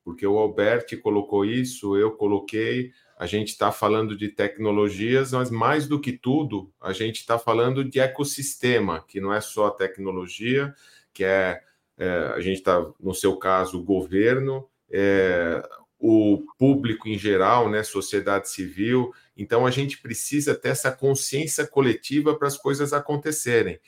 Porque 0.02 0.26
o 0.26 0.36
Alberti 0.36 0.96
colocou 0.96 1.44
isso, 1.44 1.96
eu 1.96 2.12
coloquei. 2.12 2.92
A 3.16 3.26
gente 3.26 3.48
está 3.48 3.70
falando 3.70 4.16
de 4.16 4.28
tecnologias, 4.28 5.32
mas 5.32 5.50
mais 5.50 5.86
do 5.86 6.00
que 6.00 6.12
tudo, 6.12 6.72
a 6.80 6.92
gente 6.92 7.20
está 7.20 7.38
falando 7.38 7.84
de 7.84 8.00
ecossistema, 8.00 9.04
que 9.06 9.20
não 9.20 9.32
é 9.32 9.40
só 9.40 9.68
a 9.68 9.70
tecnologia, 9.70 10.74
que 11.12 11.22
é, 11.22 11.62
é 11.96 12.08
a 12.34 12.40
gente 12.40 12.56
está, 12.56 12.84
no 12.98 13.14
seu 13.14 13.36
caso, 13.36 13.78
o 13.78 13.84
governo, 13.84 14.68
é, 14.90 15.62
o 16.06 16.44
público 16.58 17.08
em 17.08 17.16
geral, 17.16 17.70
né, 17.70 17.82
sociedade 17.82 18.50
civil. 18.50 19.14
Então 19.34 19.64
a 19.64 19.70
gente 19.70 20.02
precisa 20.02 20.54
ter 20.54 20.68
essa 20.68 20.92
consciência 20.92 21.66
coletiva 21.66 22.38
para 22.38 22.46
as 22.46 22.58
coisas 22.58 22.92
acontecerem. 22.92 23.80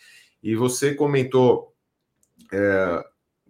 E 0.43 0.57
você 0.57 0.95
comentou, 0.95 1.75
é, 2.51 3.05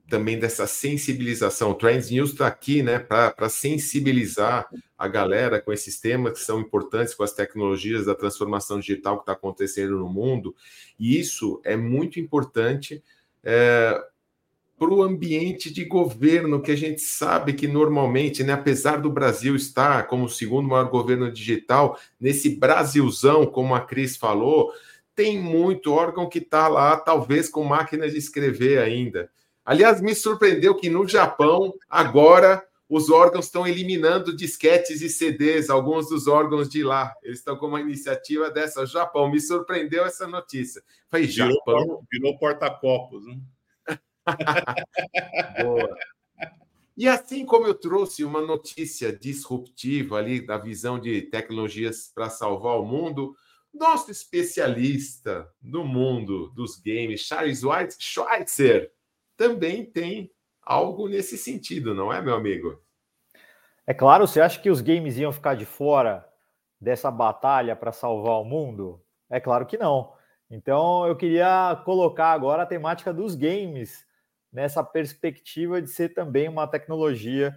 também 0.09 0.37
dessa 0.37 0.67
sensibilização. 0.67 1.71
O 1.71 1.75
Trends 1.75 2.11
News 2.11 2.31
está 2.31 2.49
aqui 2.49 2.83
né, 2.83 2.99
para 2.99 3.49
sensibilizar 3.49 4.69
a 4.99 5.07
galera 5.07 5.61
com 5.61 5.73
esses 5.73 6.01
temas 6.01 6.33
que 6.33 6.45
são 6.45 6.59
importantes, 6.59 7.15
com 7.15 7.23
as 7.23 7.33
tecnologias 7.33 8.07
da 8.07 8.17
transformação 8.17 8.81
digital 8.81 9.19
que 9.19 9.23
está 9.23 9.33
acontecendo 9.33 9.97
no 9.97 10.09
mundo. 10.09 10.57
E 10.99 11.21
isso 11.21 11.61
é 11.65 11.77
muito 11.77 12.19
importante 12.19 13.01
é, 13.45 13.97
para 14.79 14.93
o 14.93 15.03
ambiente 15.03 15.73
de 15.73 15.85
governo, 15.85 16.61
que 16.61 16.71
a 16.71 16.77
gente 16.77 17.01
sabe 17.01 17.55
que 17.55 17.67
normalmente, 17.67 18.45
né, 18.45 18.53
apesar 18.53 19.01
do 19.01 19.11
Brasil 19.11 19.57
estar 19.57 20.07
como 20.07 20.27
o 20.27 20.29
segundo 20.29 20.69
maior 20.69 20.91
governo 20.91 21.33
digital, 21.33 21.99
nesse 22.21 22.51
Brasilzão, 22.57 23.47
como 23.47 23.75
a 23.75 23.81
Cris 23.81 24.17
falou, 24.17 24.71
tem 25.15 25.41
muito 25.41 25.93
órgão 25.93 26.29
que 26.29 26.39
está 26.39 26.69
lá, 26.69 26.97
talvez 26.97 27.49
com 27.49 27.65
máquina 27.65 28.09
de 28.09 28.19
escrever 28.19 28.79
ainda. 28.79 29.31
Aliás, 29.65 30.01
me 30.01 30.15
surpreendeu 30.15 30.75
que 30.75 30.91
no 30.91 31.09
Japão, 31.09 31.75
agora, 31.89 32.63
os 32.89 33.11
órgãos 33.11 33.47
estão 33.47 33.67
eliminando 33.67 34.37
disquetes 34.37 35.01
e 35.01 35.09
CDs, 35.09 35.71
alguns 35.71 36.09
dos 36.09 36.29
órgãos 36.29 36.69
de 36.69 36.85
lá. 36.85 37.13
Eles 37.23 37.39
estão 37.39 37.57
com 37.57 37.67
uma 37.67 37.81
iniciativa 37.81 38.51
dessa. 38.51 38.83
O 38.83 38.87
Japão, 38.87 39.29
me 39.31 39.41
surpreendeu 39.41 40.05
essa 40.05 40.27
notícia. 40.29 40.83
Virou, 41.11 41.29
Japão. 41.29 42.03
Virou 42.13 42.39
porta-copos, 42.39 43.27
né? 43.27 43.39
E 46.99 47.07
assim 47.07 47.45
como 47.45 47.67
eu 47.67 47.75
trouxe 47.75 48.25
uma 48.25 48.41
notícia 48.41 49.13
disruptiva 49.13 50.17
ali 50.17 50.41
da 50.41 50.57
visão 50.57 50.99
de 50.99 51.21
tecnologias 51.21 52.11
para 52.15 52.31
salvar 52.31 52.81
o 52.81 52.87
mundo, 52.87 53.37
nosso 53.73 54.11
especialista 54.11 55.47
no 55.61 55.85
mundo 55.85 56.49
dos 56.55 56.81
games, 56.81 57.21
Charles 57.21 57.63
White 57.63 57.97
Schweitzer, 57.99 58.91
também 59.37 59.85
tem 59.85 60.31
algo 60.63 61.07
nesse 61.07 61.37
sentido, 61.37 61.95
não 61.95 62.11
é, 62.11 62.23
meu 62.23 62.35
amigo? 62.35 62.83
É 63.87 63.93
claro, 63.93 64.27
você 64.27 64.41
acha 64.41 64.59
que 64.59 64.71
os 64.71 64.81
games 64.81 65.19
iam 65.19 65.31
ficar 65.31 65.55
de 65.55 65.67
fora 65.67 66.27
dessa 66.81 67.11
batalha 67.11 67.77
para 67.77 67.93
salvar 67.93 68.41
o 68.41 68.45
mundo? 68.45 69.05
É 69.29 69.39
claro 69.39 69.67
que 69.67 69.77
não. 69.77 70.15
Então 70.51 71.07
eu 71.07 71.15
queria 71.15 71.79
colocar 71.85 72.33
agora 72.33 72.63
a 72.63 72.67
temática 72.67 73.13
dos 73.13 73.35
games 73.35 74.06
nessa 74.57 74.83
perspectiva 74.83 75.83
de 75.83 75.91
ser 75.91 76.15
também 76.15 76.49
uma 76.49 76.67
tecnologia 76.67 77.55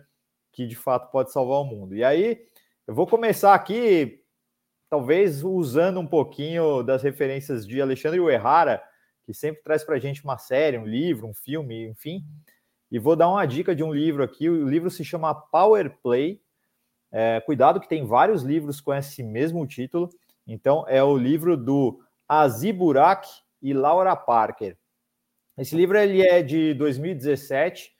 que 0.51 0.67
de 0.67 0.75
fato 0.75 1.09
pode 1.09 1.31
salvar 1.31 1.61
o 1.61 1.63
mundo. 1.63 1.95
E 1.95 2.03
aí 2.03 2.45
eu 2.85 2.93
vou 2.93 3.07
começar 3.07 3.53
aqui, 3.53 4.21
talvez 4.89 5.41
usando 5.41 6.01
um 6.01 6.05
pouquinho 6.05 6.83
das 6.83 7.01
referências 7.01 7.65
de 7.65 7.81
Alexandre 7.81 8.19
Uehara, 8.19 8.83
que 9.23 9.33
sempre 9.33 9.63
traz 9.63 9.81
para 9.81 9.95
a 9.95 9.99
gente 9.99 10.25
uma 10.25 10.37
série, 10.37 10.77
um 10.77 10.85
livro, 10.85 11.25
um 11.25 11.33
filme, 11.33 11.87
enfim. 11.87 12.25
E 12.91 12.99
vou 12.99 13.15
dar 13.15 13.29
uma 13.29 13.45
dica 13.45 13.73
de 13.73 13.81
um 13.81 13.93
livro 13.93 14.21
aqui. 14.21 14.49
O 14.49 14.67
livro 14.67 14.91
se 14.91 15.05
chama 15.05 15.33
Power 15.33 15.97
Play. 16.03 16.41
É, 17.13 17.39
cuidado 17.39 17.79
que 17.79 17.87
tem 17.87 18.05
vários 18.05 18.43
livros 18.43 18.81
com 18.81 18.93
esse 18.93 19.23
mesmo 19.23 19.65
título. 19.65 20.09
Então, 20.45 20.83
é 20.85 21.01
o 21.01 21.15
livro 21.15 21.55
do 21.55 22.01
Aziburak 22.27 23.25
e 23.61 23.71
Laura 23.71 24.17
Parker. 24.17 24.75
Esse 25.59 25.75
livro 25.75 25.97
ele 25.97 26.21
é 26.21 26.41
de 26.41 26.73
2017 26.73 27.91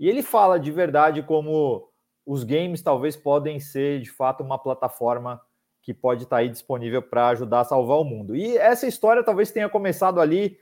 e 0.00 0.08
ele 0.08 0.20
fala 0.20 0.58
de 0.58 0.72
verdade 0.72 1.22
como 1.22 1.88
os 2.26 2.42
games 2.42 2.82
talvez 2.82 3.14
podem 3.14 3.60
ser 3.60 4.00
de 4.00 4.10
fato 4.10 4.42
uma 4.42 4.58
plataforma 4.58 5.40
que 5.80 5.94
pode 5.94 6.24
estar 6.24 6.38
aí 6.38 6.48
disponível 6.48 7.00
para 7.00 7.28
ajudar 7.28 7.60
a 7.60 7.64
salvar 7.64 7.98
o 7.98 8.04
mundo. 8.04 8.34
E 8.34 8.56
essa 8.56 8.88
história 8.88 9.22
talvez 9.22 9.52
tenha 9.52 9.68
começado 9.68 10.20
ali 10.20 10.58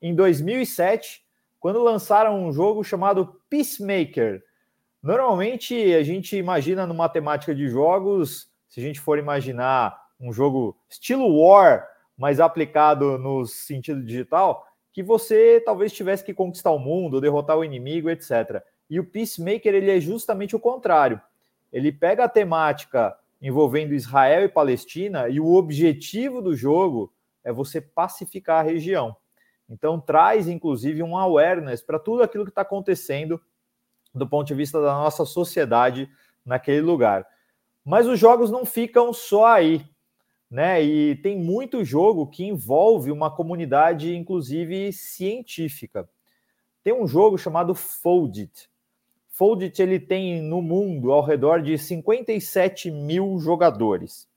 em 0.00 0.14
2007, 0.14 1.22
quando 1.58 1.82
lançaram 1.82 2.46
um 2.46 2.50
jogo 2.50 2.82
chamado 2.82 3.38
Peacemaker. 3.50 4.42
Normalmente 5.02 5.74
a 5.92 6.02
gente 6.02 6.34
imagina 6.34 6.86
numa 6.86 7.10
temática 7.10 7.54
de 7.54 7.68
jogos, 7.68 8.50
se 8.70 8.80
a 8.80 8.82
gente 8.82 9.00
for 9.00 9.18
imaginar 9.18 10.00
um 10.18 10.32
jogo 10.32 10.78
estilo 10.88 11.42
War, 11.42 11.86
mas 12.16 12.40
aplicado 12.40 13.18
no 13.18 13.44
sentido 13.44 14.02
digital, 14.02 14.69
que 14.92 15.02
você 15.02 15.60
talvez 15.64 15.92
tivesse 15.92 16.24
que 16.24 16.34
conquistar 16.34 16.70
o 16.70 16.78
mundo, 16.78 17.20
derrotar 17.20 17.56
o 17.56 17.64
inimigo, 17.64 18.10
etc. 18.10 18.62
E 18.88 18.98
o 18.98 19.04
Peacemaker 19.04 19.74
ele 19.74 19.90
é 19.90 20.00
justamente 20.00 20.56
o 20.56 20.60
contrário. 20.60 21.20
Ele 21.72 21.92
pega 21.92 22.24
a 22.24 22.28
temática 22.28 23.16
envolvendo 23.40 23.94
Israel 23.94 24.44
e 24.44 24.48
Palestina 24.48 25.28
e 25.28 25.40
o 25.40 25.54
objetivo 25.54 26.42
do 26.42 26.54
jogo 26.54 27.12
é 27.44 27.52
você 27.52 27.80
pacificar 27.80 28.60
a 28.60 28.68
região. 28.68 29.16
Então, 29.68 30.00
traz 30.00 30.48
inclusive 30.48 31.02
um 31.02 31.16
awareness 31.16 31.80
para 31.80 31.98
tudo 31.98 32.22
aquilo 32.22 32.44
que 32.44 32.50
está 32.50 32.62
acontecendo 32.62 33.40
do 34.12 34.28
ponto 34.28 34.48
de 34.48 34.54
vista 34.54 34.82
da 34.82 34.92
nossa 34.92 35.24
sociedade 35.24 36.10
naquele 36.44 36.80
lugar. 36.80 37.24
Mas 37.84 38.06
os 38.06 38.18
jogos 38.18 38.50
não 38.50 38.66
ficam 38.66 39.12
só 39.12 39.46
aí, 39.46 39.86
né? 40.50 40.82
E 40.82 41.16
tem 41.16 41.38
muito 41.38 41.84
jogo 41.84 42.26
que 42.26 42.44
envolve 42.44 43.12
uma 43.12 43.30
comunidade, 43.30 44.16
inclusive 44.16 44.92
científica. 44.92 46.08
Tem 46.82 46.92
um 46.92 47.06
jogo 47.06 47.38
chamado 47.38 47.74
Foldit. 47.74 48.68
Foldit 49.28 49.80
ele 49.80 50.00
tem 50.00 50.42
no 50.42 50.60
mundo 50.60 51.12
ao 51.12 51.22
redor 51.22 51.62
de 51.62 51.78
57 51.78 52.90
mil 52.90 53.38
jogadores. 53.38 54.28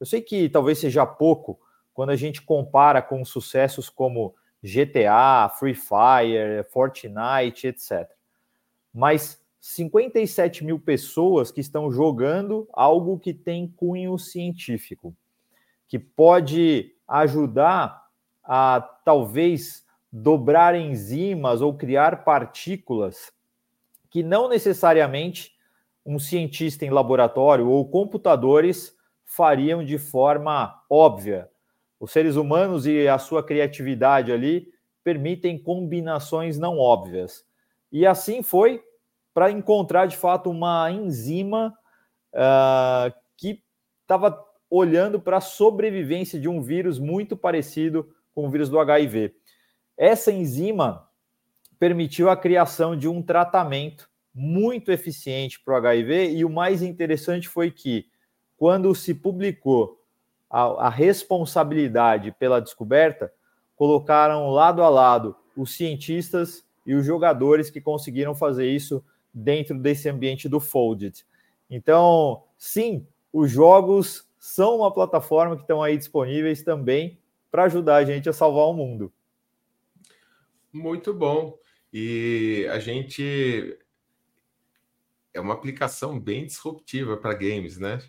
Eu 0.00 0.06
sei 0.06 0.22
que 0.22 0.48
talvez 0.48 0.78
seja 0.78 1.04
pouco 1.04 1.60
quando 1.92 2.10
a 2.10 2.16
gente 2.16 2.40
compara 2.40 3.02
com 3.02 3.24
sucessos 3.24 3.90
como 3.90 4.34
GTA, 4.62 5.48
Free 5.58 5.74
Fire, 5.74 6.64
Fortnite, 6.70 7.66
etc. 7.66 8.08
Mas 8.92 9.40
57 9.60 10.64
mil 10.64 10.78
pessoas 10.78 11.50
que 11.50 11.60
estão 11.60 11.90
jogando 11.90 12.68
algo 12.72 13.18
que 13.18 13.34
tem 13.34 13.68
cunho 13.68 14.16
científico, 14.18 15.14
que 15.88 15.98
pode 15.98 16.94
ajudar 17.08 18.04
a 18.44 18.80
talvez 19.04 19.84
dobrar 20.12 20.74
enzimas 20.74 21.60
ou 21.60 21.74
criar 21.74 22.24
partículas 22.24 23.32
que 24.10 24.22
não 24.22 24.48
necessariamente 24.48 25.52
um 26.04 26.18
cientista 26.18 26.84
em 26.84 26.90
laboratório 26.90 27.68
ou 27.68 27.88
computadores 27.88 28.96
fariam 29.24 29.84
de 29.84 29.98
forma 29.98 30.82
óbvia, 30.88 31.50
os 32.00 32.10
seres 32.10 32.36
humanos 32.36 32.86
e 32.86 33.06
a 33.06 33.18
sua 33.18 33.42
criatividade 33.42 34.32
ali 34.32 34.72
permitem 35.04 35.58
combinações 35.58 36.58
não 36.58 36.78
óbvias. 36.78 37.44
E 37.92 38.06
assim 38.06 38.42
foi 38.42 38.82
para 39.34 39.50
encontrar 39.50 40.06
de 40.06 40.16
fato 40.16 40.50
uma 40.50 40.90
enzima 40.90 41.76
uh, 42.32 43.12
que 43.36 43.62
estava 44.02 44.30
olhando 44.70 45.20
para 45.20 45.38
a 45.38 45.40
sobrevivência 45.40 46.38
de 46.38 46.48
um 46.48 46.62
vírus 46.62 46.98
muito 46.98 47.36
parecido 47.36 48.08
com 48.34 48.46
o 48.46 48.50
vírus 48.50 48.68
do 48.68 48.78
HIV. 48.78 49.34
Essa 49.96 50.30
enzima 50.30 51.08
permitiu 51.78 52.28
a 52.28 52.36
criação 52.36 52.96
de 52.96 53.08
um 53.08 53.22
tratamento 53.22 54.08
muito 54.34 54.92
eficiente 54.92 55.60
para 55.60 55.74
o 55.74 55.76
HIV, 55.78 56.30
e 56.30 56.44
o 56.44 56.50
mais 56.50 56.82
interessante 56.82 57.48
foi 57.48 57.70
que, 57.70 58.06
quando 58.56 58.94
se 58.94 59.14
publicou 59.14 60.00
a, 60.48 60.86
a 60.86 60.88
responsabilidade 60.88 62.32
pela 62.38 62.60
descoberta, 62.60 63.32
colocaram 63.74 64.50
lado 64.50 64.82
a 64.82 64.88
lado 64.88 65.34
os 65.56 65.74
cientistas 65.74 66.64
e 66.86 66.94
os 66.94 67.04
jogadores 67.04 67.70
que 67.70 67.80
conseguiram 67.80 68.34
fazer 68.34 68.68
isso 68.70 69.04
dentro 69.32 69.78
desse 69.78 70.08
ambiente 70.08 70.48
do 70.48 70.60
Folded. 70.60 71.24
Então, 71.68 72.44
sim, 72.56 73.06
os 73.32 73.50
jogos 73.50 74.27
são 74.38 74.76
uma 74.76 74.92
plataforma 74.92 75.56
que 75.56 75.62
estão 75.62 75.82
aí 75.82 75.96
disponíveis 75.96 76.62
também 76.62 77.18
para 77.50 77.64
ajudar 77.64 77.96
a 77.96 78.04
gente 78.04 78.28
a 78.28 78.32
salvar 78.32 78.66
o 78.66 78.72
mundo. 78.72 79.12
Muito 80.72 81.12
bom. 81.12 81.58
E 81.92 82.68
a 82.70 82.78
gente 82.78 83.78
é 85.32 85.40
uma 85.40 85.54
aplicação 85.54 86.18
bem 86.18 86.46
disruptiva 86.46 87.16
para 87.16 87.34
games, 87.34 87.78
né? 87.78 88.00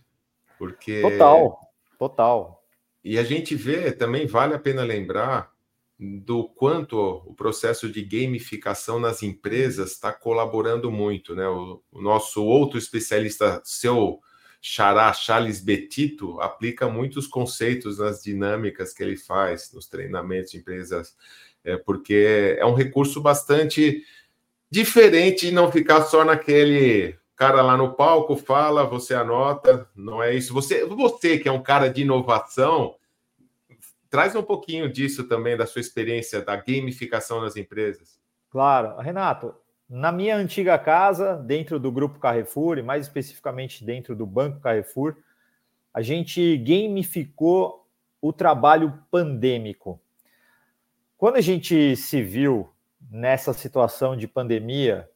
Porque 0.58 1.02
total. 1.02 1.60
Total. 1.98 2.64
E 3.04 3.18
a 3.18 3.24
gente 3.24 3.56
vê, 3.56 3.92
também 3.92 4.28
vale 4.28 4.54
a 4.54 4.60
pena 4.60 4.84
lembrar 4.84 5.54
do 6.00 6.46
quanto 6.48 6.98
o 6.98 7.34
processo 7.34 7.90
de 7.90 8.02
gamificação 8.02 9.00
nas 9.00 9.22
empresas 9.22 9.92
está 9.92 10.14
colaborando 10.14 10.90
muito, 10.90 11.36
né? 11.36 11.48
O, 11.48 11.82
o, 11.92 12.02
nosso 12.02 12.44
outro 12.44 12.78
especialista, 12.78 13.62
seu 13.66 14.22
xará 14.62 15.12
Charles 15.14 15.62
Betito, 15.62 16.40
aplica 16.42 16.90
muitos 16.90 17.28
conceitos 17.28 18.00
nas 18.00 18.22
dinâmicas 18.22 18.94
que 18.94 19.02
ele 19.02 19.16
faz 19.16 19.72
nos 19.74 19.88
treinamentos 19.88 20.52
de 20.52 20.58
empresas, 20.58 21.16
é, 21.64 21.78
porque 21.78 22.58
é 22.60 22.66
um 22.66 22.74
recurso 22.74 23.22
bastante 23.22 24.04
diferente 24.70 25.48
de 25.48 25.54
não 25.54 25.72
ficar 25.72 26.02
só 26.04 26.24
naquele 26.26 27.18
cara 27.36 27.62
lá 27.62 27.78
no 27.78 27.94
palco 27.94 28.36
fala, 28.36 28.84
você 28.84 29.14
anota, 29.14 29.90
não 29.96 30.22
é 30.22 30.36
isso. 30.36 30.54
Você, 30.54 30.86
você 30.86 31.38
que 31.38 31.48
é 31.48 31.52
um 31.52 31.64
cara 31.64 31.88
de 31.88 32.02
inovação, 32.02 32.96
traz 34.10 34.36
um 34.36 34.44
pouquinho 34.44 34.92
disso 34.92 35.24
também 35.24 35.56
da 35.56 35.66
sua 35.66 35.80
experiência 35.80 36.42
da 36.42 36.58
gamificação 36.58 37.40
nas 37.40 37.56
empresas. 37.56 38.20
Claro, 38.50 38.98
Renato, 38.98 39.56
na 39.90 40.12
minha 40.12 40.36
antiga 40.36 40.78
casa, 40.78 41.36
dentro 41.36 41.80
do 41.80 41.92
grupo 41.92 42.20
Carrefour, 42.20 42.78
e 42.78 42.84
mais 42.84 43.08
especificamente 43.08 43.84
dentro 43.84 44.16
do 44.16 44.24
Banco 44.24 44.60
Carrefour, 44.60 45.18
a 45.92 46.04
gente 46.04 46.58
gamificou 46.58 47.88
o 48.22 48.32
trabalho 48.32 49.02
pandêmico. 49.10 50.00
Quando 51.18 51.38
a 51.38 51.42
gente 51.42 51.96
se 51.96 52.22
viu 52.22 52.70
nessa 53.10 53.52
situação 53.52 54.16
de 54.16 54.28
pandemia, 54.28 55.10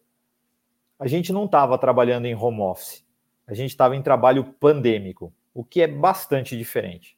a 0.98 1.06
gente 1.06 1.32
não 1.32 1.46
estava 1.46 1.78
trabalhando 1.78 2.26
em 2.26 2.34
home 2.34 2.62
office, 2.62 3.06
a 3.46 3.54
gente 3.54 3.70
estava 3.70 3.96
em 3.96 4.02
trabalho 4.02 4.44
pandêmico, 4.44 5.32
o 5.54 5.64
que 5.64 5.82
é 5.82 5.88
bastante 5.88 6.58
diferente. 6.58 7.16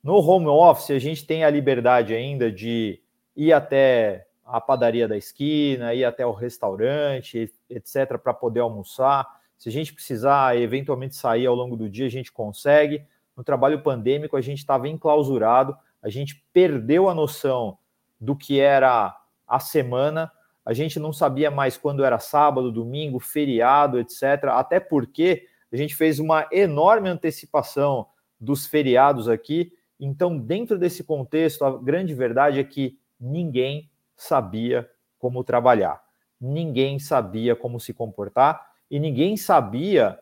No 0.00 0.14
home 0.14 0.46
office, 0.46 0.92
a 0.92 0.98
gente 1.00 1.26
tem 1.26 1.42
a 1.42 1.50
liberdade 1.50 2.14
ainda 2.14 2.52
de 2.52 3.02
ir 3.34 3.52
até 3.52 4.27
a 4.48 4.60
padaria 4.60 5.06
da 5.06 5.16
esquina, 5.16 5.94
ir 5.94 6.04
até 6.04 6.24
o 6.26 6.32
restaurante, 6.32 7.52
etc., 7.68 8.18
para 8.20 8.32
poder 8.32 8.60
almoçar. 8.60 9.26
Se 9.58 9.68
a 9.68 9.72
gente 9.72 9.92
precisar 9.92 10.56
eventualmente 10.56 11.14
sair 11.16 11.46
ao 11.46 11.54
longo 11.54 11.76
do 11.76 11.88
dia, 11.88 12.06
a 12.06 12.10
gente 12.10 12.32
consegue. 12.32 13.04
No 13.36 13.44
trabalho 13.44 13.82
pandêmico, 13.82 14.36
a 14.36 14.40
gente 14.40 14.58
estava 14.58 14.88
enclausurado, 14.88 15.76
a 16.02 16.08
gente 16.08 16.44
perdeu 16.52 17.08
a 17.08 17.14
noção 17.14 17.76
do 18.20 18.34
que 18.34 18.58
era 18.58 19.16
a 19.46 19.60
semana, 19.60 20.32
a 20.64 20.72
gente 20.72 20.98
não 20.98 21.12
sabia 21.12 21.50
mais 21.50 21.76
quando 21.76 22.04
era 22.04 22.18
sábado, 22.18 22.72
domingo, 22.72 23.18
feriado, 23.18 23.98
etc. 23.98 24.44
Até 24.50 24.80
porque 24.80 25.46
a 25.72 25.76
gente 25.76 25.94
fez 25.94 26.18
uma 26.18 26.46
enorme 26.50 27.08
antecipação 27.08 28.06
dos 28.40 28.66
feriados 28.66 29.28
aqui. 29.28 29.72
Então, 30.00 30.38
dentro 30.38 30.78
desse 30.78 31.02
contexto, 31.04 31.64
a 31.64 31.76
grande 31.76 32.14
verdade 32.14 32.60
é 32.60 32.64
que 32.64 32.98
ninguém 33.20 33.87
sabia 34.18 34.90
como 35.18 35.42
trabalhar, 35.42 36.02
ninguém 36.40 36.98
sabia 36.98 37.56
como 37.56 37.80
se 37.80 37.94
comportar 37.94 38.60
e 38.90 38.98
ninguém 39.00 39.36
sabia 39.36 40.18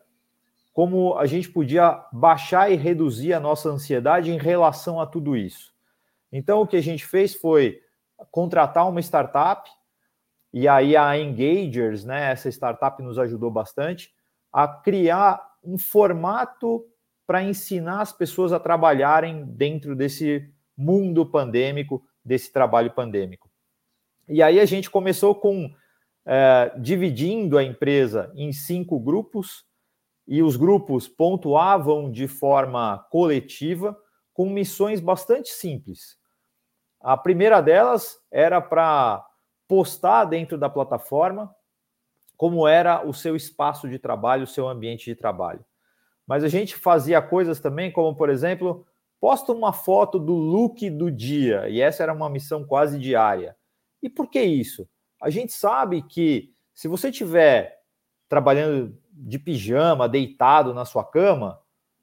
como 0.73 1.17
a 1.17 1.25
gente 1.25 1.49
podia 1.49 2.05
baixar 2.13 2.71
e 2.71 2.75
reduzir 2.75 3.33
a 3.33 3.39
nossa 3.39 3.67
ansiedade 3.67 4.31
em 4.31 4.37
relação 4.37 5.01
a 5.01 5.07
tudo 5.07 5.35
isso. 5.35 5.73
Então, 6.31 6.61
o 6.61 6.67
que 6.67 6.77
a 6.77 6.81
gente 6.81 7.03
fez 7.03 7.33
foi 7.33 7.81
contratar 8.29 8.87
uma 8.87 8.99
startup, 8.99 9.69
e 10.53 10.67
aí 10.67 10.95
a 10.95 11.17
Engagers, 11.17 12.05
né, 12.05 12.31
essa 12.31 12.49
startup 12.49 13.01
nos 13.01 13.17
ajudou 13.17 13.49
bastante, 13.49 14.13
a 14.53 14.67
criar 14.67 15.41
um 15.63 15.77
formato 15.77 16.85
para 17.25 17.43
ensinar 17.43 18.01
as 18.01 18.13
pessoas 18.13 18.53
a 18.53 18.59
trabalharem 18.59 19.45
dentro 19.45 19.95
desse 19.95 20.47
mundo 20.77 21.25
pandêmico, 21.25 22.03
desse 22.23 22.53
trabalho 22.53 22.91
pandêmico. 22.91 23.46
E 24.27 24.43
aí 24.43 24.59
a 24.59 24.65
gente 24.65 24.89
começou 24.89 25.33
com 25.35 25.71
é, 26.25 26.73
dividindo 26.77 27.57
a 27.57 27.63
empresa 27.63 28.31
em 28.35 28.51
cinco 28.51 28.99
grupos, 28.99 29.65
e 30.27 30.43
os 30.43 30.57
grupos 30.57 31.07
pontuavam 31.07 32.11
de 32.11 32.27
forma 32.27 32.99
coletiva 33.09 33.97
com 34.33 34.49
missões 34.49 34.99
bastante 34.99 35.49
simples. 35.49 36.17
A 36.99 37.15
primeira 37.15 37.61
delas 37.61 38.17
era 38.29 38.59
para 38.59 39.25
postar 39.67 40.25
dentro 40.25 40.57
da 40.57 40.69
plataforma 40.69 41.55
como 42.35 42.67
era 42.67 43.07
o 43.07 43.13
seu 43.13 43.35
espaço 43.35 43.89
de 43.89 43.97
trabalho, 43.97 44.43
o 44.43 44.47
seu 44.47 44.67
ambiente 44.67 45.05
de 45.05 45.15
trabalho. 45.15 45.65
Mas 46.27 46.43
a 46.43 46.49
gente 46.49 46.75
fazia 46.75 47.21
coisas 47.21 47.59
também, 47.59 47.91
como 47.91 48.15
por 48.15 48.29
exemplo, 48.29 48.85
posta 49.19 49.51
uma 49.51 49.73
foto 49.73 50.19
do 50.19 50.33
look 50.33 50.89
do 50.89 51.09
dia, 51.09 51.67
e 51.69 51.81
essa 51.81 52.03
era 52.03 52.13
uma 52.13 52.29
missão 52.29 52.63
quase 52.63 52.99
diária. 52.99 53.55
E 54.01 54.09
por 54.09 54.29
que 54.29 54.41
isso? 54.41 54.87
A 55.21 55.29
gente 55.29 55.53
sabe 55.53 56.01
que 56.01 56.53
se 56.73 56.87
você 56.87 57.09
estiver 57.09 57.81
trabalhando 58.29 58.97
de 59.11 59.39
pijama, 59.39 60.07
deitado 60.07 60.73
na 60.73 60.85
sua 60.85 61.03
cama, 61.03 61.59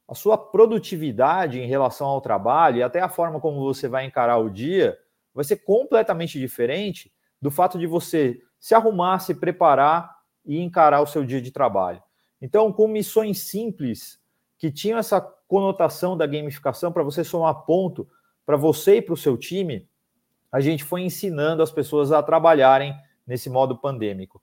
a 0.08 0.14
sua 0.14 0.36
produtividade 0.36 1.60
em 1.60 1.66
relação 1.66 2.06
ao 2.08 2.20
trabalho 2.20 2.78
e 2.78 2.82
até 2.82 3.00
a 3.00 3.08
forma 3.08 3.40
como 3.40 3.60
você 3.60 3.88
vai 3.88 4.04
encarar 4.04 4.38
o 4.38 4.50
dia 4.50 4.98
vai 5.32 5.44
ser 5.44 5.56
completamente 5.58 6.38
diferente 6.38 7.12
do 7.40 7.50
fato 7.50 7.78
de 7.78 7.86
você 7.86 8.40
se 8.60 8.74
arrumar, 8.74 9.18
se 9.18 9.34
preparar 9.34 10.14
e 10.44 10.60
encarar 10.60 11.00
o 11.00 11.06
seu 11.06 11.24
dia 11.24 11.40
de 11.40 11.50
trabalho. 11.50 12.02
Então, 12.40 12.72
com 12.72 12.86
missões 12.86 13.40
simples 13.40 14.20
que 14.58 14.70
tinham 14.70 14.98
essa 14.98 15.20
conotação 15.48 16.16
da 16.16 16.26
gamificação 16.26 16.92
para 16.92 17.02
você 17.02 17.24
somar 17.24 17.64
ponto 17.64 18.08
para 18.46 18.56
você 18.56 18.96
e 18.96 19.02
para 19.02 19.14
o 19.14 19.16
seu 19.16 19.36
time, 19.36 19.88
a 20.54 20.60
gente 20.60 20.84
foi 20.84 21.02
ensinando 21.02 21.64
as 21.64 21.72
pessoas 21.72 22.12
a 22.12 22.22
trabalharem 22.22 22.94
nesse 23.26 23.50
modo 23.50 23.76
pandêmico. 23.76 24.40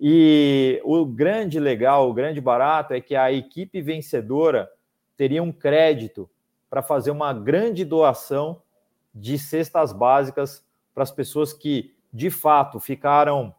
E 0.00 0.80
o 0.82 1.04
grande 1.04 1.60
legal, 1.60 2.08
o 2.08 2.14
grande 2.14 2.40
barato 2.40 2.94
é 2.94 3.00
que 3.02 3.14
a 3.14 3.30
equipe 3.30 3.82
vencedora 3.82 4.70
teria 5.18 5.42
um 5.42 5.52
crédito 5.52 6.30
para 6.70 6.80
fazer 6.80 7.10
uma 7.10 7.34
grande 7.34 7.84
doação 7.84 8.62
de 9.14 9.38
cestas 9.38 9.92
básicas 9.92 10.64
para 10.94 11.02
as 11.02 11.10
pessoas 11.10 11.52
que, 11.52 11.94
de 12.10 12.30
fato, 12.30 12.80
ficaram 12.80 13.54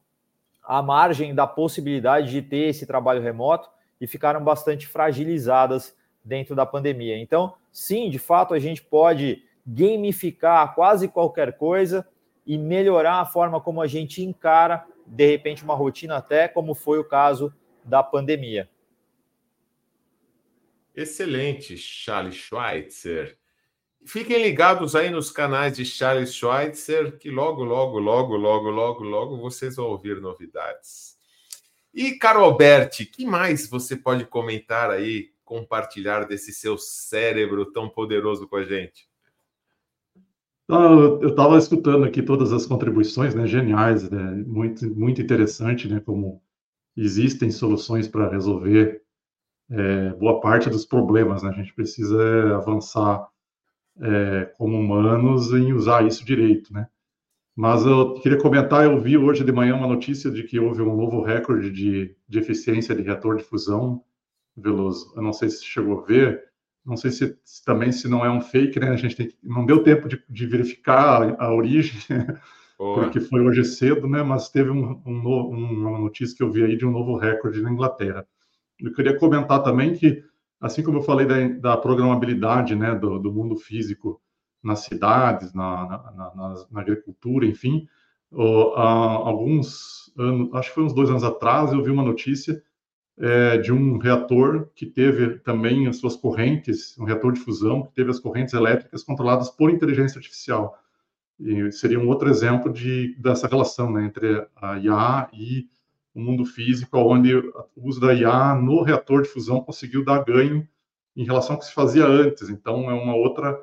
à 0.63 0.81
margem 0.81 1.35
da 1.35 1.45
possibilidade 1.45 2.31
de 2.31 2.41
ter 2.41 2.69
esse 2.69 2.87
trabalho 2.87 3.21
remoto 3.21 3.69
e 3.99 4.07
ficaram 4.07 4.43
bastante 4.43 4.87
fragilizadas 4.87 5.95
dentro 6.25 6.55
da 6.55 6.65
pandemia. 6.65 7.15
Então, 7.19 7.53
sim, 7.71 8.09
de 8.09 8.17
fato, 8.17 8.55
a 8.55 8.59
gente 8.59 8.81
pode 8.81 9.43
gamificar 9.65 10.73
quase 10.73 11.07
qualquer 11.07 11.57
coisa 11.57 12.07
e 12.45 12.57
melhorar 12.57 13.21
a 13.21 13.25
forma 13.25 13.61
como 13.61 13.81
a 13.81 13.87
gente 13.87 14.23
encara, 14.23 14.85
de 15.05 15.25
repente, 15.25 15.63
uma 15.63 15.75
rotina, 15.75 16.17
até 16.17 16.47
como 16.47 16.73
foi 16.73 16.99
o 16.99 17.03
caso 17.03 17.53
da 17.83 18.01
pandemia. 18.01 18.69
Excelente, 20.95 21.77
Charles 21.77 22.35
Schweitzer. 22.35 23.37
Fiquem 24.05 24.41
ligados 24.41 24.95
aí 24.95 25.09
nos 25.09 25.31
canais 25.31 25.77
de 25.77 25.85
Charles 25.85 26.33
Schweitzer, 26.33 27.17
que 27.17 27.29
logo, 27.29 27.63
logo, 27.63 27.99
logo, 27.99 28.35
logo, 28.35 28.69
logo, 28.69 29.03
logo 29.03 29.37
vocês 29.37 29.75
vão 29.75 29.85
ouvir 29.85 30.19
novidades. 30.19 31.15
E, 31.93 32.13
Carol 32.13 32.45
Alberti, 32.45 33.05
que 33.05 33.25
mais 33.25 33.69
você 33.69 33.95
pode 33.95 34.25
comentar 34.25 34.89
aí, 34.89 35.31
compartilhar 35.43 36.25
desse 36.25 36.53
seu 36.53 36.77
cérebro 36.77 37.71
tão 37.71 37.87
poderoso 37.89 38.47
com 38.47 38.55
a 38.55 38.63
gente? 38.63 39.10
Eu 40.71 41.27
estava 41.27 41.57
escutando 41.57 42.05
aqui 42.05 42.21
todas 42.23 42.53
as 42.53 42.65
contribuições, 42.65 43.35
né, 43.35 43.45
geniais, 43.45 44.09
né, 44.09 44.43
muito, 44.47 44.89
muito 44.95 45.21
interessante, 45.21 45.85
né, 45.89 45.99
como 45.99 46.41
existem 46.95 47.51
soluções 47.51 48.07
para 48.07 48.29
resolver 48.29 49.01
é, 49.69 50.09
boa 50.11 50.39
parte 50.39 50.69
dos 50.69 50.85
problemas, 50.85 51.43
né, 51.43 51.49
a 51.49 51.53
gente 51.53 51.73
precisa 51.73 52.55
avançar 52.55 53.27
é, 53.99 54.45
como 54.57 54.77
humanos 54.77 55.51
em 55.51 55.73
usar 55.73 56.07
isso 56.07 56.23
direito, 56.23 56.73
né. 56.73 56.87
Mas 57.53 57.85
eu 57.85 58.13
queria 58.21 58.39
comentar, 58.39 58.85
eu 58.85 59.01
vi 59.01 59.17
hoje 59.17 59.43
de 59.43 59.51
manhã 59.51 59.75
uma 59.75 59.87
notícia 59.87 60.31
de 60.31 60.43
que 60.43 60.57
houve 60.57 60.81
um 60.81 60.95
novo 60.95 61.21
recorde 61.21 61.69
de, 61.69 62.15
de 62.29 62.39
eficiência 62.39 62.95
de 62.95 63.01
reator 63.01 63.35
de 63.35 63.43
fusão, 63.43 64.01
Veloso, 64.55 65.13
eu 65.15 65.21
não 65.21 65.33
sei 65.33 65.49
se 65.49 65.65
chegou 65.65 66.01
a 66.01 66.05
ver, 66.05 66.50
não 66.85 66.97
sei 66.97 67.11
se, 67.11 67.37
se, 67.43 67.63
também 67.63 67.91
se 67.91 68.07
não 68.07 68.25
é 68.25 68.29
um 68.29 68.41
fake, 68.41 68.79
né? 68.79 68.89
A 68.89 68.95
gente 68.95 69.15
tem, 69.15 69.31
não 69.43 69.65
deu 69.65 69.83
tempo 69.83 70.07
de, 70.07 70.21
de 70.29 70.47
verificar 70.47 71.21
a, 71.21 71.45
a 71.45 71.53
origem, 71.53 71.99
porque 72.77 73.19
foi 73.19 73.41
hoje 73.41 73.63
cedo, 73.63 74.07
né? 74.07 74.23
Mas 74.23 74.49
teve 74.49 74.69
um, 74.69 75.01
um, 75.05 75.87
uma 75.87 75.99
notícia 75.99 76.35
que 76.35 76.43
eu 76.43 76.51
vi 76.51 76.63
aí 76.63 76.75
de 76.75 76.85
um 76.85 76.91
novo 76.91 77.17
recorde 77.17 77.61
na 77.61 77.71
Inglaterra. 77.71 78.25
Eu 78.79 78.93
queria 78.93 79.17
comentar 79.17 79.61
também 79.63 79.93
que, 79.93 80.23
assim 80.59 80.81
como 80.81 80.97
eu 80.97 81.03
falei 81.03 81.25
da, 81.25 81.47
da 81.59 81.77
programabilidade, 81.77 82.75
né, 82.75 82.95
do, 82.95 83.19
do, 83.19 83.31
mundo 83.31 83.55
físico 83.55 84.19
nas 84.63 84.79
cidades, 84.79 85.53
na, 85.53 85.85
na, 85.87 86.35
na, 86.35 86.65
na 86.71 86.81
agricultura, 86.81 87.45
enfim, 87.45 87.87
há 88.75 88.81
alguns 88.81 90.11
anos, 90.17 90.53
acho 90.55 90.69
que 90.69 90.75
foi 90.75 90.83
uns 90.83 90.93
dois 90.93 91.09
anos 91.09 91.23
atrás, 91.23 91.71
eu 91.71 91.83
vi 91.83 91.91
uma 91.91 92.03
notícia 92.03 92.61
é, 93.21 93.57
de 93.59 93.71
um 93.71 93.99
reator 93.99 94.67
que 94.75 94.85
teve 94.85 95.37
também 95.39 95.87
as 95.87 95.97
suas 95.97 96.15
correntes, 96.15 96.97
um 96.97 97.03
reator 97.03 97.31
de 97.31 97.39
fusão 97.39 97.83
que 97.83 97.93
teve 97.93 98.09
as 98.09 98.19
correntes 98.19 98.53
elétricas 98.55 99.03
controladas 99.03 99.47
por 99.49 99.69
inteligência 99.69 100.17
artificial. 100.17 100.75
E 101.39 101.71
seria 101.71 101.99
um 101.99 102.07
outro 102.07 102.29
exemplo 102.29 102.73
de, 102.73 103.15
dessa 103.19 103.47
relação 103.47 103.91
né, 103.91 104.05
entre 104.05 104.47
a 104.55 104.79
IA 104.79 105.29
e 105.33 105.67
o 106.15 106.19
mundo 106.19 106.45
físico, 106.45 106.97
onde 106.97 107.35
o 107.35 107.87
uso 107.87 108.01
da 108.01 108.11
IA 108.11 108.55
no 108.55 108.81
reator 108.81 109.21
de 109.21 109.29
fusão 109.29 109.61
conseguiu 109.61 110.03
dar 110.03 110.23
ganho 110.23 110.67
em 111.15 111.23
relação 111.23 111.53
ao 111.53 111.59
que 111.59 111.65
se 111.65 111.73
fazia 111.73 112.05
antes. 112.05 112.49
Então, 112.49 112.89
é 112.89 112.93
uma 112.93 113.15
outra, 113.15 113.55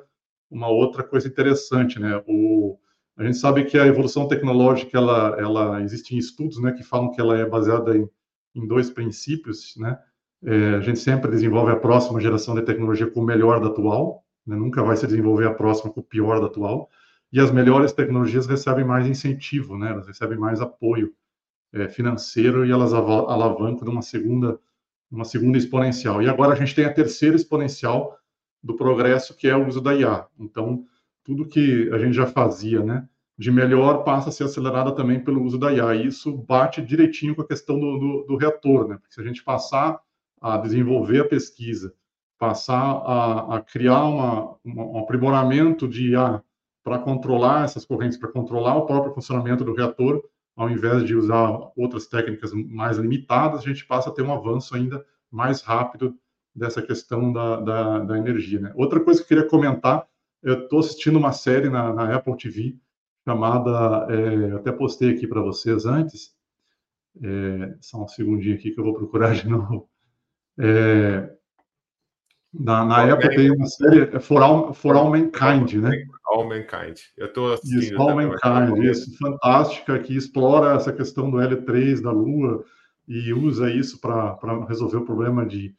uma 0.49 0.69
outra 0.69 1.03
coisa 1.03 1.27
interessante. 1.27 1.99
Né? 1.99 2.21
O, 2.27 2.77
a 3.17 3.25
gente 3.25 3.37
sabe 3.37 3.65
que 3.65 3.77
a 3.77 3.85
evolução 3.85 4.27
tecnológica, 4.27 4.97
ela, 4.97 5.35
ela 5.37 5.81
existem 5.81 6.17
estudos 6.17 6.61
né, 6.61 6.71
que 6.71 6.83
falam 6.83 7.11
que 7.11 7.19
ela 7.19 7.37
é 7.37 7.45
baseada 7.45 7.97
em 7.97 8.09
em 8.55 8.67
dois 8.67 8.89
princípios, 8.89 9.75
né? 9.77 9.99
É, 10.43 10.75
a 10.75 10.81
gente 10.81 10.99
sempre 10.99 11.29
desenvolve 11.31 11.71
a 11.71 11.75
próxima 11.75 12.21
geração 12.21 12.55
de 12.55 12.61
tecnologia 12.61 13.09
com 13.09 13.21
o 13.21 13.25
melhor 13.25 13.59
da 13.59 13.67
atual, 13.67 14.23
né? 14.47 14.55
nunca 14.55 14.81
vai 14.83 14.95
se 14.95 15.05
desenvolver 15.05 15.45
a 15.47 15.53
próxima 15.53 15.91
com 15.91 15.99
o 15.99 16.03
pior 16.03 16.39
da 16.39 16.47
atual. 16.47 16.89
E 17.31 17.39
as 17.39 17.51
melhores 17.51 17.91
tecnologias 17.93 18.47
recebem 18.47 18.85
mais 18.85 19.05
incentivo, 19.07 19.77
né? 19.77 19.91
Elas 19.91 20.07
recebem 20.07 20.37
mais 20.37 20.61
apoio. 20.61 21.13
é, 21.73 21.87
financeiro 21.89 22.65
e 22.65 22.71
elas 22.71 22.93
alavancam 22.93 23.85
numa 23.85 24.01
segunda, 24.01 24.59
uma 25.11 25.25
segunda 25.25 25.57
exponencial. 25.57 26.21
E 26.21 26.29
agora 26.29 26.53
a 26.53 26.55
gente 26.55 26.75
tem 26.75 26.85
a 26.85 26.93
terceira 26.93 27.35
exponencial 27.35 28.17
do 28.63 28.75
progresso, 28.75 29.35
que 29.35 29.47
é 29.47 29.55
o 29.55 29.67
uso 29.67 29.81
da 29.81 29.95
IA. 29.95 30.27
Então, 30.39 30.85
tudo 31.23 31.47
que 31.47 31.89
a 31.93 31.97
gente 31.97 32.13
já 32.15 32.27
fazia, 32.27 32.83
né, 32.83 33.08
de 33.39 33.49
melhor 33.49 34.03
passa 34.03 34.27
a 34.27 34.31
ser 34.33 34.43
acelerada 34.43 34.91
também 34.91 35.23
pelo 35.23 35.41
uso 35.41 35.57
da 35.57 35.71
IA. 35.71 35.95
E 35.95 36.07
isso 36.07 36.35
bate 36.35 36.81
direitinho 36.81 37.33
com 37.33 37.41
a 37.41 37.47
questão 37.47 37.79
do, 37.79 37.97
do, 37.97 38.23
do 38.27 38.35
reator, 38.35 38.85
né? 38.85 38.97
Porque 38.97 39.13
se 39.13 39.21
a 39.21 39.23
gente 39.23 39.41
passar 39.41 39.97
a 40.41 40.57
desenvolver 40.57 41.21
a 41.21 41.25
pesquisa, 41.25 41.93
passar 42.37 42.81
a, 42.81 43.55
a 43.55 43.61
criar 43.61 44.03
uma, 44.03 44.57
uma, 44.61 44.83
um 44.83 44.99
aprimoramento 44.99 45.87
de 45.87 46.11
IA 46.11 46.43
para 46.83 46.99
controlar 46.99 47.63
essas 47.63 47.85
correntes, 47.85 48.17
para 48.17 48.29
controlar 48.29 48.75
o 48.75 48.85
próprio 48.85 49.13
funcionamento 49.13 49.63
do 49.63 49.73
reator, 49.73 50.21
ao 50.53 50.69
invés 50.69 51.05
de 51.05 51.15
usar 51.15 51.71
outras 51.77 52.07
técnicas 52.07 52.51
mais 52.51 52.97
limitadas, 52.97 53.61
a 53.61 53.63
gente 53.63 53.85
passa 53.85 54.09
a 54.09 54.13
ter 54.13 54.21
um 54.21 54.33
avanço 54.33 54.75
ainda 54.75 55.05
mais 55.31 55.61
rápido 55.61 56.13
dessa 56.53 56.81
questão 56.81 57.31
da, 57.31 57.61
da, 57.61 57.99
da 57.99 58.17
energia. 58.17 58.59
Né? 58.59 58.73
Outra 58.75 58.99
coisa 58.99 59.21
que 59.21 59.23
eu 59.23 59.37
queria 59.37 59.49
comentar, 59.49 60.05
eu 60.43 60.63
estou 60.63 60.79
assistindo 60.79 61.17
uma 61.17 61.31
série 61.31 61.69
na, 61.69 61.93
na 61.93 62.13
Apple 62.13 62.35
TV 62.35 62.77
chamada, 63.29 64.07
é, 64.11 64.55
até 64.55 64.71
postei 64.71 65.11
aqui 65.11 65.27
para 65.27 65.41
vocês 65.41 65.85
antes, 65.85 66.33
é, 67.23 67.75
só 67.79 68.03
um 68.03 68.07
segundinho 68.07 68.55
aqui 68.55 68.71
que 68.71 68.79
eu 68.79 68.83
vou 68.83 68.95
procurar 68.95 69.35
de 69.35 69.45
novo. 69.47 69.87
É, 70.57 71.31
na, 72.51 72.83
na 72.83 73.13
Apple 73.13 73.29
tem 73.29 73.51
uma 73.51 73.67
série, 73.67 74.15
é 74.15 74.19
For 74.19 74.41
All, 74.41 74.73
For 74.73 74.95
All 74.95 75.11
Mankind, 75.11 75.73
né? 75.75 75.91
All 76.25 76.47
Mankind. 76.47 76.97
Eu 77.15 77.27
estou 77.27 77.53
assistindo. 77.53 77.83
Isso, 77.83 78.01
All 78.01 78.15
Mankind, 78.15 78.83
isso, 78.83 79.17
fantástica, 79.19 79.99
que 79.99 80.17
explora 80.17 80.75
essa 80.75 80.91
questão 80.91 81.29
do 81.29 81.37
L3 81.37 82.01
da 82.01 82.11
Lua 82.11 82.65
e 83.07 83.31
usa 83.31 83.71
isso 83.71 84.01
para 84.01 84.65
resolver 84.67 84.97
o 84.97 85.05
problema 85.05 85.45
de, 85.45 85.75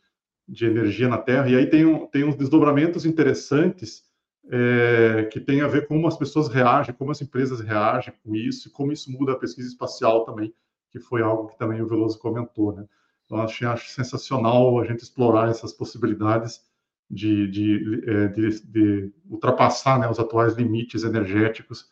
de 0.49 0.67
energia 0.67 1.09
na 1.09 1.19
Terra. 1.19 1.49
E 1.49 1.57
aí 1.57 1.67
tem, 1.67 1.85
um, 1.85 2.07
tem 2.07 2.23
uns 2.23 2.37
desdobramentos 2.37 3.05
interessantes 3.05 4.09
é, 4.51 5.25
que 5.27 5.39
tem 5.39 5.61
a 5.61 5.69
ver 5.69 5.87
com 5.87 5.95
como 5.95 6.09
as 6.09 6.17
pessoas 6.17 6.49
reagem, 6.49 6.95
como 6.95 7.13
as 7.13 7.23
empresas 7.23 7.61
reagem 7.61 8.13
com 8.25 8.35
isso, 8.35 8.69
e 8.69 8.71
como 8.71 8.91
isso 8.93 9.11
muda 9.13 9.33
a 9.33 9.39
pesquisa 9.39 9.69
espacial 9.69 10.25
também, 10.25 10.53
que 10.91 10.99
foi 10.99 11.23
algo 11.23 11.49
que 11.49 11.57
também 11.57 11.81
o 11.81 11.87
Veloso 11.87 12.19
comentou, 12.19 12.73
né? 12.73 12.85
Então, 13.25 13.41
acho, 13.41 13.69
acho 13.69 13.91
sensacional 13.91 14.81
a 14.81 14.85
gente 14.85 15.05
explorar 15.05 15.49
essas 15.49 15.73
possibilidades 15.73 16.63
de, 17.09 17.49
de, 17.49 18.03
é, 18.09 18.29
de, 18.29 18.61
de 18.65 19.13
ultrapassar 19.31 20.01
né, 20.01 20.11
os 20.11 20.19
atuais 20.19 20.55
limites 20.55 21.05
energéticos 21.05 21.89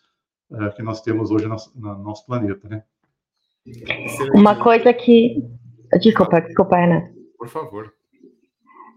é, 0.51 0.71
que 0.71 0.83
nós 0.83 1.01
temos 1.01 1.31
hoje 1.31 1.47
no, 1.47 1.57
no 1.77 2.03
nosso 2.03 2.27
planeta, 2.27 2.69
né? 2.69 2.83
Uma 4.35 4.61
coisa 4.61 4.93
que... 4.93 5.45
Desculpa, 6.01 6.41
desculpa, 6.41 6.77
Ana. 6.77 7.13
Por 7.37 7.49
favor. 7.49 7.93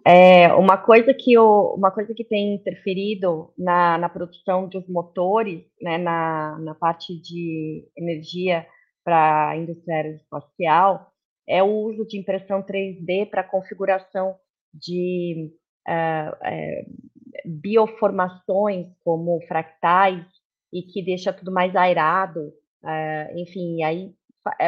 É, 0.05 0.51
uma 0.53 0.77
coisa 0.77 1.13
que 1.13 1.37
o, 1.37 1.75
uma 1.75 1.91
coisa 1.91 2.13
que 2.13 2.23
tem 2.23 2.55
interferido 2.55 3.53
na, 3.57 3.97
na 3.97 4.09
produção 4.09 4.67
dos 4.67 4.87
motores, 4.87 5.63
né, 5.79 5.97
na, 5.97 6.57
na 6.59 6.75
parte 6.75 7.15
de 7.21 7.87
energia 7.95 8.65
para 9.03 9.49
a 9.49 9.57
indústria 9.57 9.97
aeroespacial, 9.97 11.11
é 11.47 11.61
o 11.61 11.67
uso 11.67 12.05
de 12.07 12.17
impressão 12.17 12.63
3D 12.63 13.29
para 13.29 13.43
configuração 13.43 14.35
de 14.73 15.51
uh, 15.87 16.31
uh, 16.31 17.59
bioformações 17.61 18.87
como 19.03 19.39
fractais 19.47 20.25
e 20.73 20.81
que 20.83 21.03
deixa 21.03 21.33
tudo 21.33 21.51
mais 21.51 21.75
airado, 21.75 22.39
uh, 22.83 23.37
enfim, 23.37 23.83
aí, 23.83 24.13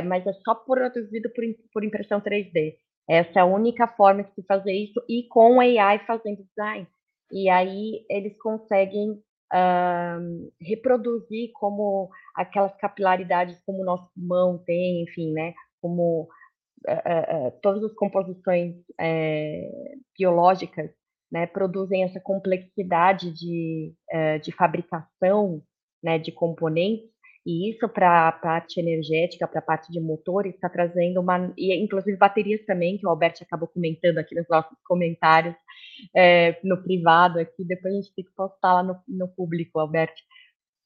mas 0.06 0.28
é 0.28 0.34
só 0.34 0.54
produzido 0.54 1.30
por, 1.34 1.44
por 1.72 1.84
impressão 1.84 2.20
3D. 2.22 2.76
Essa 3.10 3.40
é 3.40 3.42
a 3.42 3.46
única 3.46 3.88
forma 3.88 4.24
de 4.24 4.34
se 4.34 4.44
fazer 4.44 4.74
isso 4.74 5.02
e 5.10 5.28
com 5.28 5.60
AI 5.60 6.00
fazendo 6.06 6.44
design. 6.44 6.88
E 7.32 7.50
aí 7.50 8.06
eles 8.10 8.38
conseguem 8.38 9.12
uh, 9.12 10.52
reproduzir 10.62 11.52
como 11.54 12.10
aquelas 12.36 12.76
capilaridades 12.78 13.60
como 13.66 13.82
o 13.82 13.86
nosso 13.86 14.10
pulmão 14.14 14.58
tem, 14.66 15.04
enfim, 15.04 15.32
né? 15.34 15.54
Como 15.82 16.30
uh, 16.88 17.48
uh, 17.48 17.52
todas 17.62 17.84
as 17.84 17.94
composições 17.94 18.76
biológicas 20.18 20.92
né, 21.32 21.48
produzem 21.48 22.04
essa 22.04 22.20
complexidade 22.20 23.32
de, 23.32 23.92
de 24.44 24.52
fabricação 24.52 25.64
né, 26.04 26.20
de 26.20 26.32
componentes 26.32 27.13
e 27.46 27.72
isso 27.72 27.90
para 27.90 28.30
a 28.30 28.32
parte 28.32 28.80
energética, 28.80 29.48
para 29.48 29.60
a 29.60 29.64
parte 29.64 29.92
de 29.92 30.00
motores, 30.00 30.54
está 30.56 30.70
trazendo 30.70 31.20
uma. 31.20 31.54
E 31.58 31.76
inclusive 31.76 32.18
baterias 32.18 32.66
também, 32.66 32.98
que 32.98 33.06
o 33.06 33.10
Alberto 33.10 33.44
acabou 33.44 33.68
comentando 33.68 34.18
aqui 34.18 34.34
nos 34.34 34.48
nossos 34.50 34.78
comentários, 34.86 35.56
é, 36.16 36.58
no 36.64 36.82
privado 36.82 37.40
aqui, 37.40 37.66
depois 37.66 37.94
a 37.94 37.98
gente 37.98 38.16
tem 38.16 38.24
que 38.26 38.34
postar 38.34 38.76
lá 38.76 38.84
no, 38.84 38.96
no 39.08 39.28
público, 39.28 39.80
Alberto. 39.80 40.22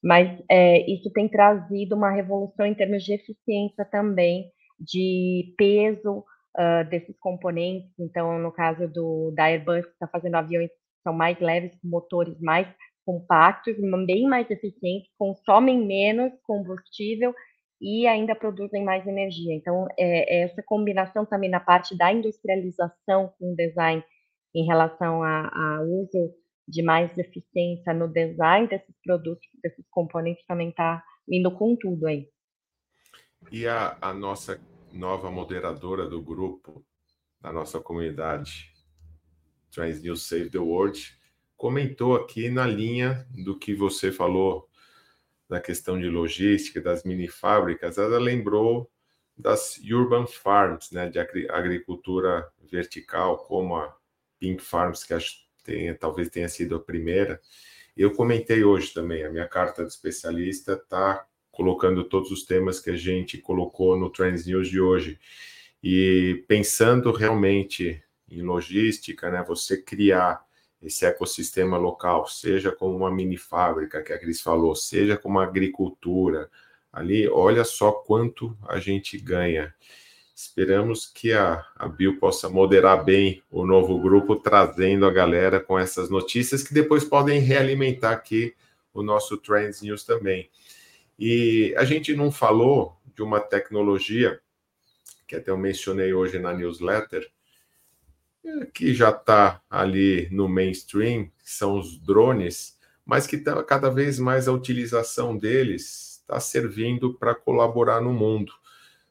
Mas 0.03 0.41
é, 0.49 0.89
isso 0.91 1.11
tem 1.11 1.27
trazido 1.27 1.95
uma 1.95 2.11
revolução 2.11 2.65
em 2.65 2.73
termos 2.73 3.03
de 3.03 3.13
eficiência 3.13 3.85
também, 3.85 4.51
de 4.79 5.53
peso 5.57 6.23
uh, 6.57 6.89
desses 6.89 7.15
componentes. 7.19 7.91
Então, 7.99 8.39
no 8.39 8.51
caso 8.51 8.87
do, 8.87 9.31
da 9.35 9.45
Airbus, 9.45 9.85
que 9.85 9.91
está 9.91 10.07
fazendo 10.07 10.35
aviões 10.35 10.69
que 10.69 11.03
são 11.03 11.13
mais 11.13 11.39
leves, 11.39 11.71
com 11.81 11.87
motores 11.87 12.39
mais 12.39 12.67
compactos, 13.07 13.77
bem 14.05 14.27
mais 14.27 14.51
eficientes, 14.51 15.09
consomem 15.17 15.87
menos 15.87 16.33
combustível 16.43 17.33
e 17.79 18.05
ainda 18.05 18.35
produzem 18.35 18.83
mais 18.83 19.07
energia. 19.07 19.55
Então, 19.55 19.87
é, 19.97 20.41
é 20.41 20.43
essa 20.43 20.61
combinação 20.61 21.25
também 21.25 21.49
na 21.49 21.61
parte 21.61 21.97
da 21.97 22.11
industrialização 22.11 23.33
com 23.39 23.53
o 23.53 23.55
design 23.55 24.03
em 24.53 24.65
relação 24.65 25.23
ao 25.23 25.85
uso 25.85 26.33
de 26.67 26.83
mais 26.83 27.17
eficiência 27.17 27.93
no 27.93 28.09
design 28.09 28.67
desses 28.67 28.93
produtos, 29.01 29.47
desses 29.63 29.85
componentes, 29.89 30.45
também 30.45 30.69
está 30.69 31.01
indo 31.29 31.49
com 31.49 31.77
tudo 31.77 32.07
aí. 32.07 32.27
E 33.49 33.65
a, 33.65 33.97
a 34.01 34.13
nossa 34.13 34.59
nova 34.91 35.31
moderadora 35.31 36.09
do 36.09 36.21
grupo, 36.21 36.85
da 37.39 37.53
nossa 37.53 37.79
comunidade, 37.79 38.73
Trans 39.71 40.01
News 40.01 40.27
Save 40.27 40.49
the 40.49 40.57
World, 40.57 40.99
comentou 41.57 42.15
aqui 42.15 42.49
na 42.49 42.65
linha 42.65 43.27
do 43.31 43.57
que 43.57 43.73
você 43.73 44.11
falou 44.11 44.69
da 45.49 45.59
questão 45.59 45.99
de 45.99 46.07
logística, 46.07 46.79
das 46.79 47.03
mini 47.03 47.27
fábricas, 47.27 47.97
ela 47.97 48.19
lembrou 48.19 48.89
das 49.35 49.79
urban 49.89 50.27
farms, 50.27 50.91
né, 50.91 51.09
de 51.09 51.19
agricultura 51.19 52.47
vertical, 52.69 53.37
como 53.37 53.75
a 53.75 53.95
Pink 54.39 54.61
Farms, 54.63 55.03
que 55.03 55.13
acho 55.13 55.47
que 55.63 55.93
talvez 55.95 56.29
tenha 56.29 56.49
sido 56.49 56.75
a 56.75 56.79
primeira. 56.79 57.39
Eu 57.95 58.13
comentei 58.13 58.63
hoje 58.63 58.93
também, 58.93 59.23
a 59.23 59.29
minha 59.29 59.47
carta 59.47 59.83
de 59.83 59.89
especialista 59.89 60.73
está 60.73 61.25
colocando 61.51 62.03
todos 62.03 62.29
os 62.31 62.43
temas 62.43 62.79
que 62.79 62.91
a 62.91 62.95
gente 62.95 63.37
colocou 63.37 63.97
no 63.97 64.09
Trends 64.11 64.45
News 64.45 64.69
de 64.69 64.79
hoje. 64.79 65.19
E 65.81 66.43
pensando 66.47 67.11
realmente 67.11 68.03
em 68.29 68.41
logística, 68.41 69.31
né, 69.31 69.43
você 69.47 69.81
criar 69.81 70.46
esse 70.81 71.05
ecossistema 71.05 71.77
local, 71.77 72.27
seja 72.27 72.71
como 72.71 72.95
uma 72.95 73.11
mini 73.11 73.37
fábrica, 73.37 74.01
que 74.01 74.13
a 74.13 74.19
Cris 74.19 74.41
falou, 74.41 74.75
seja 74.75 75.17
como 75.17 75.39
agricultura, 75.39 76.49
ali, 76.91 77.27
olha 77.27 77.63
só 77.63 77.91
quanto 77.91 78.57
a 78.67 78.79
gente 78.79 79.17
ganha. 79.17 79.73
Esperamos 80.35 81.07
que 81.07 81.33
a, 81.33 81.65
a 81.75 81.87
Bill 81.87 82.19
possa 82.19 82.47
moderar 82.47 83.03
bem 83.03 83.41
o 83.49 83.65
novo 83.65 83.99
grupo, 83.99 84.35
trazendo 84.35 85.05
a 85.05 85.11
galera 85.11 85.59
com 85.59 85.79
essas 85.79 86.09
notícias 86.09 86.61
que 86.61 86.73
depois 86.73 87.03
podem 87.03 87.39
realimentar 87.39 88.13
aqui 88.13 88.55
o 88.93 89.01
nosso 89.01 89.37
Trends 89.37 89.81
News 89.81 90.03
também. 90.03 90.49
E 91.17 91.73
a 91.75 91.83
gente 91.83 92.15
não 92.15 92.31
falou 92.31 92.95
de 93.15 93.23
uma 93.23 93.39
tecnologia 93.39 94.39
que 95.27 95.35
até 95.35 95.51
eu 95.51 95.57
mencionei 95.57 96.13
hoje 96.13 96.39
na 96.39 96.53
newsletter, 96.53 97.29
que 98.73 98.93
já 98.93 99.09
está 99.09 99.61
ali 99.69 100.29
no 100.31 100.47
mainstream, 100.47 101.29
são 101.43 101.79
os 101.79 101.97
drones, 101.99 102.77
mas 103.05 103.25
que 103.25 103.37
tá, 103.37 103.63
cada 103.63 103.89
vez 103.89 104.19
mais 104.19 104.47
a 104.47 104.51
utilização 104.51 105.37
deles 105.37 106.21
está 106.21 106.39
servindo 106.39 107.13
para 107.13 107.33
colaborar 107.33 108.01
no 108.01 108.13
mundo. 108.13 108.51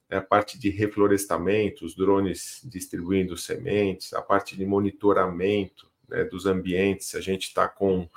É 0.09 0.19
a 0.19 0.23
parte 0.23 0.59
de 0.59 0.69
reflorestamento, 0.69 1.85
os 1.85 1.97
drones 1.97 2.61
distribuindo 2.65 3.37
sementes, 3.37 4.13
a 4.13 4.23
parte 4.23 4.57
de 4.57 4.65
monitoramento 4.65 5.89
né, 6.09 6.25
dos 6.25 6.47
ambientes. 6.47 7.15
A 7.15 7.21
gente 7.21 7.49
está 7.49 7.67
com 7.67 8.09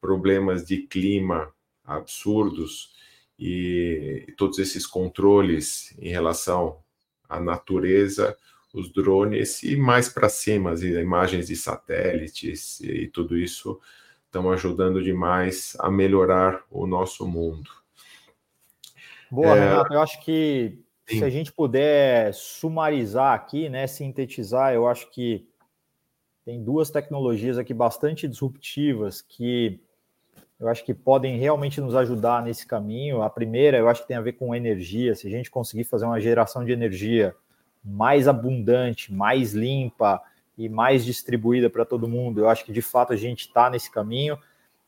problemas 0.00 0.64
de 0.64 0.78
clima 0.78 1.52
absurdos 1.84 2.94
e 3.38 4.32
todos 4.36 4.58
esses 4.58 4.86
controles 4.86 5.94
em 5.98 6.08
relação 6.08 6.78
à 7.28 7.38
natureza 7.38 8.36
os 8.76 8.92
drones 8.92 9.62
e 9.62 9.74
mais 9.74 10.06
para 10.06 10.28
cima, 10.28 10.70
as 10.70 10.82
imagens 10.82 11.46
de 11.46 11.56
satélites 11.56 12.78
e 12.80 13.08
tudo 13.08 13.36
isso 13.36 13.80
estão 14.26 14.50
ajudando 14.50 15.02
demais 15.02 15.74
a 15.80 15.90
melhorar 15.90 16.62
o 16.70 16.86
nosso 16.86 17.26
mundo. 17.26 17.70
Boa, 19.30 19.56
é... 19.56 19.60
Renato, 19.60 19.94
eu 19.94 20.00
acho 20.00 20.22
que 20.22 20.78
Sim. 21.08 21.18
se 21.18 21.24
a 21.24 21.30
gente 21.30 21.50
puder 21.50 22.34
sumarizar 22.34 23.32
aqui, 23.34 23.70
né, 23.70 23.86
sintetizar, 23.86 24.74
eu 24.74 24.86
acho 24.86 25.10
que 25.10 25.48
tem 26.44 26.62
duas 26.62 26.90
tecnologias 26.90 27.56
aqui 27.56 27.72
bastante 27.72 28.28
disruptivas 28.28 29.22
que 29.22 29.80
eu 30.60 30.68
acho 30.68 30.84
que 30.84 30.94
podem 30.94 31.38
realmente 31.38 31.80
nos 31.80 31.94
ajudar 31.94 32.42
nesse 32.42 32.66
caminho. 32.66 33.22
A 33.22 33.28
primeira, 33.28 33.78
eu 33.78 33.88
acho 33.88 34.02
que 34.02 34.08
tem 34.08 34.16
a 34.16 34.22
ver 34.22 34.32
com 34.32 34.54
energia. 34.54 35.14
Se 35.14 35.26
a 35.26 35.30
gente 35.30 35.50
conseguir 35.50 35.84
fazer 35.84 36.06
uma 36.06 36.20
geração 36.20 36.64
de 36.64 36.72
energia 36.72 37.34
mais 37.86 38.26
abundante, 38.26 39.12
mais 39.12 39.52
limpa 39.54 40.20
e 40.58 40.68
mais 40.68 41.04
distribuída 41.04 41.70
para 41.70 41.84
todo 41.84 42.08
mundo, 42.08 42.40
eu 42.40 42.48
acho 42.48 42.64
que 42.64 42.72
de 42.72 42.82
fato 42.82 43.12
a 43.12 43.16
gente 43.16 43.42
está 43.42 43.70
nesse 43.70 43.90
caminho. 43.90 44.38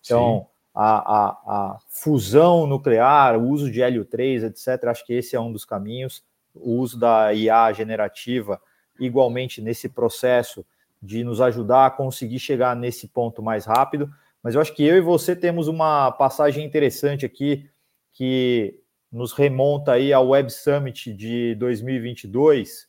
Então, 0.01 0.46
a, 0.74 0.99
a, 0.99 1.28
a, 1.28 1.78
fusão 1.88 2.66
nuclear, 2.66 3.38
o 3.38 3.49
uso 3.49 3.70
de 3.70 3.82
hélio 3.82 4.05
3, 4.05 4.44
etc., 4.44 4.84
acho 4.86 5.05
que 5.05 5.12
esse 5.12 5.36
é 5.36 5.40
um 5.40 5.53
dos 5.53 5.64
caminhos. 5.64 6.24
O 6.55 6.76
uso 6.76 6.99
da 6.99 7.32
IA 7.32 7.72
generativa, 7.72 8.61
igualmente 8.99 9.61
nesse 9.61 9.88
processo 9.88 10.64
de 11.01 11.22
nos 11.22 11.40
ajudar 11.40 11.86
a 11.86 11.90
conseguir 11.90 12.38
chegar 12.38 12.74
nesse 12.74 13.07
ponto 13.07 13.42
mais 13.42 13.64
rápido. 13.64 14.11
Mas 14.42 14.55
eu 14.55 14.61
acho 14.61 14.74
que 14.74 14.84
eu 14.84 14.96
e 14.96 15.01
você 15.01 15.36
temos 15.36 15.68
uma 15.68 16.11
passagem 16.12 16.64
interessante 16.64 17.26
aqui 17.26 17.68
que 18.12 18.80
nos 19.11 19.32
remonta 19.32 19.92
aí 19.92 20.12
ao 20.12 20.28
Web 20.28 20.51
Summit 20.51 21.12
de 21.12 21.55
2022, 21.57 22.88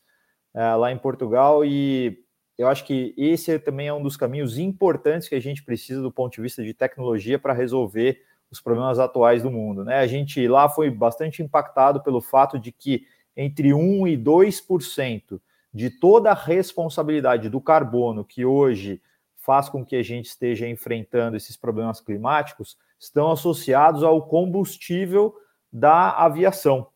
eh, 0.60 0.76
lá 0.76 0.91
em 0.91 0.97
Portugal, 0.97 1.64
e 1.64 2.22
eu 2.57 2.68
acho 2.68 2.84
que 2.84 3.14
esse 3.16 3.57
também 3.60 3.88
é 3.88 3.93
um 3.93 4.03
dos 4.03 4.18
caminhos 4.18 4.57
importantes 4.57 5.30
que 5.30 5.36
a 5.36 5.39
gente 5.39 5.64
precisa 5.64 6.01
do 6.01 6.12
ponto 6.12 6.34
de 6.34 6.41
vista 6.41 6.62
de 6.62 6.74
tecnologia 6.74 7.39
para 7.39 7.53
resolver 7.53 8.22
os 8.51 8.60
problemas 8.60 8.99
atuais 8.99 9.41
do 9.41 9.49
mundo. 9.49 9.86
Né? 9.86 9.99
A 9.99 10.05
gente 10.05 10.45
lá 10.49 10.68
foi 10.68 10.89
bastante 10.89 11.41
impactado 11.41 12.03
pelo 12.03 12.20
fato 12.20 12.60
de 12.60 12.74
que 12.74 13.05
entre 13.38 13.74
1 13.74 14.05
e 14.05 14.18
2% 14.18 15.39
de 15.74 15.89
toda 15.89 16.32
a 16.32 16.34
responsabilidade 16.34 17.47
do 17.47 17.62
carbono 17.62 18.26
que 18.26 18.43
hoje 18.43 19.01
faz 19.38 19.70
com 19.70 19.86
que 19.86 19.95
a 19.95 20.03
gente 20.03 20.26
esteja 20.26 20.68
enfrentando 20.68 21.38
esses 21.38 21.55
problemas 21.55 22.01
climáticos 22.01 22.78
estão 22.99 23.32
associados 23.32 24.03
ao 24.03 24.28
combustível 24.28 25.34
da 25.72 26.12
aviação. 26.12 26.89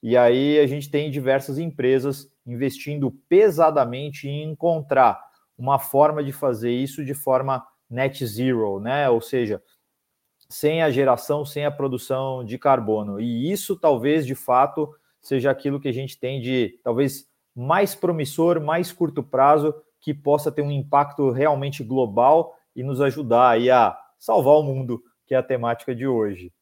E 0.00 0.16
aí 0.16 0.60
a 0.60 0.66
gente 0.68 0.88
tem 0.88 1.10
diversas 1.10 1.58
empresas 1.58 2.32
investindo 2.46 3.10
pesadamente 3.28 4.28
em 4.28 4.50
encontrar 4.50 5.20
uma 5.56 5.78
forma 5.78 6.22
de 6.22 6.32
fazer 6.32 6.72
isso 6.72 7.04
de 7.04 7.14
forma 7.14 7.64
net 7.88 8.26
zero, 8.26 8.80
né? 8.80 9.08
Ou 9.08 9.20
seja, 9.20 9.62
sem 10.48 10.82
a 10.82 10.90
geração, 10.90 11.44
sem 11.44 11.64
a 11.64 11.70
produção 11.70 12.44
de 12.44 12.58
carbono. 12.58 13.20
E 13.20 13.50
isso 13.50 13.76
talvez 13.76 14.26
de 14.26 14.34
fato 14.34 14.94
seja 15.20 15.50
aquilo 15.50 15.80
que 15.80 15.88
a 15.88 15.92
gente 15.92 16.18
tem 16.18 16.40
de 16.40 16.78
talvez 16.82 17.26
mais 17.54 17.94
promissor, 17.94 18.60
mais 18.60 18.92
curto 18.92 19.22
prazo, 19.22 19.74
que 20.00 20.12
possa 20.12 20.52
ter 20.52 20.60
um 20.60 20.70
impacto 20.70 21.30
realmente 21.30 21.82
global 21.82 22.54
e 22.76 22.82
nos 22.82 23.00
ajudar 23.00 23.50
aí 23.50 23.70
a 23.70 23.96
salvar 24.18 24.56
o 24.56 24.62
mundo, 24.62 25.02
que 25.26 25.34
é 25.34 25.38
a 25.38 25.42
temática 25.42 25.94
de 25.94 26.06
hoje. 26.06 26.52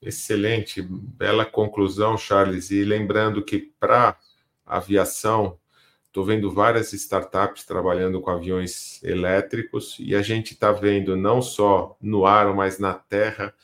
Excelente, 0.00 0.80
bela 0.82 1.44
conclusão, 1.44 2.16
Charles. 2.16 2.70
E 2.70 2.82
lembrando 2.82 3.44
que 3.44 3.58
para 3.78 4.16
aviação, 4.64 5.58
estou 6.06 6.24
vendo 6.24 6.50
várias 6.50 6.92
startups 6.92 7.64
trabalhando 7.64 8.20
com 8.20 8.30
aviões 8.30 9.02
elétricos 9.02 9.96
e 9.98 10.14
a 10.14 10.22
gente 10.22 10.52
está 10.52 10.72
vendo 10.72 11.16
não 11.16 11.40
só 11.40 11.96
no 12.00 12.26
ar, 12.26 12.54
mas 12.54 12.78
na 12.78 12.94
terra 12.94 13.54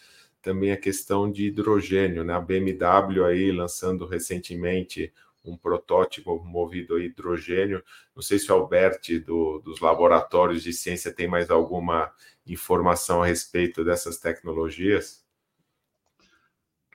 também 0.41 0.73
a 0.73 0.77
questão 0.77 1.31
de 1.31 1.47
hidrogênio, 1.47 2.25
né? 2.25 2.33
A 2.33 2.41
BMW 2.41 3.25
aí 3.25 3.53
lançando 3.53 4.07
recentemente 4.07 5.13
um 5.45 5.57
protótipo 5.57 6.43
movido 6.45 6.97
a 6.97 7.03
hidrogênio. 7.03 7.83
Não 8.15 8.23
sei 8.23 8.39
se 8.39 8.51
o 8.51 8.55
Alberti 8.55 9.19
do, 9.19 9.61
dos 9.61 9.81
laboratórios 9.81 10.63
de 10.63 10.73
ciência 10.73 11.13
tem 11.13 11.27
mais 11.29 11.51
alguma 11.51 12.13
informação 12.47 13.23
a 13.23 13.27
respeito 13.27 13.85
dessas 13.85 14.19
tecnologias. 14.19 15.25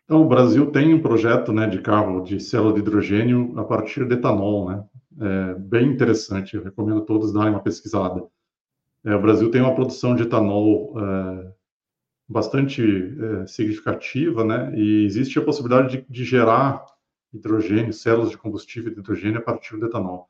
Então, 0.05 0.21
o 0.21 0.27
Brasil 0.27 0.69
tem 0.71 0.93
um 0.93 1.01
projeto 1.01 1.53
né, 1.53 1.67
de 1.67 1.81
carro 1.81 2.21
de 2.21 2.39
célula 2.39 2.73
de 2.73 2.79
hidrogênio 2.79 3.57
a 3.57 3.63
partir 3.63 4.05
de 4.05 4.15
etanol, 4.15 4.69
né? 4.69 4.83
É 5.21 5.53
bem 5.55 5.89
interessante, 5.89 6.55
eu 6.55 6.63
recomendo 6.63 6.99
a 6.99 7.05
todos 7.05 7.31
darem 7.31 7.51
uma 7.51 7.61
pesquisada. 7.61 8.23
É, 9.05 9.15
o 9.15 9.21
Brasil 9.21 9.51
tem 9.51 9.61
uma 9.61 9.75
produção 9.75 10.15
de 10.15 10.23
etanol 10.23 10.93
é, 10.99 11.53
bastante 12.27 12.81
é, 12.81 13.47
significativa, 13.47 14.43
né? 14.43 14.73
E 14.75 15.05
existe 15.05 15.37
a 15.37 15.43
possibilidade 15.43 15.97
de, 15.97 16.05
de, 16.09 16.23
gerar 16.23 16.83
hidrogênio, 17.33 17.93
células 17.93 18.31
de 18.31 18.37
combustível 18.37 18.93
de 18.93 18.99
hidrogênio 18.99 19.39
a 19.39 19.43
partir 19.43 19.77
do 19.77 19.85
etanol. 19.85 20.29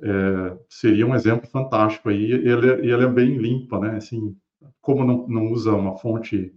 É, 0.00 0.58
seria 0.68 1.06
um 1.06 1.14
exemplo 1.14 1.48
fantástico 1.48 2.08
aí, 2.08 2.30
e 2.30 2.48
ele 2.48 3.04
é 3.04 3.08
bem 3.08 3.36
limpa, 3.38 3.78
né? 3.78 3.96
Assim, 3.96 4.36
como 4.80 5.04
não, 5.04 5.28
não 5.28 5.52
usa 5.52 5.72
uma 5.72 5.96
fonte 5.96 6.54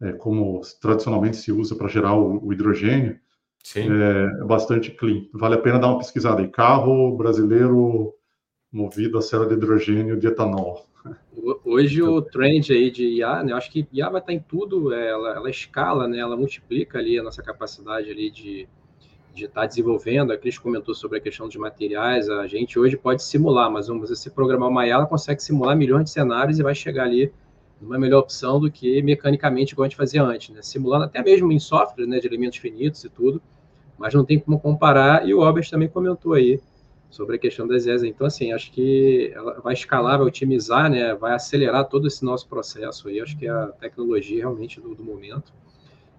é, 0.00 0.12
como 0.12 0.60
tradicionalmente 0.80 1.36
se 1.36 1.52
usa 1.52 1.74
para 1.76 1.88
gerar 1.88 2.14
o, 2.14 2.46
o 2.46 2.52
hidrogênio, 2.52 3.18
é, 3.76 3.80
é, 3.80 4.44
bastante 4.44 4.90
clean. 4.90 5.26
Vale 5.32 5.54
a 5.54 5.58
pena 5.58 5.78
dar 5.78 5.88
uma 5.88 5.98
pesquisada 5.98 6.42
aí. 6.42 6.48
Carro 6.48 7.16
brasileiro 7.16 8.14
movido 8.70 9.16
a 9.18 9.22
célula 9.22 9.48
de 9.48 9.54
hidrogênio 9.54 10.18
de 10.18 10.26
etanol. 10.26 10.86
Hoje 11.64 12.02
o 12.02 12.20
trend 12.20 12.72
aí 12.72 12.90
de 12.90 13.06
IA, 13.06 13.42
né, 13.42 13.52
eu 13.52 13.56
acho 13.56 13.70
que 13.70 13.86
IA 13.92 14.08
vai 14.08 14.20
estar 14.20 14.32
em 14.32 14.40
tudo, 14.40 14.92
é, 14.92 15.10
ela, 15.10 15.30
ela 15.34 15.50
escala, 15.50 16.08
né, 16.08 16.18
ela 16.18 16.36
multiplica 16.36 16.98
ali 16.98 17.18
a 17.18 17.22
nossa 17.22 17.42
capacidade 17.42 18.10
ali 18.10 18.30
de, 18.30 18.66
de 19.34 19.44
estar 19.44 19.66
desenvolvendo. 19.66 20.32
A 20.32 20.38
Cris 20.38 20.58
comentou 20.58 20.94
sobre 20.94 21.18
a 21.18 21.20
questão 21.20 21.48
de 21.48 21.58
materiais, 21.58 22.28
a 22.28 22.46
gente 22.46 22.78
hoje 22.78 22.96
pode 22.96 23.22
simular, 23.22 23.70
mas 23.70 23.88
vamos 23.88 24.18
se 24.18 24.30
programar 24.30 24.70
uma 24.70 24.86
IA, 24.86 24.94
ela 24.94 25.06
consegue 25.06 25.42
simular 25.42 25.76
milhões 25.76 26.04
de 26.04 26.10
cenários 26.10 26.58
e 26.58 26.62
vai 26.62 26.74
chegar 26.74 27.04
ali 27.04 27.32
uma 27.80 27.98
melhor 27.98 28.20
opção 28.20 28.58
do 28.60 28.70
que 28.70 29.02
mecanicamente, 29.02 29.72
igual 29.72 29.84
a 29.84 29.88
gente 29.88 29.96
fazia 29.96 30.22
antes, 30.22 30.54
né? 30.54 30.62
Simulando 30.62 31.04
até 31.04 31.22
mesmo 31.22 31.50
em 31.52 31.58
software, 31.58 32.06
né, 32.06 32.18
de 32.18 32.26
elementos 32.26 32.58
finitos 32.58 33.04
e 33.04 33.08
tudo, 33.08 33.42
mas 33.98 34.14
não 34.14 34.24
tem 34.24 34.38
como 34.38 34.58
comparar. 34.58 35.28
E 35.28 35.34
o 35.34 35.42
Albert 35.42 35.68
também 35.70 35.88
comentou 35.88 36.32
aí 36.32 36.60
sobre 37.10 37.36
a 37.36 37.38
questão 37.38 37.66
das 37.66 37.86
ESA. 37.86 38.06
Então, 38.06 38.26
assim, 38.26 38.52
acho 38.52 38.72
que 38.72 39.30
ela 39.34 39.60
vai 39.60 39.74
escalar, 39.74 40.18
vai 40.18 40.26
otimizar, 40.26 40.90
né, 40.90 41.14
vai 41.14 41.32
acelerar 41.34 41.84
todo 41.88 42.08
esse 42.08 42.24
nosso 42.24 42.48
processo 42.48 43.08
aí. 43.08 43.20
Acho 43.20 43.36
que 43.36 43.46
é 43.46 43.50
a 43.50 43.66
tecnologia 43.66 44.38
realmente 44.38 44.80
do, 44.80 44.94
do 44.94 45.04
momento. 45.04 45.52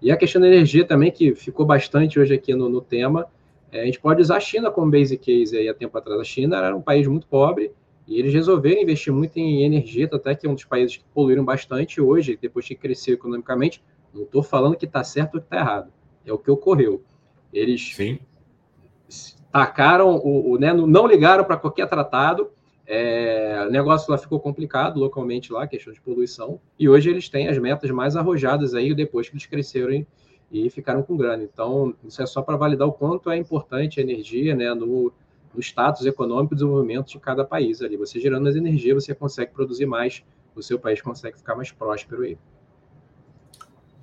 E 0.01 0.12
a 0.12 0.18
questão 0.18 0.41
da 0.41 0.47
energia 0.47 0.86
também, 0.86 1.12
que 1.12 1.36
ficou 1.36 1.66
bastante 1.66 2.20
hoje 2.20 2.34
aqui 2.34 2.53
no, 2.53 2.70
no 2.70 2.82
tema, 2.82 3.28
é, 3.72 3.82
a 3.82 3.86
gente 3.86 3.99
pode 3.99 4.22
usar 4.22 4.38
a 4.38 4.39
China 4.39 4.72
como 4.72 4.89
base 4.89 5.18
case 5.18 5.58
aí 5.58 5.68
há 5.68 5.74
tempo 5.74 5.97
atrás. 5.97 6.20
A 6.20 6.24
China 6.24 6.58
era 6.58 6.76
um 6.76 6.82
país 6.82 7.08
muito 7.08 7.28
pobre, 7.28 7.72
e 8.08 8.20
eles 8.20 8.34
resolveram 8.34 8.82
investir 8.82 9.12
muito 9.12 9.38
em 9.38 9.64
energia, 9.64 10.08
até 10.12 10.36
que 10.36 10.45
é 10.45 10.49
um 10.49 10.53
dos 10.53 10.66
países 10.66 10.97
que 10.97 11.03
poluíram 11.14 11.43
bastante 11.43 11.99
hoje, 11.99 12.38
depois 12.39 12.68
que 12.68 12.76
cresceu 12.76 13.16
economicamente. 13.16 13.84
Não 14.14 14.24
estou 14.24 14.43
falando 14.43 14.78
que 14.78 14.86
está 14.86 15.03
certo 15.03 15.36
ou 15.36 15.41
que 15.41 15.47
está 15.47 15.58
errado. 15.58 15.91
É 16.26 16.32
o 16.32 16.38
que 16.38 16.51
ocorreu. 16.51 17.03
Eles 17.51 17.95
Sim. 17.95 18.20
tacaram, 19.51 20.18
o, 20.18 20.51
o 20.51 20.58
né, 20.60 20.72
não 20.72 21.08
ligaram 21.08 21.43
para 21.43 21.58
qualquer 21.58 21.89
tratado. 21.89 22.51
É, 22.88 23.66
o 23.68 23.72
negócio 23.72 24.12
lá 24.12 24.18
ficou 24.18 24.39
complicado 24.39 24.99
localmente 24.99 25.51
lá, 25.51 25.66
questão 25.66 25.91
de 25.91 25.99
poluição. 25.99 26.60
E 26.78 26.88
hoje 26.88 27.10
eles 27.10 27.28
têm 27.28 27.47
as 27.47 27.58
metas 27.58 27.89
mais 27.89 28.16
arrojadas 28.16 28.76
aí 28.76 28.93
depois 28.93 29.28
que 29.28 29.34
eles 29.34 29.47
cresceram 29.47 30.06
e, 30.51 30.70
ficaram 30.70 31.01
com 31.01 31.18
grana. 31.18 31.43
Então, 31.43 31.95
isso 32.03 32.22
é 32.22 32.26
só 32.28 32.43
para 32.43 32.56
validar 32.56 32.88
o 32.88 32.93
quanto 32.93 33.32
é 33.32 33.38
importante 33.38 33.99
a 33.99 34.03
energia 34.03 34.56
né, 34.56 34.74
no, 34.76 35.12
no 35.56 35.62
status 35.62 36.06
econômico 36.06 36.53
e 36.53 36.58
desenvolvimento 36.58 37.08
de 37.08 37.20
cada 37.20 37.43
país 37.43 37.82
ali. 37.82 37.97
Você 37.97 38.20
gerando 38.20 38.43
mais 38.43 38.56
energia, 38.56 38.93
você 38.93 39.16
consegue 39.16 39.53
produzir 39.53 39.86
mais, 39.86 40.24
o 40.56 40.62
seu 40.62 40.78
país 40.78 41.01
consegue 41.01 41.38
ficar 41.38 41.56
mais 41.56 41.72
próspero 41.72 42.24
aí. 42.24 42.38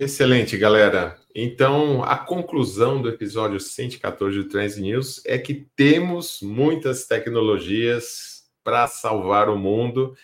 Excelente, 0.00 0.56
galera. 0.56 1.16
Então, 1.34 2.02
a 2.02 2.16
conclusão 2.16 3.00
do 3.00 3.08
episódio 3.08 3.60
114 3.60 4.36
do 4.36 4.48
Trans 4.48 4.76
News 4.76 5.22
é 5.24 5.38
que 5.38 5.66
temos 5.76 6.40
muitas 6.42 7.06
tecnologias 7.06 8.44
para 8.64 8.86
salvar 8.86 9.48
o 9.48 9.58
mundo 9.58 10.16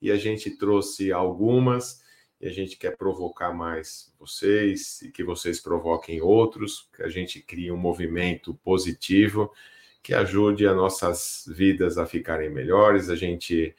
e 0.00 0.10
a 0.10 0.16
gente 0.16 0.50
trouxe 0.50 1.10
algumas 1.10 2.02
e 2.40 2.46
a 2.46 2.50
gente 2.50 2.76
quer 2.76 2.96
provocar 2.96 3.52
mais 3.52 4.12
vocês 4.18 5.00
e 5.02 5.10
que 5.10 5.24
vocês 5.24 5.60
provoquem 5.60 6.20
outros, 6.20 6.88
que 6.94 7.02
a 7.02 7.08
gente 7.08 7.40
crie 7.40 7.72
um 7.72 7.76
movimento 7.76 8.54
positivo 8.62 9.50
que 10.04 10.12
ajude 10.12 10.66
as 10.66 10.76
nossas 10.76 11.44
vidas 11.48 11.96
a 11.96 12.04
ficarem 12.04 12.50
melhores, 12.50 13.08
a 13.08 13.16
gente 13.16 13.74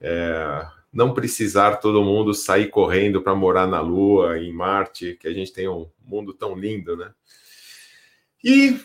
é, 0.00 0.64
não 0.92 1.12
precisar 1.12 1.78
todo 1.78 2.04
mundo 2.04 2.32
sair 2.32 2.68
correndo 2.68 3.20
para 3.20 3.34
morar 3.34 3.66
na 3.66 3.80
Lua, 3.80 4.38
em 4.38 4.52
Marte, 4.52 5.18
que 5.20 5.26
a 5.26 5.32
gente 5.32 5.52
tem 5.52 5.68
um 5.68 5.90
mundo 6.00 6.32
tão 6.32 6.54
lindo, 6.56 6.96
né? 6.96 7.12
E 8.42 8.78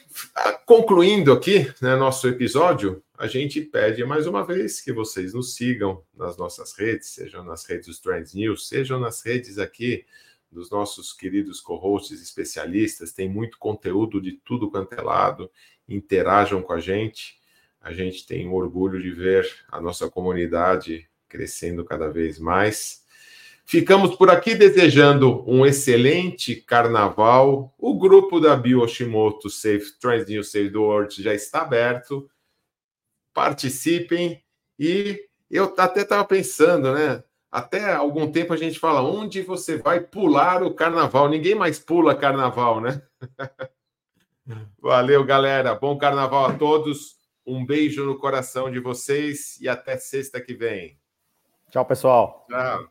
concluindo 0.65 1.31
aqui, 1.31 1.71
né, 1.79 1.95
nosso 1.95 2.27
episódio, 2.27 3.03
a 3.15 3.27
gente 3.27 3.61
pede 3.61 4.03
mais 4.03 4.25
uma 4.25 4.43
vez 4.43 4.81
que 4.81 4.91
vocês 4.91 5.33
nos 5.35 5.53
sigam 5.53 6.01
nas 6.17 6.37
nossas 6.37 6.73
redes, 6.73 7.09
sejam 7.09 7.43
nas 7.43 7.65
redes 7.65 7.85
dos 7.85 7.99
Trends 7.99 8.33
News, 8.33 8.67
sejam 8.67 8.99
nas 8.99 9.21
redes 9.21 9.59
aqui 9.59 10.05
dos 10.51 10.71
nossos 10.71 11.13
queridos 11.13 11.61
co-hosts 11.61 12.19
especialistas. 12.19 13.13
Tem 13.13 13.29
muito 13.29 13.59
conteúdo 13.59 14.19
de 14.19 14.31
tudo 14.43 14.71
quanto 14.71 14.93
é 14.93 15.01
lado. 15.01 15.51
Interajam 15.89 16.61
com 16.61 16.71
a 16.71 16.79
gente. 16.79 17.39
A 17.81 17.91
gente 17.91 18.25
tem 18.25 18.47
orgulho 18.47 19.01
de 19.01 19.09
ver 19.09 19.49
a 19.69 19.81
nossa 19.81 20.09
comunidade 20.09 21.09
crescendo 21.27 21.83
cada 21.83 22.09
vez 22.09 22.37
mais. 22.37 23.03
Ficamos 23.65 24.15
por 24.15 24.29
aqui 24.29 24.55
desejando 24.55 25.43
um 25.47 25.65
excelente 25.65 26.55
carnaval. 26.55 27.73
O 27.77 27.97
grupo 27.97 28.39
da 28.39 28.55
Bioshimoto 28.55 29.49
Safe 29.49 29.97
Trans 29.99 30.27
New 30.27 30.43
Save 30.43 30.71
the 30.71 30.77
World 30.77 31.21
já 31.21 31.33
está 31.33 31.61
aberto. 31.61 32.29
Participem 33.33 34.43
e 34.77 35.23
eu 35.49 35.73
até 35.77 36.01
estava 36.01 36.25
pensando, 36.25 36.93
né? 36.93 37.23
Até 37.51 37.93
algum 37.93 38.31
tempo 38.31 38.53
a 38.53 38.57
gente 38.57 38.79
fala 38.79 39.01
onde 39.01 39.41
você 39.41 39.77
vai 39.77 39.99
pular 39.99 40.61
o 40.63 40.73
carnaval. 40.73 41.29
Ninguém 41.29 41.55
mais 41.55 41.79
pula 41.79 42.15
carnaval, 42.15 42.81
né? 42.81 43.01
Valeu, 44.81 45.23
galera. 45.23 45.75
Bom 45.75 45.97
carnaval 45.97 46.45
a 46.45 46.53
todos. 46.53 47.17
Um 47.45 47.65
beijo 47.65 48.05
no 48.05 48.17
coração 48.17 48.69
de 48.69 48.79
vocês 48.79 49.59
e 49.59 49.67
até 49.67 49.97
sexta 49.97 50.39
que 50.39 50.53
vem. 50.53 50.99
Tchau, 51.71 51.85
pessoal. 51.85 52.45
Tchau. 52.49 52.79